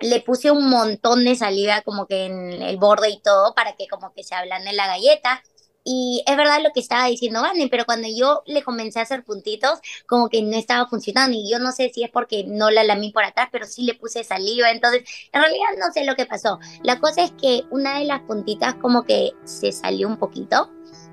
[0.00, 3.86] le puse un montón de saliva como que en el borde y todo para que
[3.88, 5.42] como que se ablande la galleta.
[5.86, 9.22] Y es verdad lo que estaba diciendo Vane, pero cuando yo le comencé a hacer
[9.22, 11.36] puntitos, como que no estaba funcionando.
[11.36, 13.94] Y yo no sé si es porque no la lamí por atrás, pero sí le
[13.94, 14.70] puse saliva.
[14.70, 16.58] Entonces, en realidad no sé lo que pasó.
[16.82, 20.70] La cosa es que una de las puntitas como que se salió un poquito.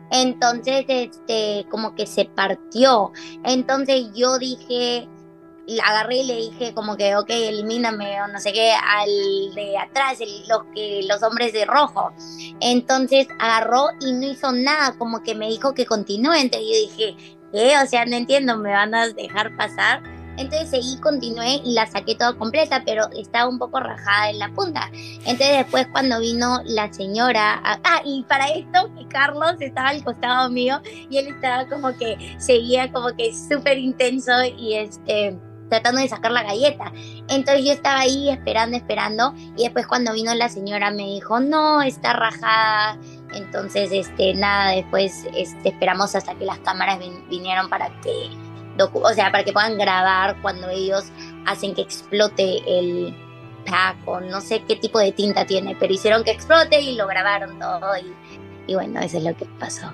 [0.09, 3.11] Entonces, este, como que se partió.
[3.43, 5.07] Entonces yo dije,
[5.79, 9.09] agarré y le dije como que, ok, elimíname o no sé qué, al
[9.55, 12.11] de atrás, el- los, que, los hombres de rojo.
[12.59, 16.33] Entonces agarró y no hizo nada, como que me dijo que continúe.
[16.33, 17.73] Entonces yo dije, ¿qué?
[17.83, 20.01] O sea, no entiendo, ¿me van a dejar pasar?
[20.37, 24.47] Entonces seguí, continué y la saqué toda completa, pero estaba un poco rajada en la
[24.49, 24.89] punta.
[24.93, 30.49] Entonces después cuando vino la señora, a- ah, y para esto Carlos estaba al costado
[30.49, 35.37] mío y él estaba como que seguía como que súper intenso y este
[35.71, 36.91] tratando de sacar la galleta.
[37.29, 41.81] Entonces yo estaba ahí esperando, esperando y después cuando vino la señora me dijo, no,
[41.81, 42.99] está rajada.
[43.33, 48.29] Entonces, este, nada, después este, esperamos hasta que las cámaras vin- vinieron para que,
[48.93, 51.05] o sea, para que puedan grabar cuando ellos
[51.45, 53.15] hacen que explote el
[53.65, 57.07] pack o no sé qué tipo de tinta tiene, pero hicieron que explote y lo
[57.07, 58.13] grabaron todo y,
[58.67, 59.93] y bueno, eso es lo que pasó.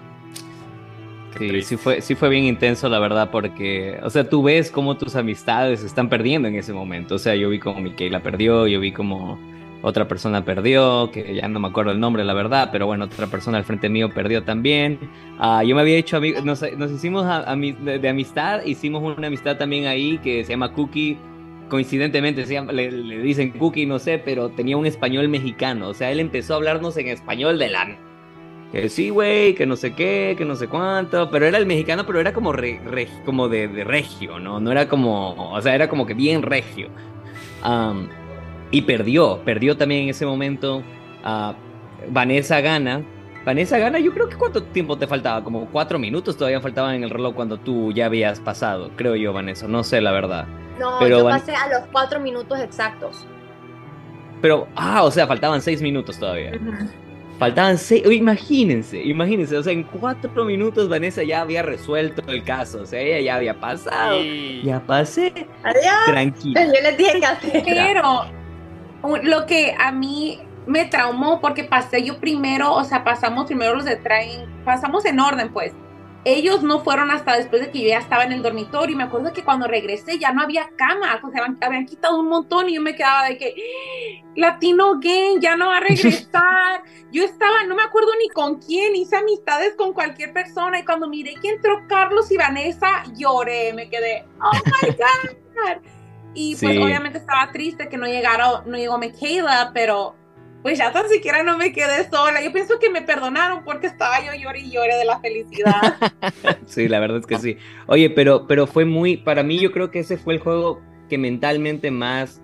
[1.38, 4.98] Sí, sí fue, sí fue bien intenso, la verdad, porque, o sea, tú ves cómo
[4.98, 7.16] tus amistades se están perdiendo en ese momento.
[7.16, 9.40] O sea, yo vi como Miquela perdió, yo vi como
[9.82, 13.28] otra persona perdió, que ya no me acuerdo el nombre, la verdad, pero bueno, otra
[13.28, 15.00] persona al frente mío perdió también.
[15.40, 19.86] Ah, yo me había hecho amigos, nos, nos hicimos de, amistad, hicimos una amistad también
[19.86, 21.18] ahí que se llama Cookie.
[21.70, 25.90] Coincidentemente se le, le dicen Cookie, no sé, pero tenía un español mexicano.
[25.90, 27.98] O sea, él empezó a hablarnos en español de la
[28.72, 32.06] que sí, güey, que no sé qué, que no sé cuánto, pero era el mexicano,
[32.06, 34.60] pero era como, re- re- como de, de regio, ¿no?
[34.60, 36.90] No era como, o sea, era como que bien regio.
[38.72, 40.84] Y perdió, perdió también en ese momento.
[41.24, 41.54] ah,
[42.10, 43.04] Vanessa gana.
[43.46, 47.04] Vanessa gana, yo creo que cuánto tiempo te faltaba, como cuatro minutos todavía faltaban en
[47.06, 50.46] el reloj cuando tú ya habías pasado, creo yo, Vanessa, no sé la verdad.
[50.78, 53.26] No, Pero yo van- pasé a los cuatro minutos exactos.
[54.42, 56.52] Pero, ah, o sea, faltaban seis minutos todavía.
[57.40, 62.82] Faltaban seis, imagínense, imagínense, o sea, en cuatro minutos Vanessa ya había resuelto el caso,
[62.82, 64.20] o sea, ella ya había pasado,
[64.64, 66.06] ya pasé, Adiós.
[66.08, 66.66] tranquila.
[66.66, 67.64] Yo les dije que hacer.
[67.64, 68.26] Pero
[69.22, 73.86] lo que a mí me traumó porque pasé yo primero, o sea, pasamos primero los
[73.86, 75.74] de train, pasamos en orden, pues.
[76.26, 78.94] Ellos no fueron hasta después de que yo ya estaba en el dormitorio.
[78.94, 82.20] Y me acuerdo que cuando regresé ya no había cama, o sea, habían, habían quitado
[82.20, 84.28] un montón y yo me quedaba de que "¡Ah!
[84.36, 86.84] Latino Gang ya no va a regresar.
[87.12, 91.08] yo estaba, no me acuerdo ni con quién, hice amistades con cualquier persona y cuando
[91.08, 95.82] miré que entró Carlos y Vanessa, lloré, me quedé, oh my God.
[96.34, 96.78] Y pues Sí.
[96.84, 100.16] obviamente estaba triste que no llegara, no llegó Michaela, pero
[100.68, 102.44] pues ya tan siquiera no me quedé sola.
[102.44, 105.96] Yo pienso que me perdonaron porque estaba yo lloré y lloré de la felicidad.
[106.66, 107.56] Sí, la verdad es que sí.
[107.86, 111.18] Oye, pero, pero fue muy, para mí yo creo que ese fue el juego que
[111.18, 112.42] mentalmente más,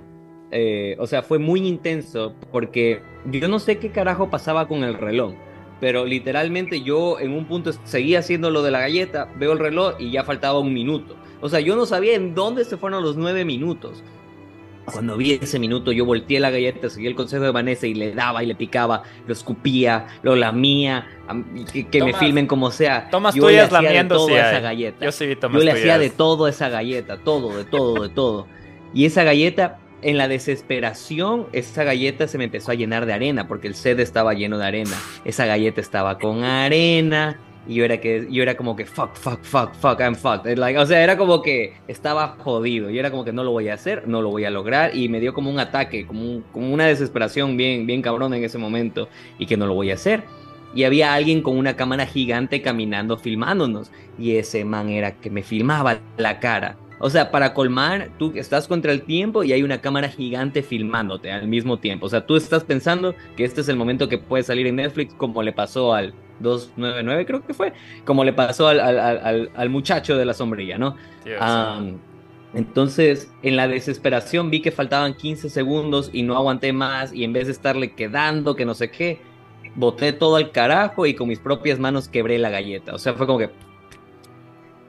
[0.52, 4.94] eh, o sea, fue muy intenso porque yo no sé qué carajo pasaba con el
[4.94, 5.34] reloj,
[5.82, 9.96] pero literalmente yo en un punto seguía haciendo lo de la galleta, veo el reloj
[10.00, 11.18] y ya faltaba un minuto.
[11.42, 14.02] O sea, yo no sabía en dónde se fueron los nueve minutos.
[14.86, 18.14] Cuando vi ese minuto, yo volteé la galleta, seguí el consejo de Vanessa y le
[18.14, 23.10] daba y le picaba, lo escupía, lo lamía, am- que, que me filmen como sea.
[23.10, 25.06] tomas Yo le tuyas hacía de todo sí esa galleta.
[25.06, 28.10] Yo sí vi Yo tomas le hacía de todo esa galleta, todo, de todo, de
[28.10, 28.48] todo.
[28.94, 33.48] Y esa galleta en la desesperación, esa galleta se me empezó a llenar de arena,
[33.48, 34.98] porque el set estaba lleno de arena.
[35.24, 39.42] Esa galleta estaba con arena, y yo era, que, yo era como que, fuck, fuck,
[39.44, 40.58] fuck, fuck, I'm fucked.
[40.58, 42.90] Like, o sea, era como que estaba jodido.
[42.90, 44.96] Y era como que no lo voy a hacer, no lo voy a lograr.
[44.96, 48.58] Y me dio como un ataque, como, como una desesperación bien, bien cabrón en ese
[48.58, 49.08] momento.
[49.40, 50.24] Y que no lo voy a hacer.
[50.76, 53.92] Y había alguien con una cámara gigante caminando, filmándonos.
[54.20, 56.78] Y ese man era que me filmaba la cara.
[57.06, 61.34] O sea, para colmar, tú estás contra el tiempo y hay una cámara gigante filmándote
[61.34, 62.06] al mismo tiempo.
[62.06, 65.14] O sea, tú estás pensando que este es el momento que puede salir en Netflix,
[65.14, 67.74] como le pasó al 299, creo que fue,
[68.06, 70.96] como le pasó al, al, al, muchacho de la sombrilla, ¿no?
[72.54, 77.34] entonces, en la desesperación vi que faltaban 15 segundos y no aguanté más y en
[77.34, 79.20] vez de estarle quedando, que no sé qué,
[79.76, 82.96] boté todo al carajo y con mis propias manos quebré la galleta.
[82.96, 83.50] O sea, fue como que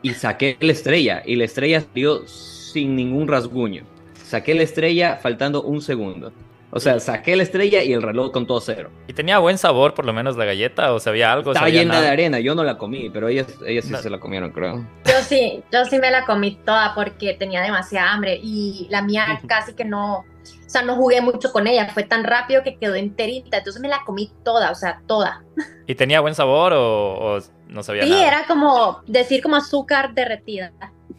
[0.05, 1.23] y saqué la estrella.
[1.25, 3.85] Y la estrella salió sin ningún rasguño.
[4.23, 6.33] Saqué la estrella faltando un segundo.
[6.71, 8.91] O sea, saqué la estrella y el reloj con todo cero.
[9.07, 10.93] ¿Y tenía buen sabor por lo menos la galleta?
[10.93, 11.53] ¿O sabía algo?
[11.53, 14.51] Estaba llena de arena, yo no la comí, pero ellas, ellas sí se la comieron,
[14.51, 14.85] creo.
[15.07, 19.41] Yo sí, yo sí me la comí toda porque tenía demasiada hambre y la mía
[19.47, 20.25] casi que no, o
[20.67, 24.01] sea, no jugué mucho con ella, fue tan rápido que quedó enterita, entonces me la
[24.05, 25.45] comí toda, o sea, toda.
[25.87, 27.39] ¿Y tenía buen sabor o,
[27.75, 28.23] no sabía sí, nada?
[28.23, 30.73] Sí, era como decir como azúcar derretida.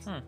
[0.05, 0.21] Hmm,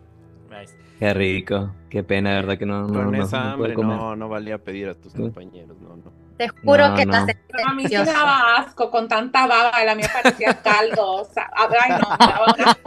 [0.98, 1.72] Qué rico.
[1.88, 2.86] Qué pena, verdad que no.
[2.86, 6.12] Con no, esa hambre no, no valía pedir a tus compañeros, no, no.
[6.36, 7.16] Te juro que no.
[7.16, 11.14] A mí daba asco con tanta baba, la mía parecía caldo.
[11.14, 12.78] O sea, ay, no,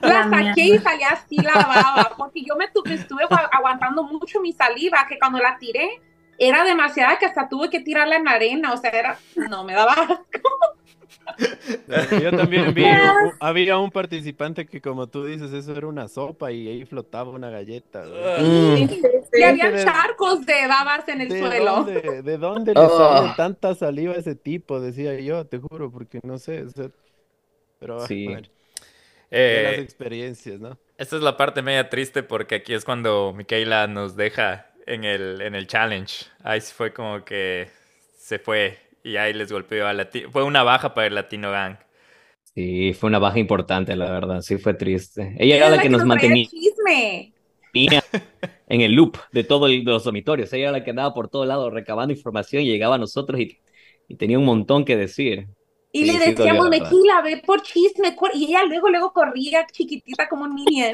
[0.00, 2.64] la saqué y salía así la baba, porque yo me
[2.94, 6.00] estuve aguantando mucho mi saliva, que cuando la tiré
[6.38, 9.92] era demasiada que hasta tuve que tirarla en arena, o sea, era, no, me daba
[9.92, 10.77] asco.
[12.22, 12.84] Yo también vi,
[13.40, 17.50] había un participante que como tú dices, eso era una sopa y ahí flotaba una
[17.50, 18.04] galleta.
[18.40, 21.84] y había charcos de babas en el suelo.
[21.84, 22.98] ¿De dónde le oh.
[22.98, 24.80] sale tanta saliva a ese tipo?
[24.80, 26.66] Decía yo, te juro, porque no sé.
[27.78, 28.26] pero sí.
[28.28, 28.48] bueno,
[29.30, 30.78] eh, las experiencias, ¿no?
[30.96, 35.40] Esta es la parte media triste porque aquí es cuando Micaela nos deja en el,
[35.40, 36.26] en el challenge.
[36.42, 37.68] Ahí fue como que
[38.16, 38.78] se fue
[39.08, 40.30] y ahí les golpeó a Latino.
[40.30, 41.78] Fue una baja para el Latino Gang.
[42.54, 44.42] Sí, fue una baja importante, la verdad.
[44.42, 45.34] Sí, fue triste.
[45.38, 46.46] Ella era la, que, nos mantenía
[48.68, 50.52] en el loop de todos los dormitorios.
[50.52, 53.58] Ella era la que andaba por todos lados recabando información y llegaba a nosotros y,
[54.16, 55.48] tenía un montón que decir.
[55.92, 58.14] Y le decíamos, Mequila, ve por chisme.
[58.34, 60.92] Y ella luego, luego corría chiquitita como un minion.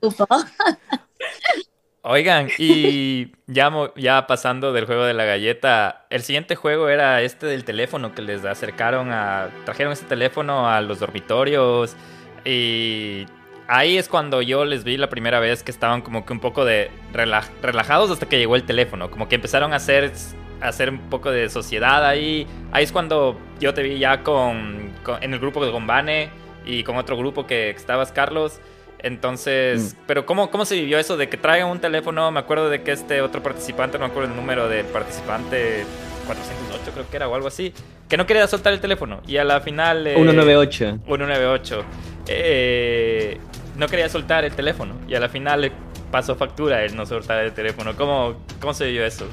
[2.04, 7.46] Oigan, y ya, ya pasando del juego de la galleta, el siguiente juego era este
[7.46, 9.50] del teléfono que les acercaron a.
[9.64, 11.96] trajeron este teléfono a los dormitorios.
[12.44, 13.26] Y
[13.68, 16.64] ahí es cuando yo les vi la primera vez que estaban como que un poco
[16.64, 19.10] de relajados hasta que llegó el teléfono.
[19.10, 20.12] Como que empezaron a hacer,
[20.60, 22.48] a hacer un poco de sociedad ahí.
[22.72, 26.30] Ahí es cuando yo te vi ya con, en el grupo de Gombane
[26.64, 28.60] y con otro grupo que estabas, Carlos.
[29.02, 30.04] Entonces, mm.
[30.06, 32.30] pero ¿cómo, ¿cómo se vivió eso de que traigan un teléfono?
[32.30, 35.84] Me acuerdo de que este otro participante, no me acuerdo el número del participante,
[36.26, 37.72] 408 creo que era o algo así,
[38.08, 39.20] que no quería soltar el teléfono.
[39.26, 40.04] Y a la final...
[40.14, 41.00] 198.
[41.04, 41.84] 198.
[42.28, 43.38] Eh,
[43.76, 44.94] no quería soltar el teléfono.
[45.08, 45.72] Y a la final le
[46.10, 47.96] pasó factura el no soltar el teléfono.
[47.96, 49.26] ¿Cómo, cómo se vivió eso?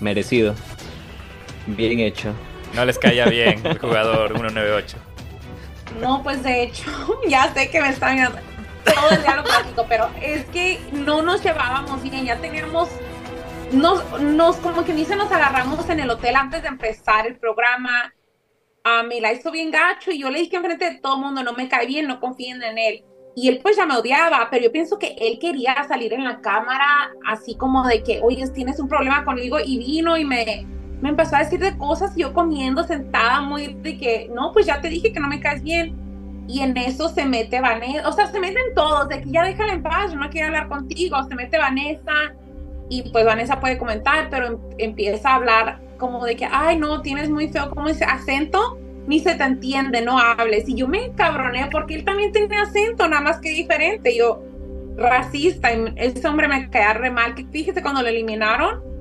[0.00, 0.54] Merecido.
[1.66, 2.32] Bien hecho.
[2.74, 5.11] No les caía bien el jugador 198.
[6.00, 6.90] No, pues de hecho,
[7.28, 8.18] ya sé que me están
[8.84, 12.88] todo el diálogo práctico, pero es que no nos llevábamos bien, ya teníamos,
[13.72, 18.12] nos, nos como que dice, nos agarramos en el hotel antes de empezar el programa.
[18.84, 21.42] A mí la hizo bien gacho y yo le dije enfrente de todo el mundo,
[21.42, 23.04] no me cae bien, no confíen en él.
[23.34, 26.40] Y él pues ya me odiaba, pero yo pienso que él quería salir en la
[26.40, 30.66] cámara así como de que, oye, tienes un problema conmigo y vino y me,
[31.02, 34.80] me empezó a decir de cosas, yo comiendo sentada muy de que, no, pues ya
[34.80, 35.96] te dije que no me caes bien.
[36.48, 39.72] Y en eso se mete Vanessa, o sea, se meten todos, de que ya déjala
[39.72, 42.12] en paz, yo no quiero hablar contigo, se mete Vanessa
[42.88, 47.00] y pues Vanessa puede comentar, pero em, empieza a hablar como de que, ay, no,
[47.02, 50.68] tienes muy feo como ese acento, ni se te entiende, no hables.
[50.68, 54.42] Y yo me cabroné porque él también tenía acento, nada más que diferente, yo
[54.96, 58.91] racista, y ese hombre me caía re mal, que fíjese cuando lo eliminaron,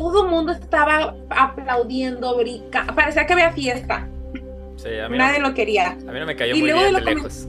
[0.00, 2.86] todo el mundo estaba aplaudiendo, brica.
[2.94, 4.08] Parecía que había fiesta.
[5.10, 5.90] Nadie lo quería.
[5.90, 7.48] A mí no me cayó muy bien de lejos.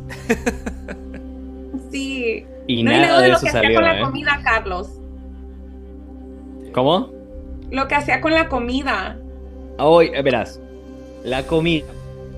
[1.91, 2.45] sí.
[2.67, 4.01] Y nada luego de, lo que hacía con la ¿eh?
[4.01, 4.89] comida, Carlos.
[6.73, 7.11] ¿Cómo?
[7.69, 9.17] Lo que hacía con la comida.
[9.77, 10.59] Hoy, eh, verás,
[11.23, 11.85] la comida.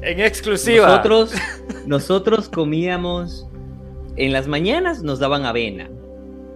[0.02, 0.88] En exclusiva.
[0.88, 1.34] Nosotros,
[1.86, 3.48] nosotros comíamos
[4.18, 5.90] en las mañanas nos daban avena.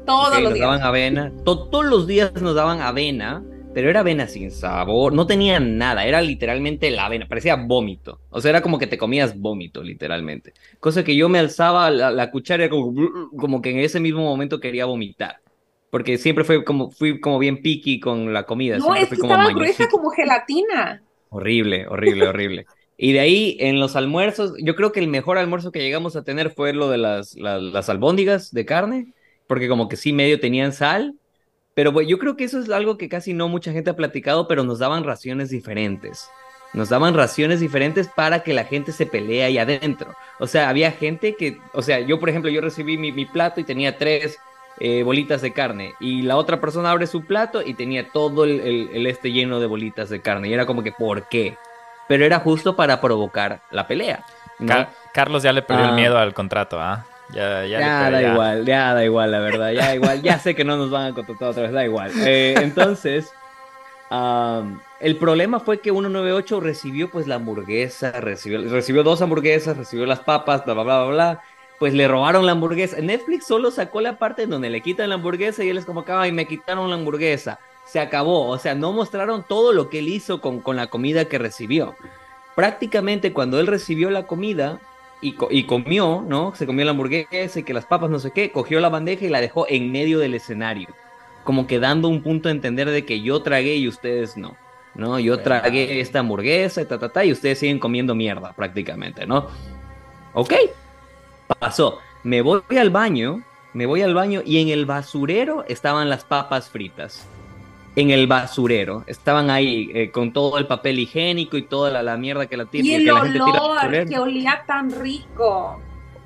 [0.05, 0.67] Todos Ok, los nos días.
[0.67, 1.33] daban avena.
[1.43, 3.43] To- todos los días nos daban avena,
[3.73, 8.21] pero era avena sin sabor, no tenía nada, era literalmente la avena, parecía vómito.
[8.29, 10.53] O sea, era como que te comías vómito, literalmente.
[10.79, 12.93] Cosa que yo me alzaba la, la cuchara como,
[13.37, 15.41] como que en ese mismo momento quería vomitar.
[15.89, 18.77] Porque siempre fue como, fui como bien picky con la comida.
[18.77, 19.85] No, es fui que como estaba mañosito.
[19.85, 21.03] gruesa como gelatina.
[21.29, 22.65] Horrible, horrible, horrible.
[22.97, 26.23] Y de ahí en los almuerzos, yo creo que el mejor almuerzo que llegamos a
[26.23, 29.13] tener fue lo de las, las, las albóndigas de carne,
[29.47, 31.15] porque como que sí medio tenían sal,
[31.73, 34.47] pero pues, yo creo que eso es algo que casi no mucha gente ha platicado,
[34.47, 36.29] pero nos daban raciones diferentes.
[36.73, 40.13] Nos daban raciones diferentes para que la gente se pelee ahí adentro.
[40.39, 43.61] O sea, había gente que, o sea, yo por ejemplo, yo recibí mi, mi plato
[43.61, 44.37] y tenía tres
[44.79, 48.59] eh, bolitas de carne y la otra persona abre su plato y tenía todo el,
[48.59, 51.55] el- el este lleno de bolitas de carne y era como que, ¿por qué?
[52.09, 54.25] Pero era justo para provocar la pelea.
[55.13, 55.95] Carlos ya le perdió el Ah.
[55.95, 57.05] miedo al contrato, ¿ah?
[57.33, 58.33] Ya, ya, Ya, da ya.
[58.33, 61.13] igual, ya da igual, la verdad, ya igual, ya sé que no nos van a
[61.15, 62.11] contratar otra vez, da igual.
[62.25, 63.31] Eh, entonces,
[64.99, 70.19] el problema fue que 198 recibió pues la hamburguesa, recibió, recibió dos hamburguesas, recibió las
[70.19, 71.41] papas, bla, bla, bla, bla, bla,
[71.79, 72.97] pues le robaron la hamburguesa.
[73.01, 76.05] Netflix solo sacó la parte en donde le quitan la hamburguesa y él es como,
[76.07, 77.59] ay, me quitaron la hamburguesa.
[77.85, 81.25] Se acabó, o sea, no mostraron todo lo que él hizo con, con la comida
[81.25, 81.95] que recibió.
[82.55, 84.79] Prácticamente cuando él recibió la comida,
[85.21, 86.53] y, co- y comió, ¿no?
[86.55, 89.29] Se comió la hamburguesa y que las papas no sé qué, cogió la bandeja y
[89.29, 90.89] la dejó en medio del escenario,
[91.43, 94.57] como que dando un punto a entender de que yo tragué y ustedes no,
[94.93, 95.19] ¿no?
[95.19, 99.47] Yo tragué esta hamburguesa y ta, ta, ta, y ustedes siguen comiendo mierda prácticamente, ¿no?
[100.33, 100.53] Ok,
[101.59, 101.99] pasó.
[102.23, 103.43] Me voy al baño,
[103.73, 107.29] me voy al baño y en el basurero estaban las papas fritas.
[107.95, 109.03] En el basurero.
[109.07, 112.65] Estaban ahí eh, con todo el papel higiénico y toda la, la mierda que la,
[112.65, 113.45] tira- Y que el la gente tira
[113.79, 115.79] al olor que olía tan rico.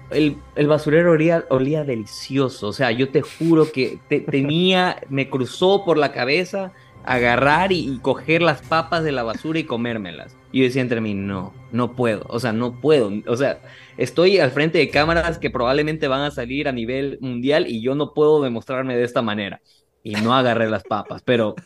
[0.10, 2.68] el, el basurero olía, olía delicioso.
[2.70, 6.72] O sea, yo te juro que te- tenía, me cruzó por la cabeza
[7.06, 10.36] agarrar y, y coger las papas de la basura y comérmelas.
[10.52, 12.26] Y yo decía entre mí, no, no puedo.
[12.30, 13.12] O sea, no puedo.
[13.28, 13.62] O sea,
[13.98, 17.94] estoy al frente de cámaras que probablemente van a salir a nivel mundial y yo
[17.94, 19.62] no puedo demostrarme de esta manera.
[20.04, 21.62] Y no agarré las papas, pero...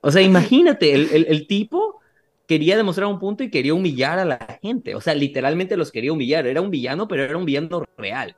[0.00, 2.00] O sea, imagínate, el, el- el tipo
[2.46, 4.94] quería demostrar un punto y quería humillar a la gente.
[4.94, 6.46] O sea, literalmente los quería humillar.
[6.46, 8.36] Era un villano, pero era un villano real.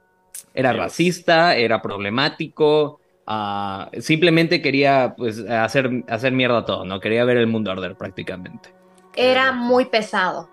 [0.54, 3.00] Era racista, era problemático.
[3.26, 7.00] ah, simplemente quería pues hacer, hacer mierda a todo, ¿no?
[7.00, 8.70] Quería ver el mundo arder prácticamente.
[9.14, 10.48] Era muy pesado.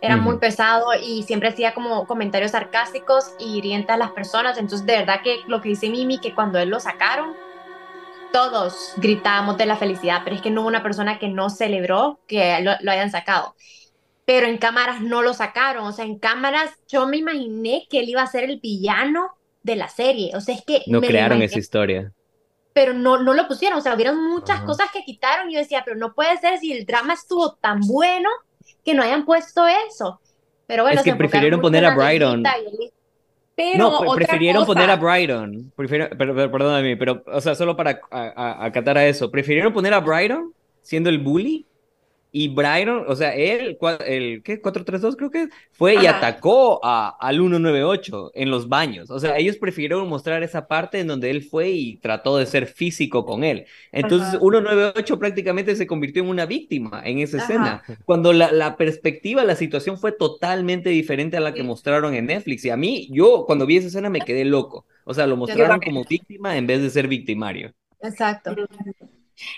[0.00, 0.38] Era muy Ujú.
[0.38, 4.58] pesado y siempre hacía como comentarios sarcásticos y hirientes a las personas.
[4.58, 7.34] Entonces, de verdad que lo que dice Mimi, que cuando él lo sacaron,
[8.34, 12.18] todos gritábamos de la felicidad, pero es que no hubo una persona que no celebró
[12.26, 13.54] que lo, lo hayan sacado.
[14.26, 15.84] Pero en cámaras no lo sacaron.
[15.86, 19.28] O sea, en cámaras yo me imaginé que él iba a ser el villano
[19.62, 20.32] de la serie.
[20.34, 22.12] O sea, es que No crearon imaginé esa historia.
[22.72, 24.66] pero no, no lo pusieron, o sea, hubieron muchas Ajá.
[24.66, 27.80] cosas que quitaron y yo decía, pero no puede ser si el drama estuvo tan
[27.82, 28.28] bueno
[28.84, 30.20] que no hayan puesto eso.
[30.66, 32.42] Pero bueno, Es que prefirieron poner a Brighton.
[32.42, 32.90] y
[33.56, 35.72] Pero No, otra prefirieron cosa, poner a Brighton.
[35.76, 39.30] Pero- perdóname, pero, o sea, solo para a- a- acatar a eso.
[39.30, 40.52] Prefirieron poner a Brighton
[40.82, 41.64] siendo el bully
[42.36, 44.60] y Brighton, o sea, él, el, ¿qué?
[44.60, 46.06] 432 creo que fue y Ajá.
[46.06, 49.10] atacó a, al 198 en los baños.
[49.10, 52.66] O sea, ellos prefirieron mostrar esa parte en donde él fue y trató de ser
[52.66, 53.66] físico con él.
[53.92, 54.40] Entonces, Ajá.
[54.40, 57.38] 198 prácticamente se convirtió en una víctima en esa Ajá.
[57.38, 57.82] escena.
[58.04, 61.64] Cuando la, la perspectiva, la situación fue totalmente diferente a la que Sí.
[61.64, 62.64] mostraron en Netflix.
[62.64, 64.86] Y a mí, yo cuando vi esa escena me quedé loco.
[65.04, 67.72] O sea, lo mostraron como víctima en vez de ser victimario.
[68.00, 68.50] Exacto.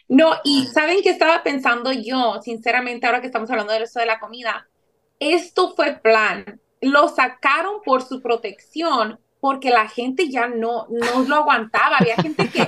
[0.08, 4.06] No, y ¿saben qué estaba pensando yo, sinceramente, ahora que estamos hablando de eso de
[4.06, 4.68] la comida?
[5.18, 6.60] Esto fue plan.
[6.80, 11.98] Lo sacaron por su protección porque la gente ya no, no lo aguantaba.
[11.98, 12.66] Había gente que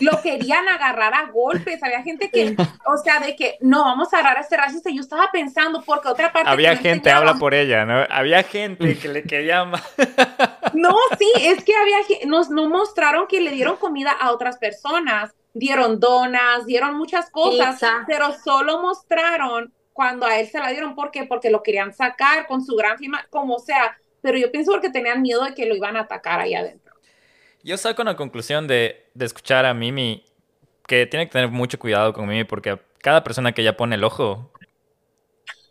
[0.00, 1.82] lo querían agarrar a golpes.
[1.82, 4.90] Había gente que, o sea, de que no, vamos a agarrar a este racista.
[4.90, 6.48] Yo estaba pensando, porque otra parte.
[6.48, 8.04] Había que gente, habla por ella, ¿no?
[8.08, 9.64] Había gente que le quería
[10.74, 15.34] No, sí, es que había, nos, no mostraron que le dieron comida a otras personas,
[15.54, 18.04] dieron donas, dieron muchas cosas, Pizza.
[18.06, 21.24] pero solo mostraron cuando a él se la dieron, ¿por qué?
[21.24, 25.22] Porque lo querían sacar con su gran firma, como sea, pero yo pienso porque tenían
[25.22, 26.92] miedo de que lo iban a atacar ahí adentro.
[27.62, 30.24] Yo saco una conclusión de, de escuchar a Mimi
[30.86, 34.04] que tiene que tener mucho cuidado con Mimi porque cada persona que ella pone el
[34.04, 34.50] ojo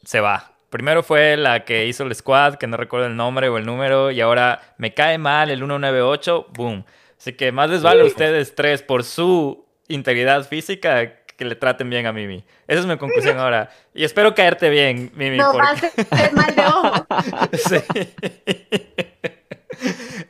[0.03, 0.53] se va.
[0.69, 4.09] Primero fue la que hizo el squad, que no recuerdo el nombre o el número,
[4.09, 6.86] y ahora me cae mal el 198, boom.
[7.17, 11.89] Así que más les vale a ustedes tres por su integridad física que le traten
[11.89, 12.43] bien a Mimi.
[12.67, 13.69] Esa es mi conclusión ahora.
[13.93, 15.38] Y espero caerte bien, Mimi.
[15.38, 15.61] No porque-
[15.97, 17.07] va a ser mal de ojo.
[17.57, 17.77] Sí.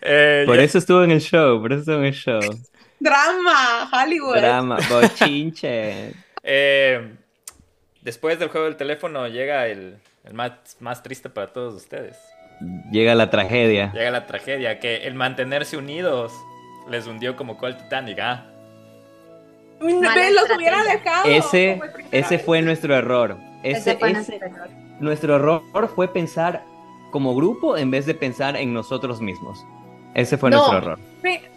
[0.01, 2.39] Eh, Por ya- eso estuvo en el show, por eso estuvo en el show.
[2.99, 4.37] Drama, Hollywood.
[4.37, 6.13] Drama, bochinche.
[6.43, 7.13] eh,
[8.01, 12.17] después del juego del teléfono llega el, el más, más triste para todos ustedes.
[12.91, 13.91] Llega la tragedia.
[13.93, 16.31] Llega la tragedia, que el mantenerse unidos
[16.89, 18.45] les hundió como cual Titanic, ¿ah?
[19.79, 21.25] Mala los hubiera dejado.
[21.29, 21.79] Ese,
[22.11, 23.37] ese fue nuestro error.
[23.63, 24.69] Ese Ese, fue ese- nuestro error.
[24.99, 26.63] nuestro error fue pensar
[27.11, 29.63] como grupo en vez de pensar en nosotros mismos.
[30.13, 30.57] Ese fue No.
[30.57, 30.99] nuestro error.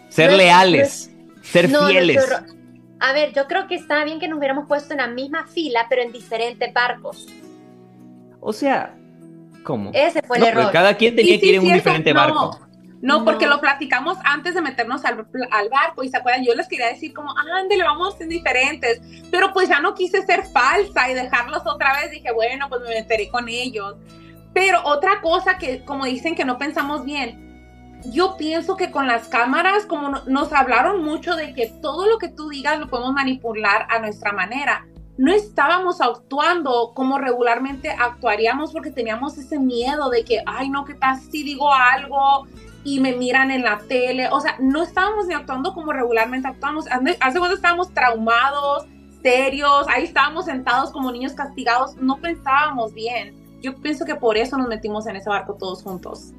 [0.09, 1.11] Ser No, leales,
[1.41, 2.25] ser No, fieles.
[2.99, 5.85] A ver, yo creo que está bien que nos hubiéramos puesto en la misma fila,
[5.89, 7.27] pero en diferentes barcos.
[8.39, 8.95] O sea,
[9.63, 9.91] ¿cómo?
[9.93, 10.71] Ese fue el No, error.
[10.71, 12.19] cada quien tenía Sí, que ir en un sí, diferente no.
[12.19, 12.59] barco.
[13.07, 16.67] No, porque lo platicamos antes de meternos al, al barco y se acuerdan, yo les
[16.67, 19.01] quería decir como, ándale, vamos en diferentes,
[19.31, 22.89] pero pues ya no quise ser falsa y dejarlos otra vez, dije, bueno, pues me
[22.89, 23.95] meteré con ellos.
[24.53, 27.45] Pero otra cosa que, como dicen que no pensamos bien,
[28.11, 32.17] yo pienso que con las cámaras, como no- nos hablaron mucho de que todo lo
[32.17, 34.85] que tú digas lo podemos manipular a nuestra manera.
[35.17, 40.93] No estábamos actuando como regularmente actuaríamos porque teníamos ese miedo de que, ay, no, ¿qué
[40.93, 42.45] tal si digo algo?
[42.87, 44.29] Y me miran en la tele.
[44.31, 46.85] O sea, no estábamos ni actuando como regularmente actuamos.
[47.19, 48.85] Hace cuando estábamos traumados,
[49.21, 51.97] serios, ahí estábamos sentados como niños castigados.
[51.97, 53.35] No pensábamos bien.
[53.61, 56.31] Yo pienso que por eso nos metimos en ese barco todos juntos.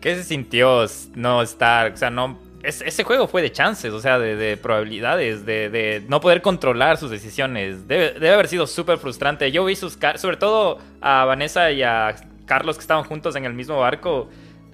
[0.00, 1.92] ¿Qué se sintió no estar?
[1.92, 2.36] O sea, no.
[2.64, 6.42] es- ese juego fue de chances, o sea, de, de probabilidades, de, de no poder
[6.42, 7.86] controlar sus decisiones.
[7.86, 9.52] Debe, debe haber sido súper frustrante.
[9.52, 12.16] Yo vi sus caras, sobre todo a Vanessa y a
[12.46, 14.28] Carlos que estaban juntos en el mismo barco.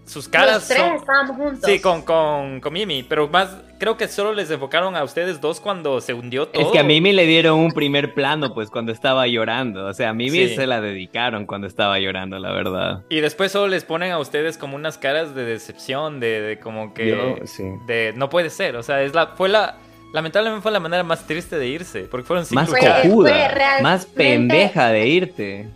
[0.07, 1.61] Sus caras Los tres son- estábamos juntos.
[1.69, 5.59] Sí, con, con, con Mimi, pero más creo que solo les enfocaron a ustedes dos
[5.61, 6.63] cuando se hundió todo.
[6.63, 9.85] Es que a Mimi le dieron un primer plano, pues, cuando estaba llorando.
[9.87, 10.55] O sea, a Mimi Sí.
[10.55, 13.03] se la dedicaron cuando estaba llorando, la verdad.
[13.09, 16.95] Y después solo les ponen a ustedes como unas caras de decepción, de, de como
[16.95, 17.09] que...
[17.11, 17.65] Yo, sí.
[17.89, 19.77] De no puede ser, o sea, es la, fue la...
[20.13, 23.51] Lamentablemente fue la manera más triste de irse, porque fueron cinco Más cojuda,
[23.83, 25.69] más pendeja de irte.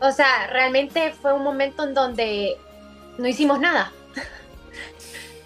[0.00, 2.56] O sea, realmente fue un momento en donde
[3.18, 3.92] no hicimos nada.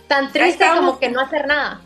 [0.09, 1.81] Tan triste como que no hacer nada.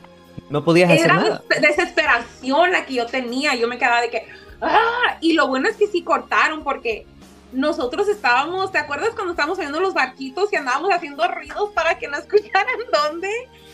[0.48, 1.42] No podías hacer Era nada.
[1.48, 3.54] des- desesperación la que yo tenía.
[3.54, 4.26] Yo me quedaba de que,
[4.60, 5.18] ¡ah!
[5.20, 7.06] Y lo bueno es que sí cortaron porque
[7.52, 12.08] nosotros estábamos, ¿te acuerdas cuando estábamos viendo los barquitos y andábamos haciendo ruidos para que
[12.08, 13.30] no escucharan dónde?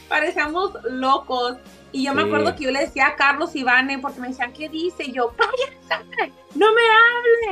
[0.08, 1.56] Parecíamos locos.
[1.92, 2.28] Y yo me Sí.
[2.28, 5.04] acuerdo que yo le decía a Carlos y Vane porque me decían, ¿qué dice?
[5.04, 6.82] Y yo, cállense, no me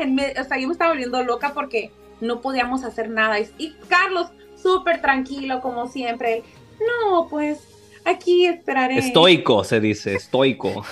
[0.01, 0.15] hablen.
[0.15, 3.39] Me- o sea, yo me estaba volviendo loca porque no podíamos hacer nada.
[3.41, 4.29] Y, y Carlos,
[4.63, 6.45] súper tranquilo como siempre.
[6.81, 7.61] No, pues
[8.05, 8.99] aquí esperaré.
[8.99, 10.85] Estoico, se dice, estoico.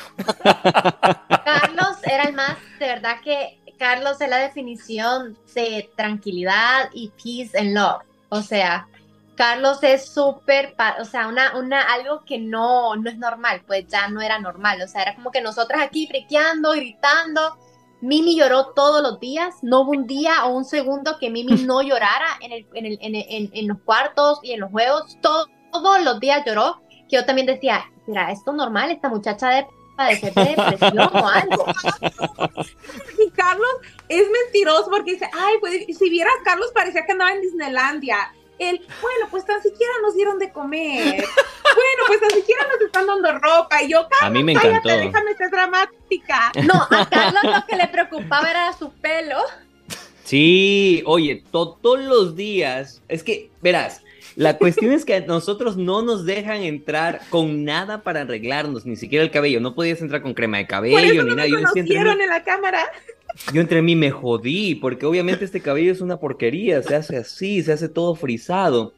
[1.44, 7.58] Carlos era el más, de verdad que Carlos es la definición de tranquilidad y peace
[7.58, 8.02] and love.
[8.28, 8.88] O sea,
[9.36, 14.08] Carlos es súper, o sea, una, una, algo que no, no es normal, pues ya
[14.08, 14.80] no era normal.
[14.82, 17.58] O sea, era como que nosotras aquí friqueando, gritando.
[18.06, 21.82] Mimi lloró todos los días, no hubo un día o un segundo que Mimi no
[21.82, 25.48] llorara en, el, en, el, en, en- en los cuartos y en los juegos, todo-
[25.72, 28.90] todos los días lloró, que yo también decía, ¿será esto normal?
[28.90, 31.64] Esta muchacha debe padecer de depresión o algo.
[33.18, 33.68] Y Carlos
[34.08, 38.16] es mentiroso porque dice, ay, pues si vieras, Carlos parecía que andaba en Disneylandia.
[38.58, 41.04] Él, bueno, pues tan siquiera nos dieron de comer.
[41.14, 43.82] bueno, pues tan siquiera nos están dando ropa.
[43.82, 44.88] Y yo, A mí me cállate, encantó.
[45.06, 46.52] déjame ser dramática.
[46.64, 49.36] No, a Carlos lo que le preocupaba era su pelo.
[50.24, 53.00] Sí, oye, to- todos los días.
[53.08, 54.02] Es que, verás,
[54.34, 58.96] la cuestión es que a nosotros no nos dejan entrar con nada para arreglarnos, ni
[58.96, 59.60] siquiera el cabello.
[59.60, 61.48] No podías entrar con crema de Por cabello eso ni no nada.
[61.48, 62.90] me conocieron en la cámara.
[63.52, 67.62] Yo entre mí me jodí, porque obviamente este cabello es una porquería, se hace así,
[67.62, 68.92] se hace todo frisado.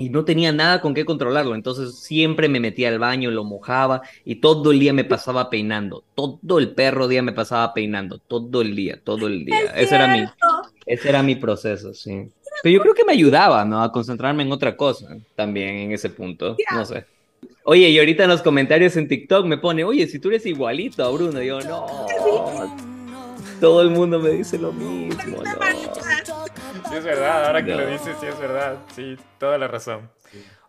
[0.00, 4.02] Y no tenía nada con qué controlarlo, entonces siempre me metía al baño, lo mojaba
[4.24, 6.04] y todo el día me pasaba peinando.
[6.14, 9.60] Todo el perro día me pasaba peinando, todo el día, todo el día.
[9.74, 10.24] Es Ese era mi,
[10.86, 12.30] ese era mi proceso, sí.
[12.62, 13.82] Pero yo creo que me ayudaba, ¿no?
[13.82, 16.56] A concentrarme en otra cosa también en ese punto.
[16.72, 17.04] No sé.
[17.64, 21.04] Oye, y ahorita en los comentarios en TikTok me pone, oye, si tú eres igualito
[21.04, 21.86] a Bruno, yo no.
[23.60, 25.52] Todo el mundo me dice lo mismo, no.
[26.88, 27.78] Sí, es verdad, ahora que No.
[27.82, 28.78] lo dices, sí es verdad.
[28.94, 30.10] Sí, toda la razón.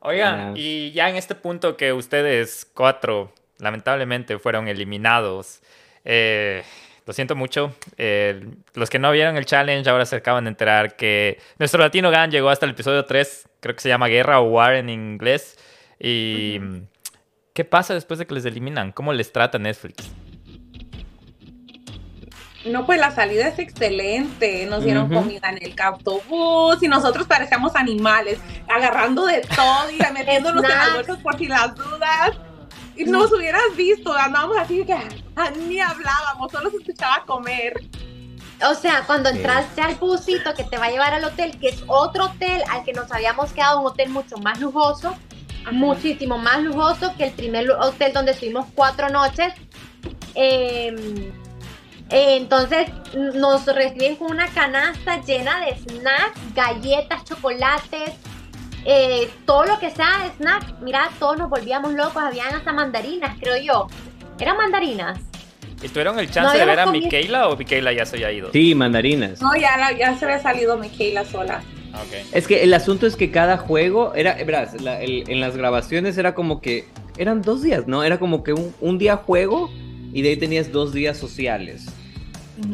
[0.02, 5.62] Oigan, y ya en este punto que ustedes cuatro, lamentablemente, fueron eliminados,
[6.06, 6.64] eh,
[7.06, 7.74] lo siento mucho.
[7.98, 12.12] eh, los que no vieron el challenge ahora se acaban de enterar que nuestro Latino
[12.12, 15.58] Gan llegó hasta el episodio 3, creo que se llama Guerra o War en inglés.
[16.00, 16.60] Y...
[17.54, 18.94] ¿Qué pasa después de que les eliminan?
[18.94, 20.10] ¿Cómo les trata Netflix?
[22.72, 24.66] No, pues la salida es excelente.
[24.66, 30.64] Nos dieron comida en el autobús y nosotros parecíamos animales, agarrando de todo y metiéndonos
[30.64, 32.32] en las bolsas por si las dudas.
[32.96, 37.74] Y nos hubieras visto, andábamos así que ah, ni hablábamos, solo se escuchaba comer.
[38.70, 39.38] O sea, cuando Sí.
[39.38, 42.84] entraste al busito que te va a llevar al hotel, que es otro hotel al
[42.84, 45.16] que nos habíamos quedado, un hotel mucho más lujoso,
[45.72, 49.54] muchísimo más lujoso que el primer hotel donde estuvimos cuatro noches.
[50.36, 51.32] Eh,
[52.10, 52.88] entonces
[53.36, 58.12] nos reciben con una canasta llena de snacks, galletas, chocolates,
[58.86, 60.80] eh, todo lo que sea de snack.
[60.82, 63.88] Mira, todos nos volvíamos locos, habían hasta mandarinas, creo yo.
[64.40, 65.20] ¿Eran mandarinas?
[65.82, 68.32] ¿Y tuvieron el No chance de ver a comido- Michaela o Michaela ya se había
[68.32, 68.52] ido?
[68.52, 69.42] Sí, mandarinas.
[69.42, 71.62] No, ya, la- ya se había salido Michaela sola.
[71.94, 72.26] Ah, ok.
[72.34, 76.18] Es que el asunto es que cada juego era, verás, la- el- en las grabaciones
[76.18, 76.86] era como que
[77.18, 78.04] eran dos días, ¿no?
[78.04, 79.70] Era como que un, un día juego
[80.14, 81.86] y de ahí tenías dos días sociales.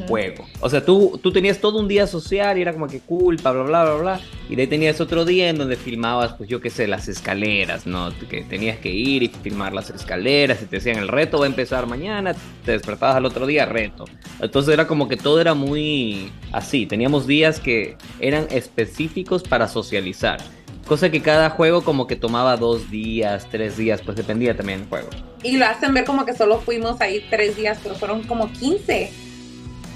[0.07, 0.45] Juego.
[0.61, 3.63] O sea, tú, tú tenías todo un día social y era como que bla, bla,
[3.63, 4.21] bla, bla, bla.
[4.49, 7.85] Y de ahí tenías otro día en donde filmabas, pues yo qué sé, las escaleras,
[7.85, 8.11] ¿no?
[8.29, 11.47] Que tenías que ir y filmar las escaleras y te decían el reto va a
[11.47, 14.05] empezar mañana, te despertabas al otro día, reto.
[14.39, 16.85] Entonces era como que todo era muy así.
[16.85, 20.39] Teníamos días que eran específicos para socializar.
[20.87, 24.89] Cosa que cada juego como que tomaba dos días, tres días, pues dependía también del
[24.89, 25.09] juego.
[25.41, 29.24] Y lo hacen ver como que solo fuimos ahí tres días, pero fueron como 15.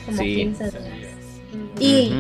[0.10, 0.36] Como Sí.
[0.36, 0.84] 15 días.
[1.80, 2.12] Y,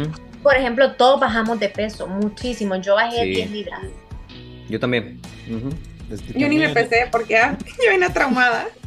[0.41, 2.75] por ejemplo, todos bajamos de peso, muchísimo.
[2.77, 3.29] Yo bajé Sí.
[3.31, 3.81] 10 libras.
[4.69, 5.19] Yo también.
[6.35, 8.65] Yo ni me pesé porque ah, yo venía traumada.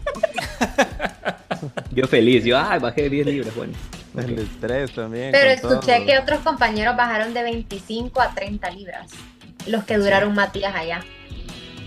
[1.93, 3.73] Yo feliz, yo, ay, bajé 10 libras, bueno.
[4.17, 5.31] El estrés también.
[5.33, 6.07] Pero escuché todo.
[6.07, 9.11] que otros compañeros bajaron de 25 a 30 libras.
[9.67, 11.03] Los que duraron más días allá.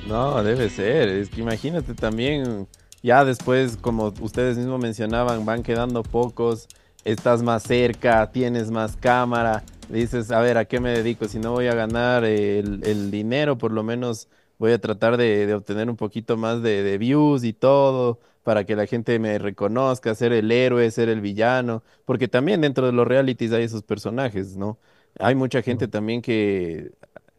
[0.08, 1.10] No, debe ser.
[1.10, 2.68] Es que imagínate también,
[3.04, 6.68] ya después, como ustedes mismos mencionaban, van quedando pocos,
[7.06, 11.28] estás más cerca, tienes más cámara, dices, a ver, ¿a qué me dedico?
[11.30, 15.48] Si no voy a ganar el, el dinero, por lo menos voy a tratar de,
[15.48, 19.38] de obtener un poquito más de, de views y todo, para que la gente me
[19.40, 23.84] reconozca, ser el héroe, ser el villano, porque también dentro de los realities hay esos
[23.84, 24.78] personajes, ¿no?
[25.20, 26.92] Hay mucha gente también que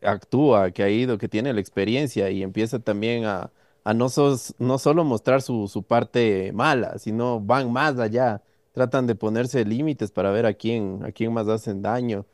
[0.03, 3.51] actúa, que ha ido, que tiene la experiencia y empieza también a,
[3.85, 8.43] a no, sos- no solo mostrar su, su parte mala, sino van más allá,
[8.77, 12.27] tratan de ponerse límites para ver a quién, a quién más hacen daño.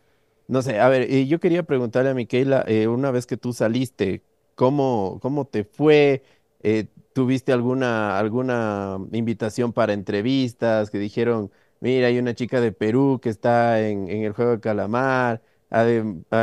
[0.48, 3.52] No sé, a ver, eh, yo quería preguntarle a Miquela, eh, una vez que tú
[3.54, 4.24] saliste,
[4.54, 6.22] ¿cómo, cómo te fue?
[6.62, 13.20] Eh, ¿tuviste alguna, alguna invitación para entrevistas que dijeron, mira, hay una chica de Perú
[13.22, 15.42] que está en, en el juego de calamar?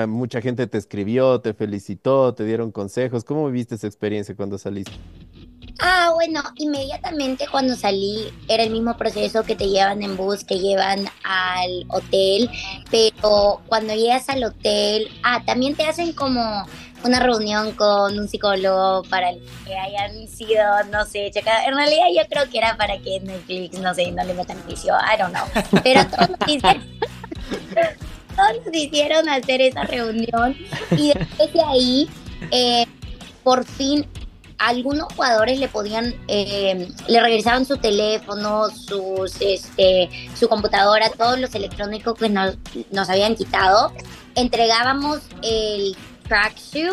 [0.07, 3.23] Mucha gente te escribió, te felicitó, te dieron consejos.
[3.23, 4.93] ¿Cómo viviste esa experiencia cuando saliste?
[5.81, 10.59] Ah, bueno, inmediatamente cuando salí era el mismo proceso que te llevan en bus, te
[10.59, 12.49] llevan al hotel,
[12.91, 16.65] pero cuando llegas al hotel, ah, también te hacen como
[17.05, 19.31] una reunión con un psicólogo para
[19.65, 21.65] que hayan sido, no sé, checadas.
[21.67, 24.93] En realidad yo creo que era para que Netflix, no sé, no le metan juicio,
[24.95, 25.81] I don't know.
[25.81, 26.83] Pero todos nos hicieron,
[28.39, 30.55] todos nos hicieron hacer esa reunión
[30.91, 32.09] y después de ahí,
[32.51, 32.85] eh,
[33.43, 34.07] por fin
[34.57, 41.55] algunos jugadores le podían, eh, le regresaban su teléfono, sus, este, su computadora, todos los
[41.55, 42.57] electrónicos que nos,
[42.91, 43.93] nos habían quitado.
[44.35, 45.95] Entregábamos el
[46.27, 46.91] tracksuit,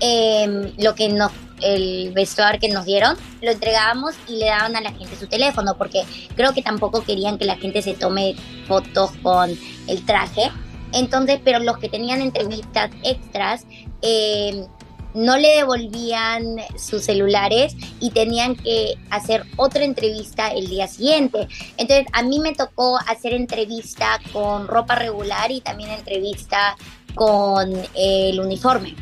[0.00, 1.32] eh, lo que nos,
[1.62, 5.78] el vestuario que nos dieron, lo entregábamos y le daban a la gente su teléfono,
[5.78, 6.04] porque
[6.36, 8.36] creo que tampoco querían que la gente se tome
[8.66, 9.50] fotos con
[9.86, 10.52] el traje.
[10.92, 13.66] Entonces, pero los que tenían entrevistas extras,
[14.02, 14.66] eh,
[15.14, 21.48] no le devolvían sus celulares y tenían que hacer otra entrevista el día siguiente.
[21.76, 26.76] Entonces a mí me tocó hacer entrevista con ropa regular y también entrevista
[27.14, 28.94] con el uniforme.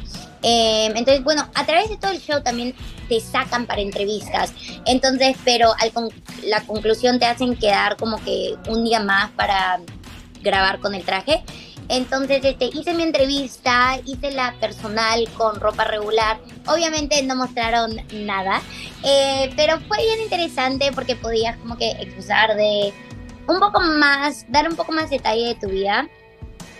[0.42, 2.74] Eh, entonces, bueno, a través de todo el show también
[3.08, 4.54] te sacan para entrevistas.
[4.86, 6.08] Entonces, pero al con
[6.44, 9.80] la conclusión te hacen quedar como que un día más para
[10.42, 11.42] grabar con el traje.
[11.88, 16.40] Entonces, este, hice mi entrevista, hice la personal con ropa regular.
[16.66, 18.60] Obviamente no mostraron nada,
[19.04, 22.92] eh, pero fue bien interesante porque podías como que excusar de
[23.46, 26.08] un poco más, dar un poco más detalle de tu vida.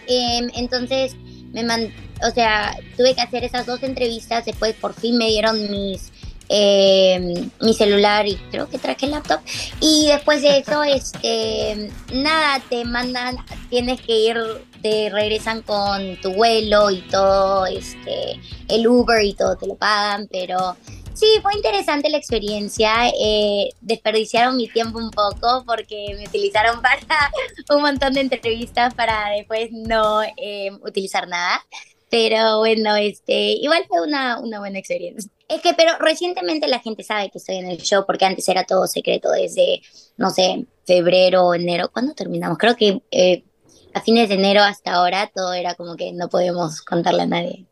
[0.09, 1.15] Eh, entonces,
[1.53, 1.93] me man
[2.23, 4.45] o sea, tuve que hacer esas dos entrevistas.
[4.45, 6.13] Después, por fin me dieron mis
[6.49, 9.41] eh, mi celular y creo que traje el laptop.
[9.81, 13.37] Y después de eso, este, nada, te mandan,
[13.71, 14.37] tienes que ir,
[14.83, 20.29] te regresan con tu vuelo y todo, este, el Uber y todo te lo pagan,
[20.31, 20.77] pero
[21.17, 23.09] Sí, fue interesante la experiencia.
[23.19, 26.99] Eh, desperdiciaron mi tiempo un poco porque me utilizaron para
[27.71, 31.65] un montón de entrevistas para después no eh, utilizar nada.
[32.11, 35.31] Pero bueno, este, igual fue una, una buena experiencia.
[35.49, 38.65] Es que, pero recientemente la gente sabe que estoy en el show porque antes era
[38.65, 39.81] todo secreto desde,
[40.17, 41.89] no sé, febrero, enero.
[41.93, 42.59] ¿Cuándo terminamos?
[42.59, 43.45] Creo que eh,
[43.95, 47.67] a fines de enero hasta ahora todo era como que no podíamos contarle a nadie.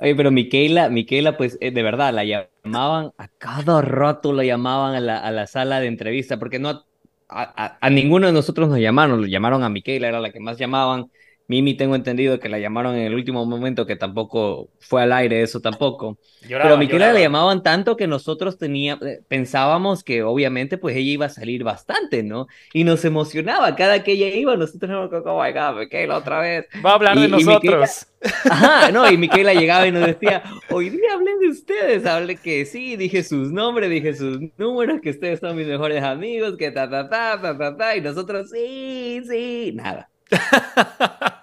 [0.00, 4.94] Oye, pero Miquela, Miquela, pues eh, de verdad, la llamaban, a cada rato la llamaban
[4.94, 6.84] a la, a la sala de entrevista, porque no,
[7.28, 10.56] a, a, ninguno de nosotros nos llamaron, lo llamaron a Miquela, era la que más
[10.56, 11.10] llamaban.
[11.48, 15.40] Mimi tengo entendido que la llamaron en el último momento, que tampoco fue al aire
[15.40, 16.18] eso tampoco.
[16.42, 20.94] Lloraba, Pero a Miquela la llamaban tanto que nosotros teníamos, eh, pensábamos que obviamente pues
[20.94, 22.48] ella iba a salir bastante, ¿no?
[22.74, 26.40] Y nos emocionaba cada que ella iba, nosotros éramos como, oh my God, Miquela otra
[26.40, 26.66] vez.
[26.84, 27.62] Va a hablar y, de nosotros.
[27.62, 27.88] Miquela,
[28.50, 32.66] ajá, no, y Miquela llegaba y nos decía, hoy día hablé de ustedes, hablé que
[32.66, 36.90] sí, dije sus nombres, dije sus números, que ustedes son mis mejores amigos, que ta,
[36.90, 40.10] ta, ta, ta, ta, ta, y nosotros sí, sí, nada.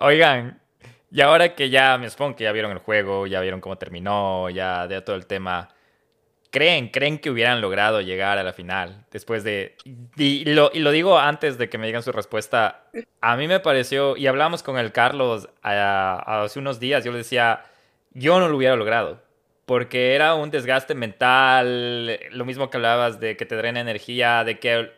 [0.00, 0.60] Oigan,
[1.10, 4.48] y ahora que ya me supongo que ya vieron el juego, ya vieron cómo terminó,
[4.50, 5.70] ya de todo el tema,
[6.50, 9.76] ¿creen, creen que hubieran logrado llegar a la final después de...
[10.16, 12.84] Y lo, digo antes de que me digan su respuesta,
[13.20, 17.18] a mí me pareció, y hablamos con el Carlos a, hace unos días, yo le
[17.18, 17.64] decía,
[18.12, 19.22] yo no lo hubiera logrado.
[19.66, 24.58] Porque era un desgaste mental, lo mismo que hablabas de que te drena energía, de
[24.58, 24.92] que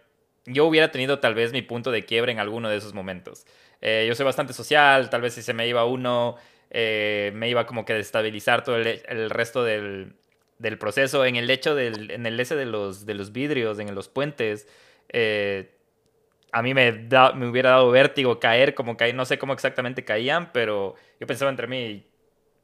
[0.47, 3.47] yo hubiera tenido tal vez mi punto de quiebre en alguno de esos momentos.
[3.81, 6.37] Eh, yo soy bastante social, tal vez si se me iba uno,
[6.71, 10.15] eh, me iba como que destabilizar todo el, el resto del,
[10.79, 11.25] proceso.
[11.25, 14.69] En el hecho del, en el ese de los, de los vidrios, en los puentes,
[15.09, 15.71] eh,
[16.53, 20.05] a mí me, da, me hubiera dado vértigo caer, como caer, no sé cómo exactamente
[20.05, 22.05] caían, pero yo pensaba entre mí,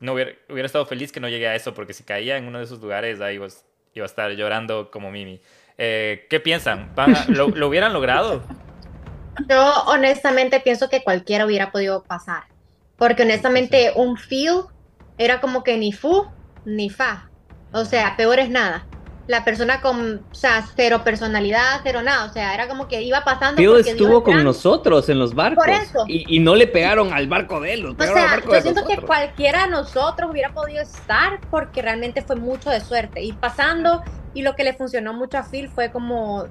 [0.00, 2.58] no hubiera, hubiera estado feliz que no llegué a eso, porque si caía en uno
[2.58, 3.46] de esos lugares, ahí iba,
[3.94, 5.40] iba a estar llorando como Mimi.
[5.78, 6.92] ¿Qué piensan?
[7.28, 8.42] ¿Lo, ¿Lo, hubieran logrado?
[9.48, 12.44] Yo honestamente pienso que cualquiera hubiera podido pasar.
[12.96, 14.62] Porque honestamente un feel
[15.18, 16.26] era como que ni fu
[16.64, 17.30] ni fa.
[17.72, 18.86] O sea, peor es nada.
[19.26, 22.26] La persona con, o sea, cero personalidad, cero nada.
[22.26, 23.56] O sea, era como que iba pasando.
[23.56, 25.64] Phil estuvo con nosotros en los barcos.
[25.64, 26.04] Por eso.
[26.06, 27.86] Y, y, no le pegaron al barco de él.
[27.86, 28.86] O sea, yo siento nosotros.
[28.86, 33.20] que cualquiera de nosotros hubiera podido estar porque realmente fue mucho de suerte.
[33.20, 34.02] Ir pasando
[34.32, 36.46] y lo que le funcionó mucho a Phil fue como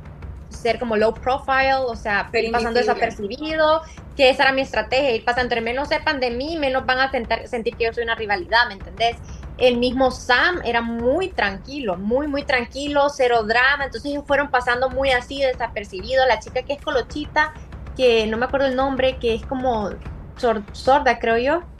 [0.65, 3.81] ser como low profile, o sea, ir pasando desapercibido,
[4.15, 7.11] que esa era mi estrategia, ir pasando, entre menos sepan de mí, menos van a
[7.11, 9.17] sentar, sentir que yo soy una rivalidad, ¿me entendés?
[9.57, 14.89] El mismo Sam era muy tranquilo, muy, muy tranquilo, cero drama, entonces ellos fueron pasando
[14.89, 17.53] muy así, desapercibido, la chica que es colochita,
[17.95, 19.91] que no me acuerdo el nombre, que es como
[20.35, 21.74] sorda, creo yo.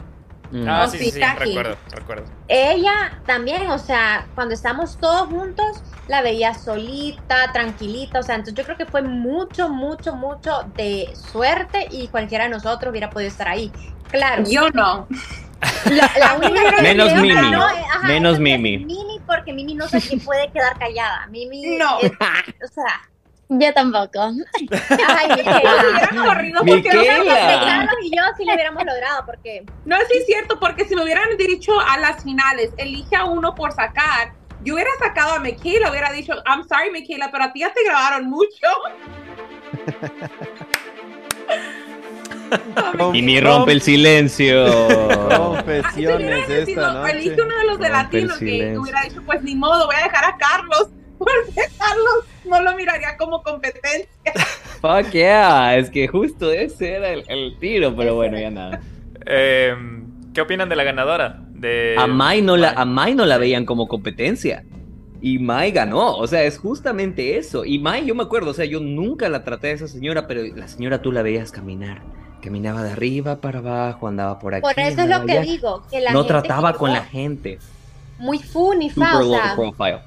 [0.56, 0.70] Mm.
[0.70, 2.26] Ah, sí, sí, sí, recuerdo, recuerdo.
[2.48, 8.56] Ella también, o sea, cuando estamos todos juntos, la veía solita, tranquilita, o sea, entonces
[8.56, 13.28] yo creo que fue mucho, mucho, mucho de suerte y cualquiera de nosotros hubiera podido
[13.28, 13.70] estar ahí.
[14.10, 14.44] Claro.
[14.48, 15.10] Yo no.
[15.92, 18.78] La, la única menos que Mimi, no, ajá, menos Mimi.
[18.78, 21.28] Mimi porque Mimi no se puede quedar callada.
[21.28, 22.00] Mimi, no.
[22.00, 23.10] Es, o sea,
[23.50, 24.22] yo tampoco.
[24.22, 26.26] Ay, Miquela.
[26.26, 27.88] corrido Miquela.
[28.02, 31.30] y yo sí lo hubiéramos logrado porque no sí es cierto porque si me hubieran
[31.38, 36.12] dicho a las finales elige a uno por sacar yo hubiera sacado a Miquela hubiera
[36.12, 38.68] dicho I'm sorry Miquela pero a ti ya te grabaron mucho
[43.14, 44.66] y mi rompe el silencio.
[45.36, 47.12] Confesiones esta noche.
[47.12, 50.26] Elige uno de los de latino que hubiera dicho, pues ni modo, voy a dejar
[50.26, 54.08] a Carlos, porque Carlos no lo miraría como competencia.
[54.82, 58.82] Fuck yeah, es que justo ese era el, el tiro, pero bueno, ya nada.
[59.26, 59.76] Eh,
[60.34, 61.40] ¿Qué opinan de la ganadora?
[61.52, 61.96] De...
[61.98, 64.64] A Mai no la, a Mai no la veían como competencia.
[65.22, 67.66] Y Mai ganó, o sea, es justamente eso.
[67.66, 70.44] Y Mai, yo me acuerdo, o sea, yo nunca la traté a esa señora, pero
[70.56, 72.04] la señora tú la veías caminar.
[72.42, 74.62] Caminaba de arriba para abajo, andaba por aquí.
[74.62, 75.42] Por eso es lo que allá.
[75.42, 77.58] digo, que la no gente trataba con la gente.
[78.20, 80.00] Muy fun y Super fa, o sea, profile.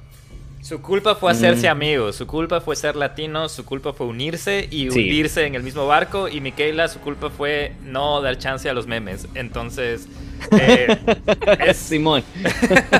[0.61, 1.71] Su culpa fue hacerse Mm.
[1.71, 4.99] amigos, su culpa fue ser latino, su culpa fue unirse y Sí.
[4.99, 6.27] hundirse en el mismo barco.
[6.27, 9.27] Y Miquela, su culpa fue no dar chance a los memes.
[9.35, 10.07] Entonces,
[10.59, 10.87] eh,
[11.65, 12.23] es, Simón,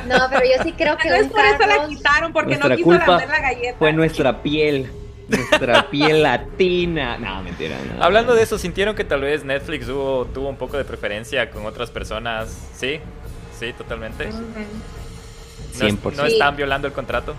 [0.08, 2.76] no, pero yo sí creo que Tal vez por eso la quitaron porque Nuestra no
[2.78, 4.90] quiso culpa la galleta fue nuestra piel.
[5.28, 7.18] Nuestra piel latina.
[7.20, 7.78] No, mentira.
[7.98, 8.04] no.
[8.04, 11.66] hablando de eso, ¿sintieron que tal vez Netflix hubo, tuvo un poco de preferencia con
[11.68, 12.50] otras personas?
[12.74, 13.00] Sí,
[13.60, 14.28] sí, totalmente.
[14.30, 14.38] Ujú.
[14.40, 14.99] ¿No, es-
[15.74, 16.16] 100%.
[16.16, 17.36] no están violando el contrato?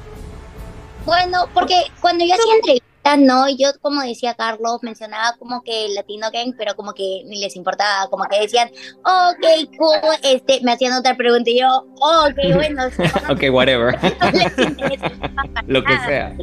[1.05, 5.95] Bueno, porque cuando yo hacía entrevistas no, yo como decía Carlos, mencionaba como que el
[5.95, 10.73] Latino Gang, pero como que ni les importaba, como que decían, ok, cool, este, me
[10.73, 12.85] hacían otra pregunta y yo, ok, bueno.
[13.29, 13.99] ok, whatever.
[15.67, 16.37] lo que sea.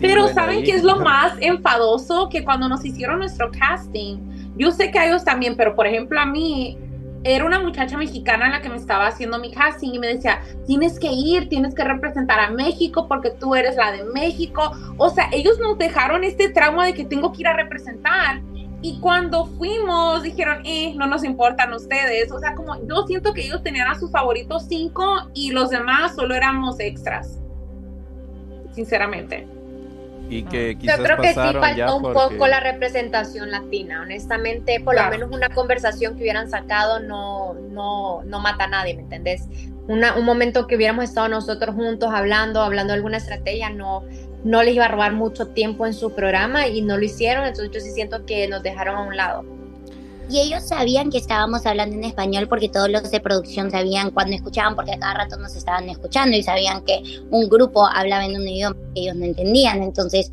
[0.00, 2.28] pero ¿saben qué es lo más enfadoso?
[2.28, 4.18] Que cuando nos hicieron nuestro casting,
[4.56, 6.78] yo sé que a ellos también, pero por ejemplo a mí,
[7.22, 10.98] era una muchacha mexicana la que me estaba haciendo mi casting y me decía, tienes
[10.98, 14.72] que ir, tienes que representar a México porque tú eres la de México.
[14.96, 18.40] O sea, ellos nos dejaron este trauma de que tengo que ir a representar.
[18.82, 22.32] Y cuando fuimos, dijeron, eh, no nos importan ustedes.
[22.32, 26.14] O sea, como yo siento que ellos tenían a sus favoritos cinco y los demás
[26.14, 27.38] solo éramos extras.
[28.72, 29.59] Sinceramente.
[30.30, 34.02] Y que Yo creo que sí faltó un poco la representación latina.
[34.02, 38.94] Honestamente, por lo menos una conversación que hubieran sacado no, no, no mata a nadie,
[38.94, 39.48] ¿me entendés?
[39.88, 44.04] Una, un momento que hubiéramos estado nosotros juntos hablando, hablando de alguna estrategia, no,
[44.44, 47.70] no les iba a robar mucho tiempo en su programa y no lo hicieron, entonces
[47.72, 49.59] yo sí siento que nos dejaron a un lado.
[50.30, 54.36] Y ellos sabían que estábamos hablando en español porque todos los de producción sabían cuando
[54.36, 58.36] escuchaban, porque a cada rato nos estaban escuchando y sabían que un grupo hablaba en
[58.36, 59.82] un idioma que ellos no entendían.
[59.82, 60.30] Entonces,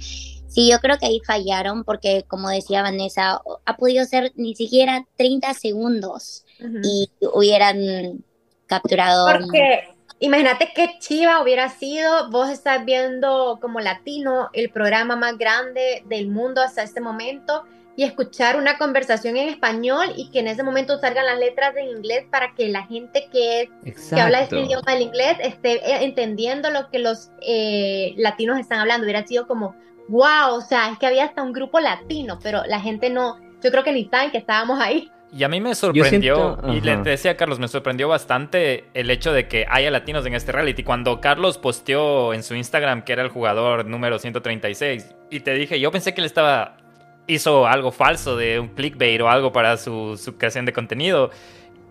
[0.48, 5.08] sí, yo creo que ahí fallaron porque, como decía Vanessa, ha podido ser ni siquiera
[5.16, 6.46] 30 segundos
[6.84, 8.24] y hubieran
[8.68, 9.26] capturado.
[9.26, 16.04] Porque imagínate que Chiva hubiera sido, vos estás viendo como latino el programa más grande
[16.06, 17.64] del mundo hasta este momento
[17.98, 21.90] y escuchar una conversación en español y que en ese momento salgan las letras en
[21.90, 26.70] inglés para que la gente que, que habla este idioma del inglés esté eh, entendiendo
[26.70, 29.04] lo que los eh, latinos están hablando.
[29.04, 29.76] Hubiera sido como,
[30.10, 33.72] wow, o sea, es que había hasta un grupo latino, pero la gente no, yo
[33.72, 35.12] creo que ni saben que estábamos ahí.
[35.34, 39.34] Y a mí me sorprendió, y le decía a Carlos, me sorprendió bastante el hecho
[39.34, 40.84] de que haya latinos en este reality.
[40.84, 45.80] Cuando Carlos posteó en su Instagram que era el jugador número 136, y te dije,
[45.80, 46.78] yo pensé que él estaba
[47.28, 51.30] hizo algo falso de un clickbait o algo para su, creación de contenido.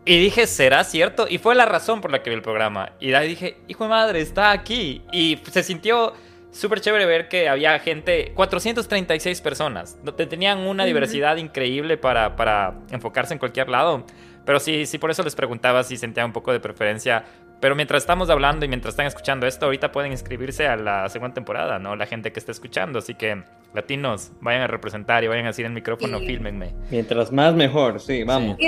[0.05, 1.27] Y dije, ¿será cierto?
[1.29, 2.93] Y fue la razón por la que vi el programa.
[3.01, 5.03] Y ahí dije, hijo de madre, está aquí.
[5.13, 6.15] Y se sintió
[6.53, 9.99] súper chévere ver que había gente, 436 personas.
[10.17, 14.07] Tenían una diversidad increíble para, para enfocarse en cualquier lado.
[14.45, 17.25] Pero sí, sí, por eso les preguntaba si sentía un poco de preferencia
[17.61, 21.35] pero mientras estamos hablando y mientras están escuchando esto, ahorita pueden inscribirse a la segunda
[21.35, 21.97] temporada, ¿no?
[21.97, 22.99] La gente que está escuchando.
[22.99, 23.43] Así que,
[23.73, 26.75] latinos, vayan a representar y vayan a decir en el micrófono, fílmenme.
[26.91, 28.59] Mientras más mejor, sí, vamos.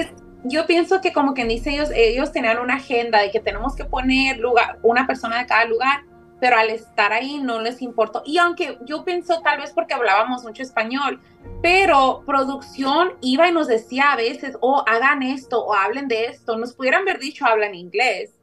[0.44, 3.84] yo pienso que como que dice ellos, ellos tenían una agenda de que tenemos que
[3.84, 6.04] poner lugar, una persona de cada lugar,
[6.40, 8.22] pero al estar ahí no les importó.
[8.24, 11.20] Y aunque yo pienso tal vez porque hablábamos mucho español,
[11.60, 16.56] pero producción iba y nos decía a veces, oh, hagan esto o hablen de esto,
[16.56, 18.37] nos pudieran haber dicho hablan inglés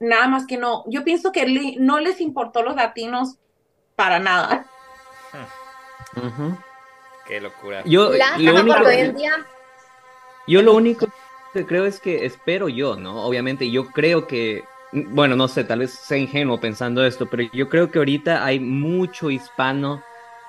[0.00, 0.84] nada más que no.
[0.88, 3.36] Yo pienso que no les importó los latinos
[3.94, 4.66] para nada.
[7.26, 7.82] Qué locura.
[7.84, 8.78] Yo lo, único,
[10.46, 11.06] yo lo único
[11.52, 13.24] que creo es que espero yo, ¿no?
[13.24, 17.68] Obviamente yo creo que, bueno, no sé, tal vez sea ingenuo pensando esto, pero yo
[17.68, 20.02] creo que ahorita hay mucho hispano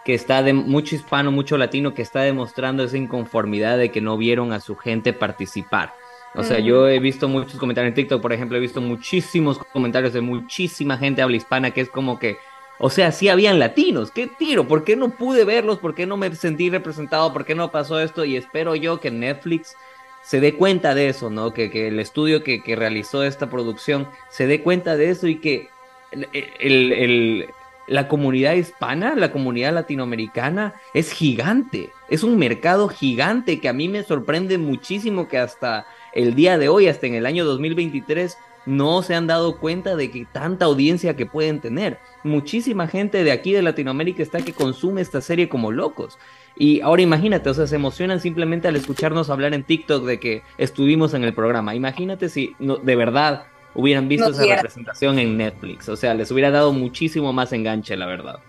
[0.06, 4.18] que está de mucho hispano, mucho latino que está demostrando esa inconformidad de que no
[4.18, 5.94] vieron a su gente participar.
[6.34, 10.14] O sea, yo he visto muchos comentarios en TikTok, por ejemplo, he visto muchísimos comentarios
[10.14, 12.38] de muchísima gente habla hispana que es como que,
[12.80, 15.80] o sea, sí habían latinos, qué tiro, ¿por qué no pude verlos?
[15.80, 17.34] ¿Por qué no me sentí representado?
[17.34, 18.24] ¿Por qué no pasó esto?
[18.24, 19.76] Y espero yo que Netflix
[20.24, 21.54] se dé cuenta de eso, ¿no?
[21.54, 25.40] Que, que el estudio que, que, realizó esta producción se dé cuenta de eso y
[25.40, 25.70] que
[26.12, 27.50] el, el,
[27.88, 33.90] la comunidad hispana, la comunidad latinoamericana es gigante, es un mercado gigante que a mí
[33.90, 39.02] me sorprende muchísimo que hasta el día de hoy, hasta en el año 2023, no
[39.02, 42.00] se han dado cuenta de que tanta audiencia que pueden tener.
[42.24, 46.20] Muchísima gente de aquí de Latinoamérica está que consume esta serie como locos.
[46.56, 50.44] Y ahora imagínate, o sea, se emocionan simplemente al escucharnos hablar en TikTok de que
[50.58, 51.74] estuvimos en el programa.
[51.76, 55.90] Imagínate si no, de verdad hubieran visto esa representación en Netflix.
[55.90, 58.40] O sea, les hubiera dado muchísimo más enganche, la verdad.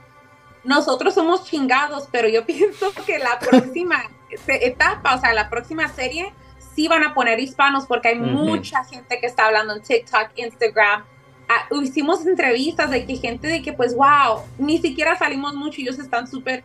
[0.65, 4.03] Nosotros somos chingados, pero yo pienso que la próxima
[4.49, 6.33] etapa, o sea, la próxima serie
[6.75, 11.05] sí van a poner hispanos porque hay mucha gente que está hablando en TikTok, Instagram.
[11.49, 15.85] Ah, hicimos entrevistas de que gente de que pues wow, ni siquiera salimos mucho y
[15.85, 16.65] ellos están súper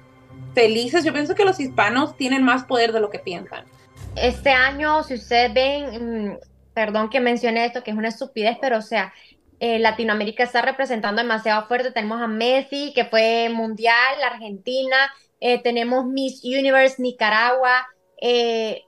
[0.53, 1.03] felices.
[1.03, 3.65] Yo pienso que los hispanos tienen más poder de lo que piensan.
[4.15, 6.38] Este año, si ustedes ven, mm,
[6.73, 9.13] perdón que mencione esto, que es una estupidez, pero o sea,
[9.59, 11.91] eh, Latinoamérica está representando demasiado fuerte.
[11.91, 17.88] Tenemos a Messi, que fue mundial, Argentina, eh, tenemos Miss Universe Nicaragua,
[18.21, 18.84] eh,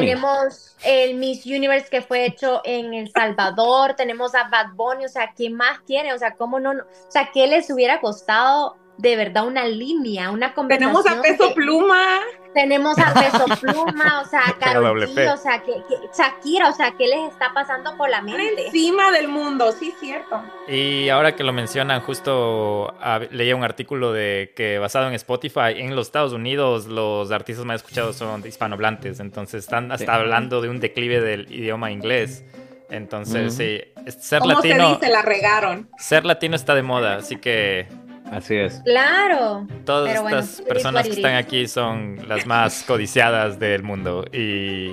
[0.00, 5.08] tenemos el Miss Universe que fue hecho en El Salvador, tenemos a Bad Bunny, o
[5.08, 6.12] sea, ¿qué más quiere?
[6.12, 6.72] O sea, ¿cómo no?
[6.72, 11.02] O sea, ¿qué les hubiera costado de verdad una línea, una conversación.
[11.02, 12.20] Tenemos a Peso que- Pluma.
[12.54, 16.72] tenemos a Peso Pluma, o sea, a Karol G, o sea, que, que- Shakira, o
[16.72, 18.66] sea, ¿qué les está pasando por la Están mente?
[18.66, 20.40] encima del mundo, sí, cierto.
[20.68, 25.72] Y ahora que lo mencionan, justo ah, leía un artículo de que basado en Spotify,
[25.76, 30.10] en los Estados Unidos los artistas más escuchados son hispanohablantes, entonces están hasta Sí.
[30.20, 32.44] hablando de un declive del idioma inglés.
[32.90, 33.56] Entonces, Ujú.
[33.56, 33.80] sí,
[34.20, 35.10] ser ¿Cómo se latino, dice?
[35.10, 35.88] La regaron.
[35.98, 37.88] ser latino está de moda, así que
[38.30, 38.80] Así es.
[38.84, 39.66] Claro.
[39.84, 44.92] todas Pero estas personas que están aquí son las más codiciadas del mundo y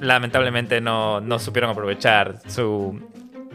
[0.00, 3.00] lamentablemente no, no supieron aprovechar su,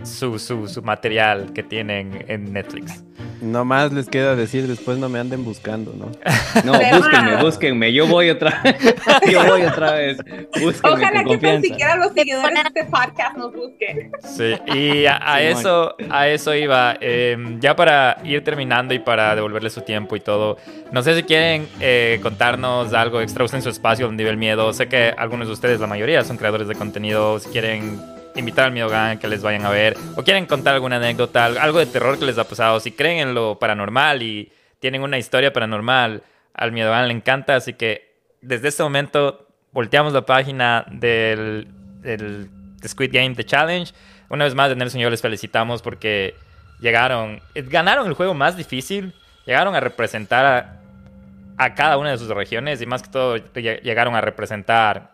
[0.04, 3.04] su, su, su material que tienen en Netflix.
[3.42, 6.12] No más les queda decir, después no me anden buscando, ¿no?
[6.66, 7.94] No, Pero- búsquenme, búsquenme.
[7.94, 8.76] Yo voy otra vez.
[9.32, 10.18] Yo voy otra vez.
[10.60, 11.62] Búsquenme Ojalá con que confianza.
[11.68, 14.12] siquiera los seguidores de este podcast nos busquen.
[14.24, 16.96] Sí, y a, eso, a eso iba.
[17.00, 20.58] Eh, ya para ir terminando y para devolverle su tiempo y todo,
[20.92, 24.74] no sé si quieren eh, contarnos algo extra, usen su espacio donde vive el miedo.
[24.74, 27.40] Sé que algunos de ustedes, la mayoría, son creadores de contenido.
[27.40, 28.00] Si quieren
[28.38, 31.80] invitar al Miedo Gang que les vayan a ver, o quieren contar alguna anécdota, algo
[31.80, 35.52] de terror que les ha pasado, si creen en lo paranormal y tienen una historia
[35.52, 36.24] paranormal,
[36.54, 37.56] al Miedo Gang le encanta.
[37.56, 41.68] Así que desde este momento volteamos la página del,
[42.02, 42.50] del
[42.88, 43.92] Squid Game, The Challenge.
[44.30, 46.36] Una vez más, Nelson y yo les felicitamos porque
[46.80, 49.14] llegaron, eh, ganaron el juego más difícil,
[49.46, 50.46] llegaron a representar
[51.58, 55.14] a, cada una de sus regiones y más que todo lle- llegaron a representar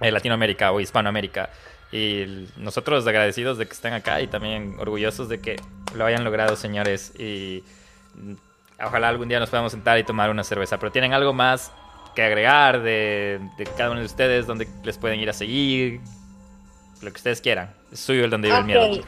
[0.00, 1.50] eh, Latinoamérica o Hispanoamérica.
[1.90, 5.56] Y nosotros agradecidos de que estén acá y también orgullosos de que
[5.94, 7.12] lo hayan logrado, señores.
[7.18, 7.64] Y
[8.82, 10.78] ojalá algún día nos podamos sentar y tomar una cerveza.
[10.78, 11.72] Pero tienen algo más
[12.14, 16.00] que agregar de, de cada uno de ustedes, donde les pueden ir a seguir,
[17.00, 17.72] lo que ustedes quieran.
[17.92, 19.04] Es suyo el donde vive el miedo.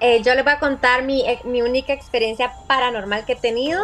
[0.00, 3.82] Eh, yo les voy a contar mi, eh, mi única experiencia paranormal que he tenido.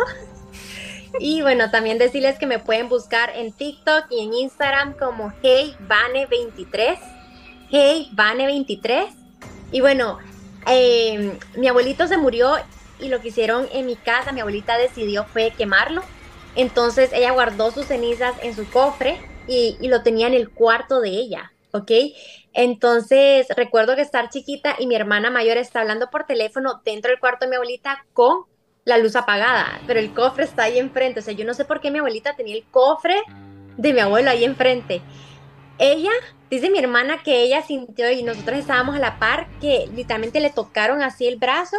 [1.18, 6.98] Y bueno, también decirles que me pueden buscar en TikTok y en Instagram como HeyVane23.
[7.70, 9.08] HeyVane23.
[9.72, 10.18] Y bueno,
[10.66, 12.56] eh, mi abuelito se murió
[12.98, 16.02] y lo que hicieron en mi casa, mi abuelita decidió fue quemarlo.
[16.54, 19.18] Entonces ella guardó sus cenizas en su cofre
[19.48, 21.90] y, y lo tenía en el cuarto de ella, ¿ok?
[22.52, 27.18] Entonces recuerdo que estar chiquita y mi hermana mayor está hablando por teléfono dentro del
[27.18, 28.44] cuarto de mi abuelita con
[28.84, 31.20] la luz apagada, pero el cofre está ahí enfrente.
[31.20, 33.16] O sea, yo no sé por qué mi abuelita tenía el cofre
[33.76, 35.02] de mi abuelo ahí enfrente.
[35.78, 36.10] Ella,
[36.50, 40.50] dice mi hermana que ella sintió y nosotros estábamos a la par que literalmente le
[40.50, 41.76] tocaron así el brazo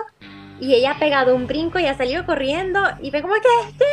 [0.59, 3.85] y ella ha pegado un brinco y ha salido corriendo y fue como que este,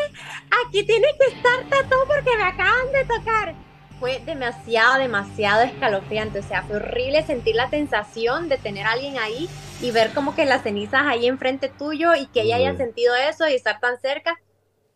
[0.66, 3.54] aquí tiene que estar Tato porque me acaban de tocar.
[3.98, 6.40] Fue demasiado, demasiado escalofriante.
[6.40, 9.48] O sea, fue horrible sentir la sensación de tener a alguien ahí
[9.80, 13.48] y ver como que las cenizas ahí enfrente tuyo y que ella haya sentido eso
[13.48, 14.40] y estar tan cerca.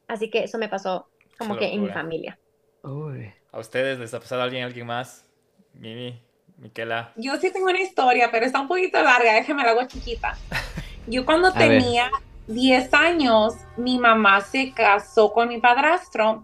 [0.08, 1.08] Así que eso me pasó
[1.38, 2.36] como Qué que en mi familia.
[2.82, 3.32] Uy.
[3.56, 5.24] ¿A ustedes les ha pasado alguien, alguien más?
[5.72, 6.20] Mimi,
[6.58, 7.14] Miquela.
[7.16, 10.36] Yo sí tengo una historia, pero está un poquito larga, déjame la hago chiquita.
[11.06, 11.80] Yo cuando ver.
[11.80, 12.10] tenía
[12.48, 16.42] 10 años, mi mamá se casó con mi padrastro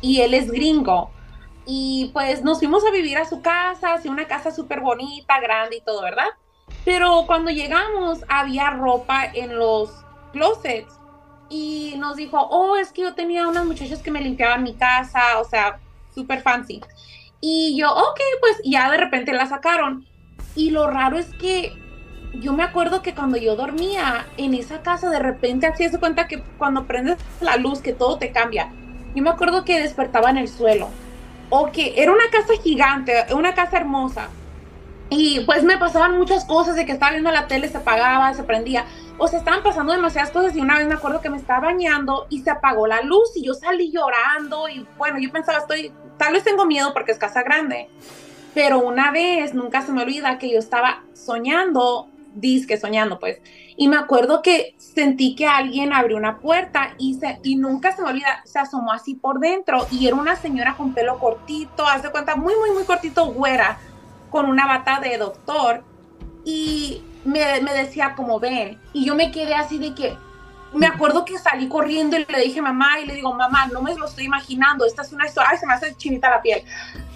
[0.00, 1.10] y él es gringo.
[1.66, 5.78] Y pues nos fuimos a vivir a su casa, así una casa súper bonita, grande
[5.78, 6.28] y todo, ¿verdad?
[6.84, 9.90] Pero cuando llegamos había ropa en los
[10.30, 10.94] closets
[11.50, 15.40] y nos dijo, oh, es que yo tenía unas muchachas que me limpiaban mi casa,
[15.40, 15.80] o sea,
[16.14, 16.80] súper fancy.
[17.40, 20.06] Y yo, ok, pues ya de repente la sacaron.
[20.54, 21.72] Y lo raro es que
[22.34, 26.28] yo me acuerdo que cuando yo dormía en esa casa, de repente así se cuenta
[26.28, 28.72] que cuando prendes la luz, que todo te cambia.
[29.14, 30.88] Yo me acuerdo que despertaba en el suelo.
[31.50, 34.28] O que era una casa gigante, una casa hermosa.
[35.14, 38.44] Y pues me pasaban muchas cosas de que estaba viendo la tele, se apagaba, se
[38.44, 38.86] prendía.
[39.18, 42.26] O sea, estaban pasando demasiadas cosas y una vez me acuerdo que me estaba bañando
[42.30, 46.32] y se apagó la luz y yo salí llorando y bueno, yo pensaba, estoy, tal
[46.32, 47.90] vez tengo miedo porque es casa grande.
[48.54, 53.42] Pero una vez, nunca se me olvida que yo estaba soñando, disque soñando pues,
[53.76, 58.00] y me acuerdo que sentí que alguien abrió una puerta y, se, y nunca se
[58.00, 62.02] me olvida, se asomó así por dentro y era una señora con pelo cortito, haz
[62.02, 63.78] de cuenta, muy, muy, muy cortito, güera,
[64.32, 65.84] con una bata de doctor
[66.44, 70.16] y me, decía como ven, y yo me quedé así de que,
[70.72, 73.94] me acuerdo que salí corriendo y le dije mamá y le digo, mamá, no me
[73.94, 76.64] lo estoy imaginando, esta es una historia, ay, se me hace chinita la piel.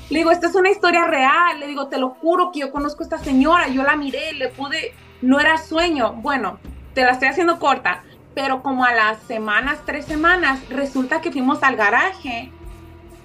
[0.08, 1.58] Le digo, esta es una historia real.
[1.58, 3.68] Le digo, te lo juro que yo conozco a esta señora.
[3.68, 6.12] Yo la miré, le pude, no era sueño.
[6.12, 6.60] Bueno,
[6.94, 8.04] te la estoy haciendo corta.
[8.34, 12.52] Pero como a las semanas, tres semanas, resulta que fuimos al garaje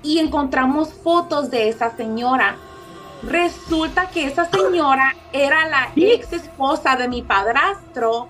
[0.01, 2.55] y encontramos fotos de esa señora.
[3.23, 8.30] Resulta que esa señora era la ex esposa de mi padrastro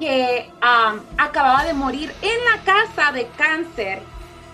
[0.00, 4.02] que um, acababa de morir en la casa de cáncer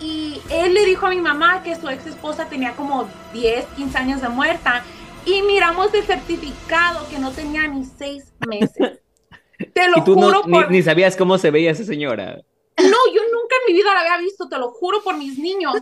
[0.00, 3.98] y él le dijo a mi mamá que su ex esposa tenía como 10, 15
[3.98, 4.82] años de muerta
[5.24, 9.00] y miramos el certificado que no tenía ni seis meses.
[9.74, 10.70] Te lo Y tú juro no, por...
[10.70, 12.40] ni, ni sabías cómo se veía esa señora.
[12.78, 15.74] No, yo nunca en mi vida la había visto, te lo juro por mis niños.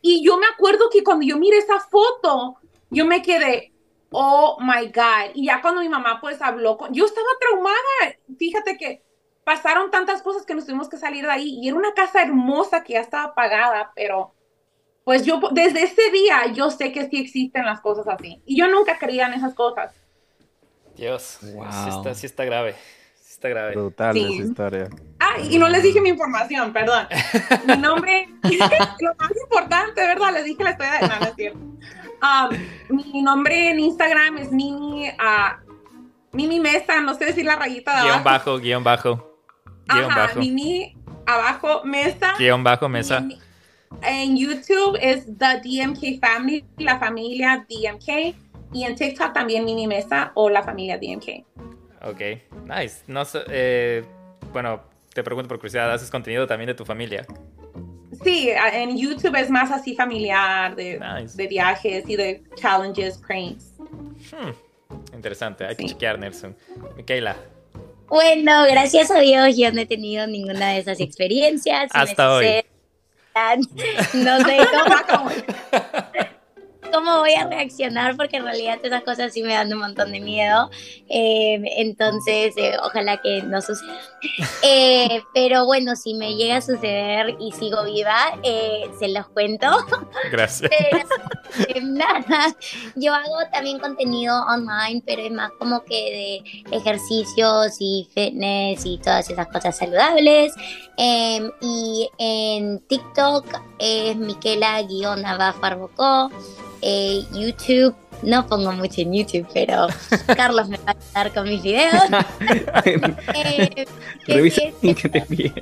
[0.00, 2.56] Y yo me acuerdo que cuando yo miré esa foto,
[2.94, 3.72] yo me quedé,
[4.10, 5.32] oh my God.
[5.34, 8.16] Y ya cuando mi mamá pues habló con, yo estaba traumada.
[8.38, 9.02] Fíjate que
[9.44, 11.58] pasaron tantas cosas que nos tuvimos que salir de ahí.
[11.60, 14.34] Y era una casa hermosa que ya estaba pagada, pero
[15.04, 18.40] pues yo desde ese día yo sé que sí existen las cosas así.
[18.46, 19.92] Y yo nunca creía en esas cosas.
[20.96, 21.66] Dios, Wow.
[21.70, 22.74] sí, está, sí está grave.
[23.16, 23.74] Sí está grave.
[23.74, 24.22] Brutal Sí.
[24.22, 24.88] esa historia.
[25.18, 27.08] Ah, y no les dije mi información, perdón.
[27.66, 28.28] Mi nombre,
[29.00, 30.32] lo más importante, ¿verdad?
[30.34, 31.08] Les dije la historia de...
[31.08, 31.58] No, no es cierto.
[32.22, 35.58] Um, mi nombre en Instagram es Mimi, ah,
[36.32, 38.24] Mimi Mesa, no sé decir la rayita de Guión abajo.
[38.24, 39.38] bajo, guion bajo.
[39.86, 40.40] Guión Ajá, bajo.
[40.40, 40.96] Mimi
[41.26, 42.34] abajo Mesa.
[42.38, 43.24] Guión bajo, mesa.
[44.02, 48.34] En YouTube es The DMK Family, la familia DMK.
[48.72, 51.44] Y en TikTok también Mimi Mesa o la familia DMK.
[52.02, 52.20] Ok,
[52.64, 53.02] nice.
[53.06, 54.04] No eh,
[54.52, 54.82] bueno,
[55.12, 57.24] te pregunto por curiosidad, ¿haces contenido también de tu familia?
[58.22, 61.36] Sí, en YouTube es más así familiar, de, Nice.
[61.36, 63.72] de viajes y de challenges, pranks.
[63.78, 66.56] Hmm, interesante, hay que chequear, Nelson.
[66.96, 67.36] Micaela,
[68.08, 71.90] Bueno, gracias a Dios yo no he tenido ninguna de esas experiencias.
[71.94, 72.44] Hasta hoy.
[72.44, 72.64] suceden,
[74.24, 74.58] No sé
[75.10, 75.30] cómo,
[76.94, 80.20] cómo voy a reaccionar porque en realidad esas cosas sí me dan un montón de
[80.20, 80.70] miedo.
[81.08, 83.98] Eh, entonces, eh, ojalá que no suceda.
[84.62, 88.38] Eh, pero bueno, si me llega a suceder y sigo viva,
[88.98, 89.66] se los cuento.
[90.32, 90.70] gracias.
[91.66, 92.56] Pero nada,
[92.96, 98.96] yo hago también contenido online, pero es más como que de ejercicios y fitness y
[98.98, 100.54] todas esas cosas saludables.
[100.96, 106.30] Em, y en TikTok es Miquela-Barbocó.
[106.86, 109.86] Eh, YouTube, no pongo mucho en YouTube, pero
[110.36, 111.94] Carlos me va a ayudar con mis videos.
[113.34, 113.86] Eh,
[114.26, 115.52] que Revisa link que te envié.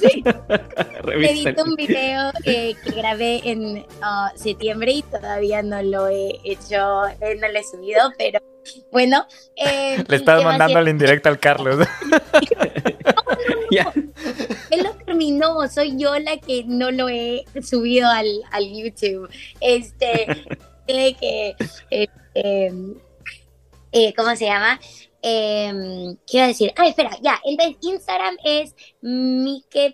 [0.00, 0.22] sí,
[1.12, 7.06] edité un video eh, que grabé en ah, septiembre y todavía no lo he hecho,
[7.20, 8.40] eh, no lo he subido, pero
[8.92, 9.26] bueno.
[9.56, 11.86] eh, Le estás que mandando la indirecta al Carlos.
[14.72, 19.28] Él lo terminó, soy yo la que no lo he subido al, al YouTube.
[19.60, 20.26] Este,
[20.86, 21.54] tiene que,
[21.90, 22.72] eh, eh,
[23.92, 24.80] eh, ¿cómo se llama?
[25.20, 26.72] Eh, ¿Qué iba a decir?
[26.76, 27.38] Ah, espera, ya.
[27.44, 29.84] Entonces, Instagram es mike.fitness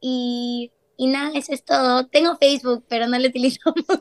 [0.00, 2.06] y, y nada, eso es todo.
[2.06, 3.98] Tengo Facebook, pero no lo utilizo mucho.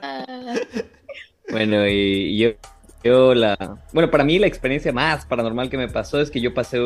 [1.50, 2.50] Bueno, y yo,
[3.04, 3.78] yo la...
[3.92, 6.80] Bueno, para mí la experiencia más paranormal que me pasó es que yo pasé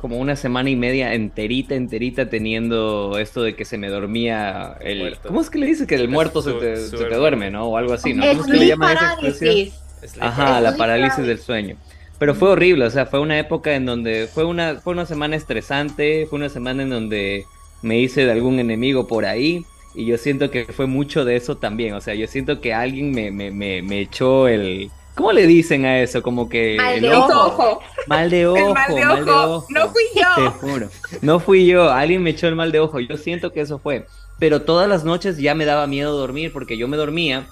[0.00, 4.98] como una semana y media enterita, enterita teniendo esto de que se me dormía el...
[4.98, 5.28] Muerto.
[5.28, 7.66] ¿Cómo es que le dice que el muerto se te, se te duerme, no?
[7.66, 8.26] O algo así, ¿no?
[8.26, 9.84] ¿Cómo es que le llaman esa expresión?
[10.20, 11.26] Ajá, la parálisis.
[11.26, 11.76] del sueño.
[12.18, 15.36] Pero fue horrible, o sea, fue una época en donde fue una, fue una semana
[15.36, 17.44] estresante, fue una semana en donde
[17.82, 21.56] me hice de algún enemigo por ahí y yo siento que fue mucho de eso
[21.56, 24.90] también, o sea, yo siento que alguien me, me, me, me echó el...
[25.14, 26.22] ¿Cómo le dicen a eso?
[26.22, 26.76] Como que...
[26.76, 27.46] Mal el de ojo.
[27.46, 27.80] ojo.
[28.08, 29.66] Mal de ojo, El mal de ojo.
[29.70, 30.50] No fui Te yo.
[30.52, 30.88] juro.
[31.22, 32.98] No fui yo, alguien me echó el mal de ojo.
[33.00, 34.06] Yo siento que eso fue.
[34.40, 37.46] Pero todas las noches ya me daba miedo dormir porque yo me dormía.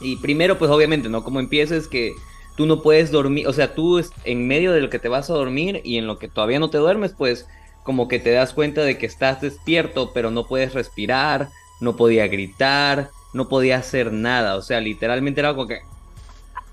[0.00, 1.24] Y primero, pues obviamente, ¿no?
[1.24, 2.12] Como empieces que
[2.56, 3.48] tú no puedes dormir.
[3.48, 6.06] O sea, tú es- en medio de lo que te vas a dormir y en
[6.06, 7.46] lo que todavía no te duermes, pues
[7.84, 11.48] como que te das cuenta de que estás despierto, pero no puedes respirar,
[11.80, 14.56] no podía gritar, no podía hacer nada.
[14.56, 15.78] O sea, literalmente era como que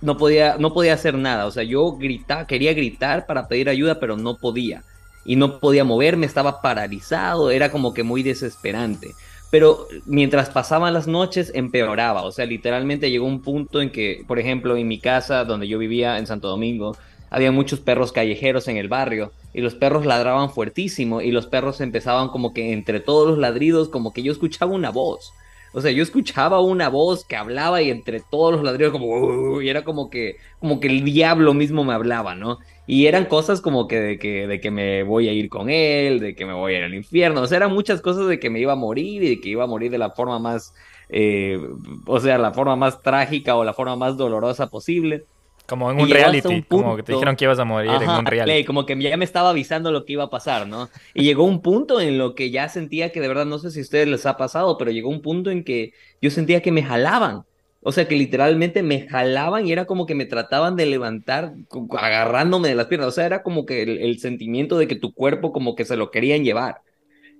[0.01, 1.45] no podía, no podía hacer nada.
[1.45, 4.83] O sea, yo gritaba, quería gritar para pedir ayuda, pero no podía.
[5.25, 9.13] Y no podía moverme, estaba paralizado, era como que muy desesperante.
[9.51, 12.23] Pero mientras pasaban las noches empeoraba.
[12.23, 15.77] O sea, literalmente llegó un punto en que, por ejemplo, en mi casa, donde yo
[15.77, 16.95] vivía en Santo Domingo,
[17.31, 21.81] había muchos perros callejeros en el barrio y los perros ladraban fuertísimo y los perros
[21.81, 25.33] empezaban como que entre todos los ladridos, como que yo escuchaba una voz.
[25.73, 29.69] O sea, yo escuchaba una voz que hablaba y entre todos los ladridos como y
[29.69, 32.59] era como que como que el diablo mismo me hablaba, ¿no?
[32.87, 36.19] Y eran cosas como que de que de que me voy a ir con él,
[36.19, 38.49] de que me voy a ir al infierno, o sea, eran muchas cosas de que
[38.49, 40.73] me iba a morir y de que iba a morir de la forma más
[41.09, 41.59] eh,
[42.05, 45.25] o sea, la forma más trágica o la forma más dolorosa posible.
[45.69, 48.25] Como en un reality, un como que te dijeron que ibas a morir en un
[48.25, 48.51] reality.
[48.51, 50.89] play, como que ya me estaba avisando lo que iba a pasar, ¿no?
[51.13, 53.79] Y llegó un punto en lo que ya sentía que de verdad, no sé si
[53.79, 56.83] a ustedes les ha pasado, pero llegó un punto en que yo sentía que me
[56.83, 57.45] jalaban,
[57.81, 61.53] o sea, que literalmente me jalaban y era como que me trataban de levantar
[61.97, 63.07] agarrándome de las piernas.
[63.09, 65.95] O sea, era como que el, el sentimiento de que tu cuerpo como que se
[65.95, 66.81] lo querían llevar.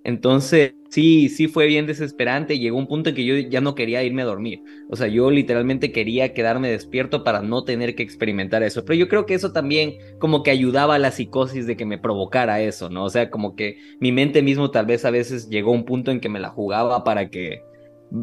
[0.04, 2.58] Entonces, sí, sí fue bien desesperante.
[2.58, 4.62] Llegó un punto en que yo ya no quería irme a dormir.
[4.90, 8.86] O sea, yo literalmente quería quedarme despierto para no tener que experimentar eso.
[8.86, 11.98] Pero yo creo que eso también como que ayudaba a la psicosis de que me
[11.98, 13.06] provocara eso, ¿no?
[13.06, 16.12] O sea, como que mi mente mismo tal vez a veces llegó a un punto
[16.12, 17.62] en que me la jugaba para que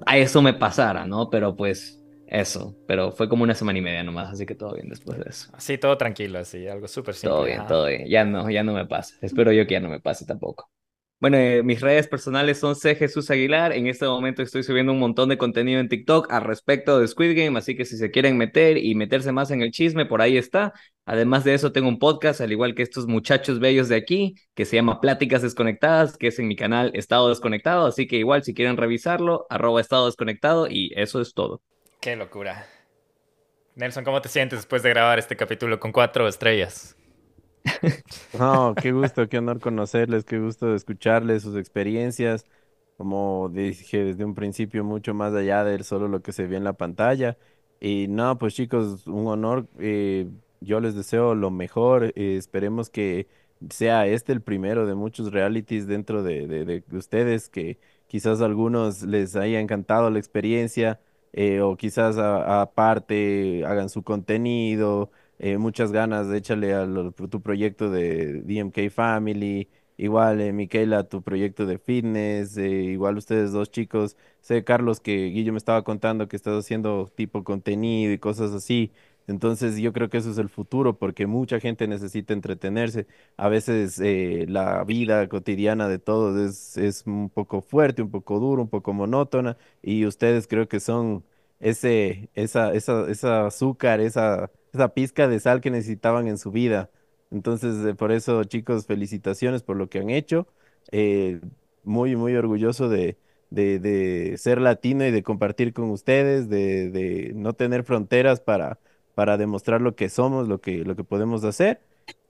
[0.06, 1.30] a eso me pasara, ¿no?
[1.30, 4.88] Pero pues eso, pero fue como una semana y media nomás, así que todo bien
[4.88, 5.48] después de eso.
[5.52, 7.30] Así, todo tranquilo, así, algo súper simple.
[7.30, 8.06] Todo bien, todo bien.
[8.08, 9.14] Ya no, ya no me pasa.
[9.20, 10.70] Espero yo que ya no me pase tampoco.
[11.18, 12.94] Bueno, eh, mis redes personales son C.
[12.94, 13.72] Jesús Aguilar.
[13.72, 17.34] En este momento estoy subiendo un montón de contenido en TikTok al respecto de Squid
[17.34, 20.36] Game, así que si se quieren meter y meterse más en el chisme, por ahí
[20.36, 20.74] está.
[21.06, 24.66] Además de eso, tengo un podcast, al igual que estos muchachos bellos de aquí, que
[24.66, 28.52] se llama Pláticas Desconectadas, que es en mi canal Estado Desconectado, así que igual si
[28.52, 31.62] quieren revisarlo, arroba Estado Desconectado y eso es todo.
[32.00, 32.66] Qué locura.
[33.74, 36.95] Nelson, ¿cómo te sientes después de grabar este capítulo con cuatro estrellas?
[38.32, 42.44] No, qué gusto, qué honor conocerles, qué gusto escucharles sus experiencias.
[42.96, 46.64] Como dije desde un principio, mucho más allá de solo lo que se ve en
[46.64, 47.38] la pantalla.
[47.80, 49.68] Y no, pues chicos, un honor.
[49.78, 50.28] eh,
[50.60, 52.12] yo les deseo lo mejor.
[52.16, 53.26] eh, esperemos que
[53.70, 58.44] sea este el primero de muchos realities dentro de, de, de ustedes, que quizás a
[58.46, 61.00] algunos les haya encantado la experiencia,
[61.32, 66.86] eh, o quizás aparte hagan su contenido eh, muchas ganas, échale a
[67.30, 70.52] tu proyecto de DMK Family, igual eh,
[71.08, 75.82] tu proyecto de fitness, eh, igual ustedes dos chicos, sé Carlos que Guillo me estaba
[75.84, 78.92] contando que estás haciendo tipo contenido y cosas así,
[79.26, 83.06] entonces yo creo que eso es el futuro porque mucha gente necesita entretenerse,
[83.36, 88.38] a veces eh, la vida cotidiana de todos es, es un poco fuerte, un poco
[88.38, 91.24] duro, un poco monótona y ustedes creo que son
[91.60, 96.90] ese, esa, esa, esa azúcar, esa, esa pizca de sal que necesitaban en su vida.
[97.30, 100.46] Entonces, eh, por eso, chicos, felicitaciones por lo que han hecho.
[100.92, 101.40] Eh,
[101.84, 103.16] muy, muy orgulloso de,
[103.50, 108.78] de, de ser latino y de compartir con ustedes, de, de no tener fronteras para,
[109.14, 111.80] para demostrar lo que somos, lo que, lo que podemos hacer.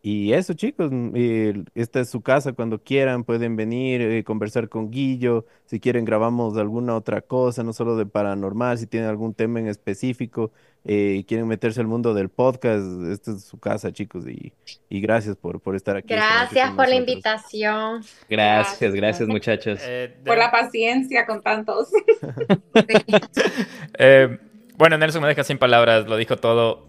[0.03, 4.69] Y eso, chicos, mm, eh, esta es su casa cuando quieran, pueden venir, eh, conversar
[4.69, 9.35] con Guillo, si quieren grabamos alguna otra cosa, no solo de paranormal, si tienen algún
[9.35, 10.53] tema en específico
[10.85, 14.53] eh, y quieren meterse al mundo del podcast, esta es su casa, chicos, y,
[14.89, 16.15] y gracias por, por estar aquí.
[16.15, 18.03] Gracias por la invitación.
[18.29, 18.95] Gracias, Gracias.
[18.95, 19.81] gracias muchachos.
[19.83, 21.89] Eh, Por la paciencia con tantos.
[23.99, 24.39] Eh,
[24.77, 26.87] bueno, Nelson me deja sin palabras, lo dijo todo.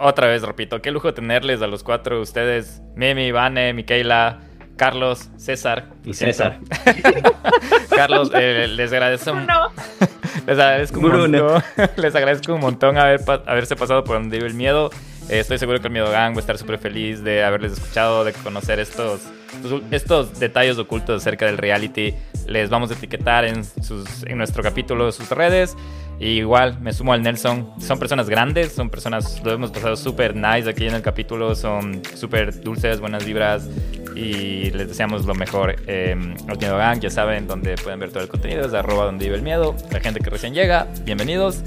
[0.00, 4.40] Otra vez, repito, qué lujo tenerles a los cuatro, ustedes, Mimi, Vane, Micaela,
[4.76, 5.88] Carlos, César.
[6.04, 6.58] Y César.
[7.90, 9.70] Carlos, eh, les agradezco, No.
[10.46, 11.26] les agradezco un Bruno.
[11.26, 11.62] montón,
[11.96, 14.90] les agradezco un montón haber, pa- haberse pasado por donde vive el miedo.
[15.28, 18.24] Eh, estoy seguro que el Miedo Gang va a estar súper feliz de haberles escuchado,
[18.24, 19.20] de conocer estos,
[19.54, 22.14] estos, estos detalles ocultos acerca del reality.
[22.46, 25.76] Les vamos a etiquetar en, sus, en nuestro capítulo, sus redes.
[26.20, 27.72] Y igual me sumo al Nelson.
[27.80, 31.54] Son personas grandes, son personas, lo hemos pasado súper nice aquí en el capítulo.
[31.54, 33.66] Son súper dulces, buenas vibras.
[34.14, 35.76] Y les deseamos lo mejor.
[35.86, 36.14] Eh,
[36.46, 38.66] al Miedo Gang, ya saben, donde pueden ver todo el contenido.
[38.66, 39.74] Es arroba donde vive el miedo.
[39.90, 41.62] La gente que recién llega, bienvenidos.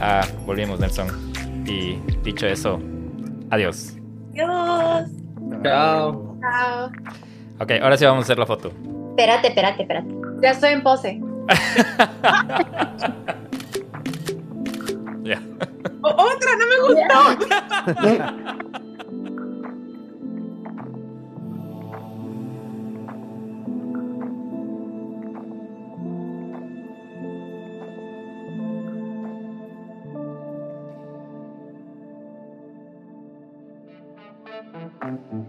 [0.00, 1.08] Ah, volvimos, Nelson.
[1.66, 2.80] Y dicho eso,
[3.50, 3.94] adiós.
[4.32, 5.10] Dios.
[5.62, 6.38] Chao.
[6.40, 6.90] Chao.
[7.60, 8.72] Ok, ahora sí vamos a hacer la foto.
[9.10, 10.08] Espérate, espérate, espérate.
[10.42, 11.20] Ya estoy en pose.
[16.02, 17.18] Otra, no me gustó.
[18.02, 18.34] Yeah.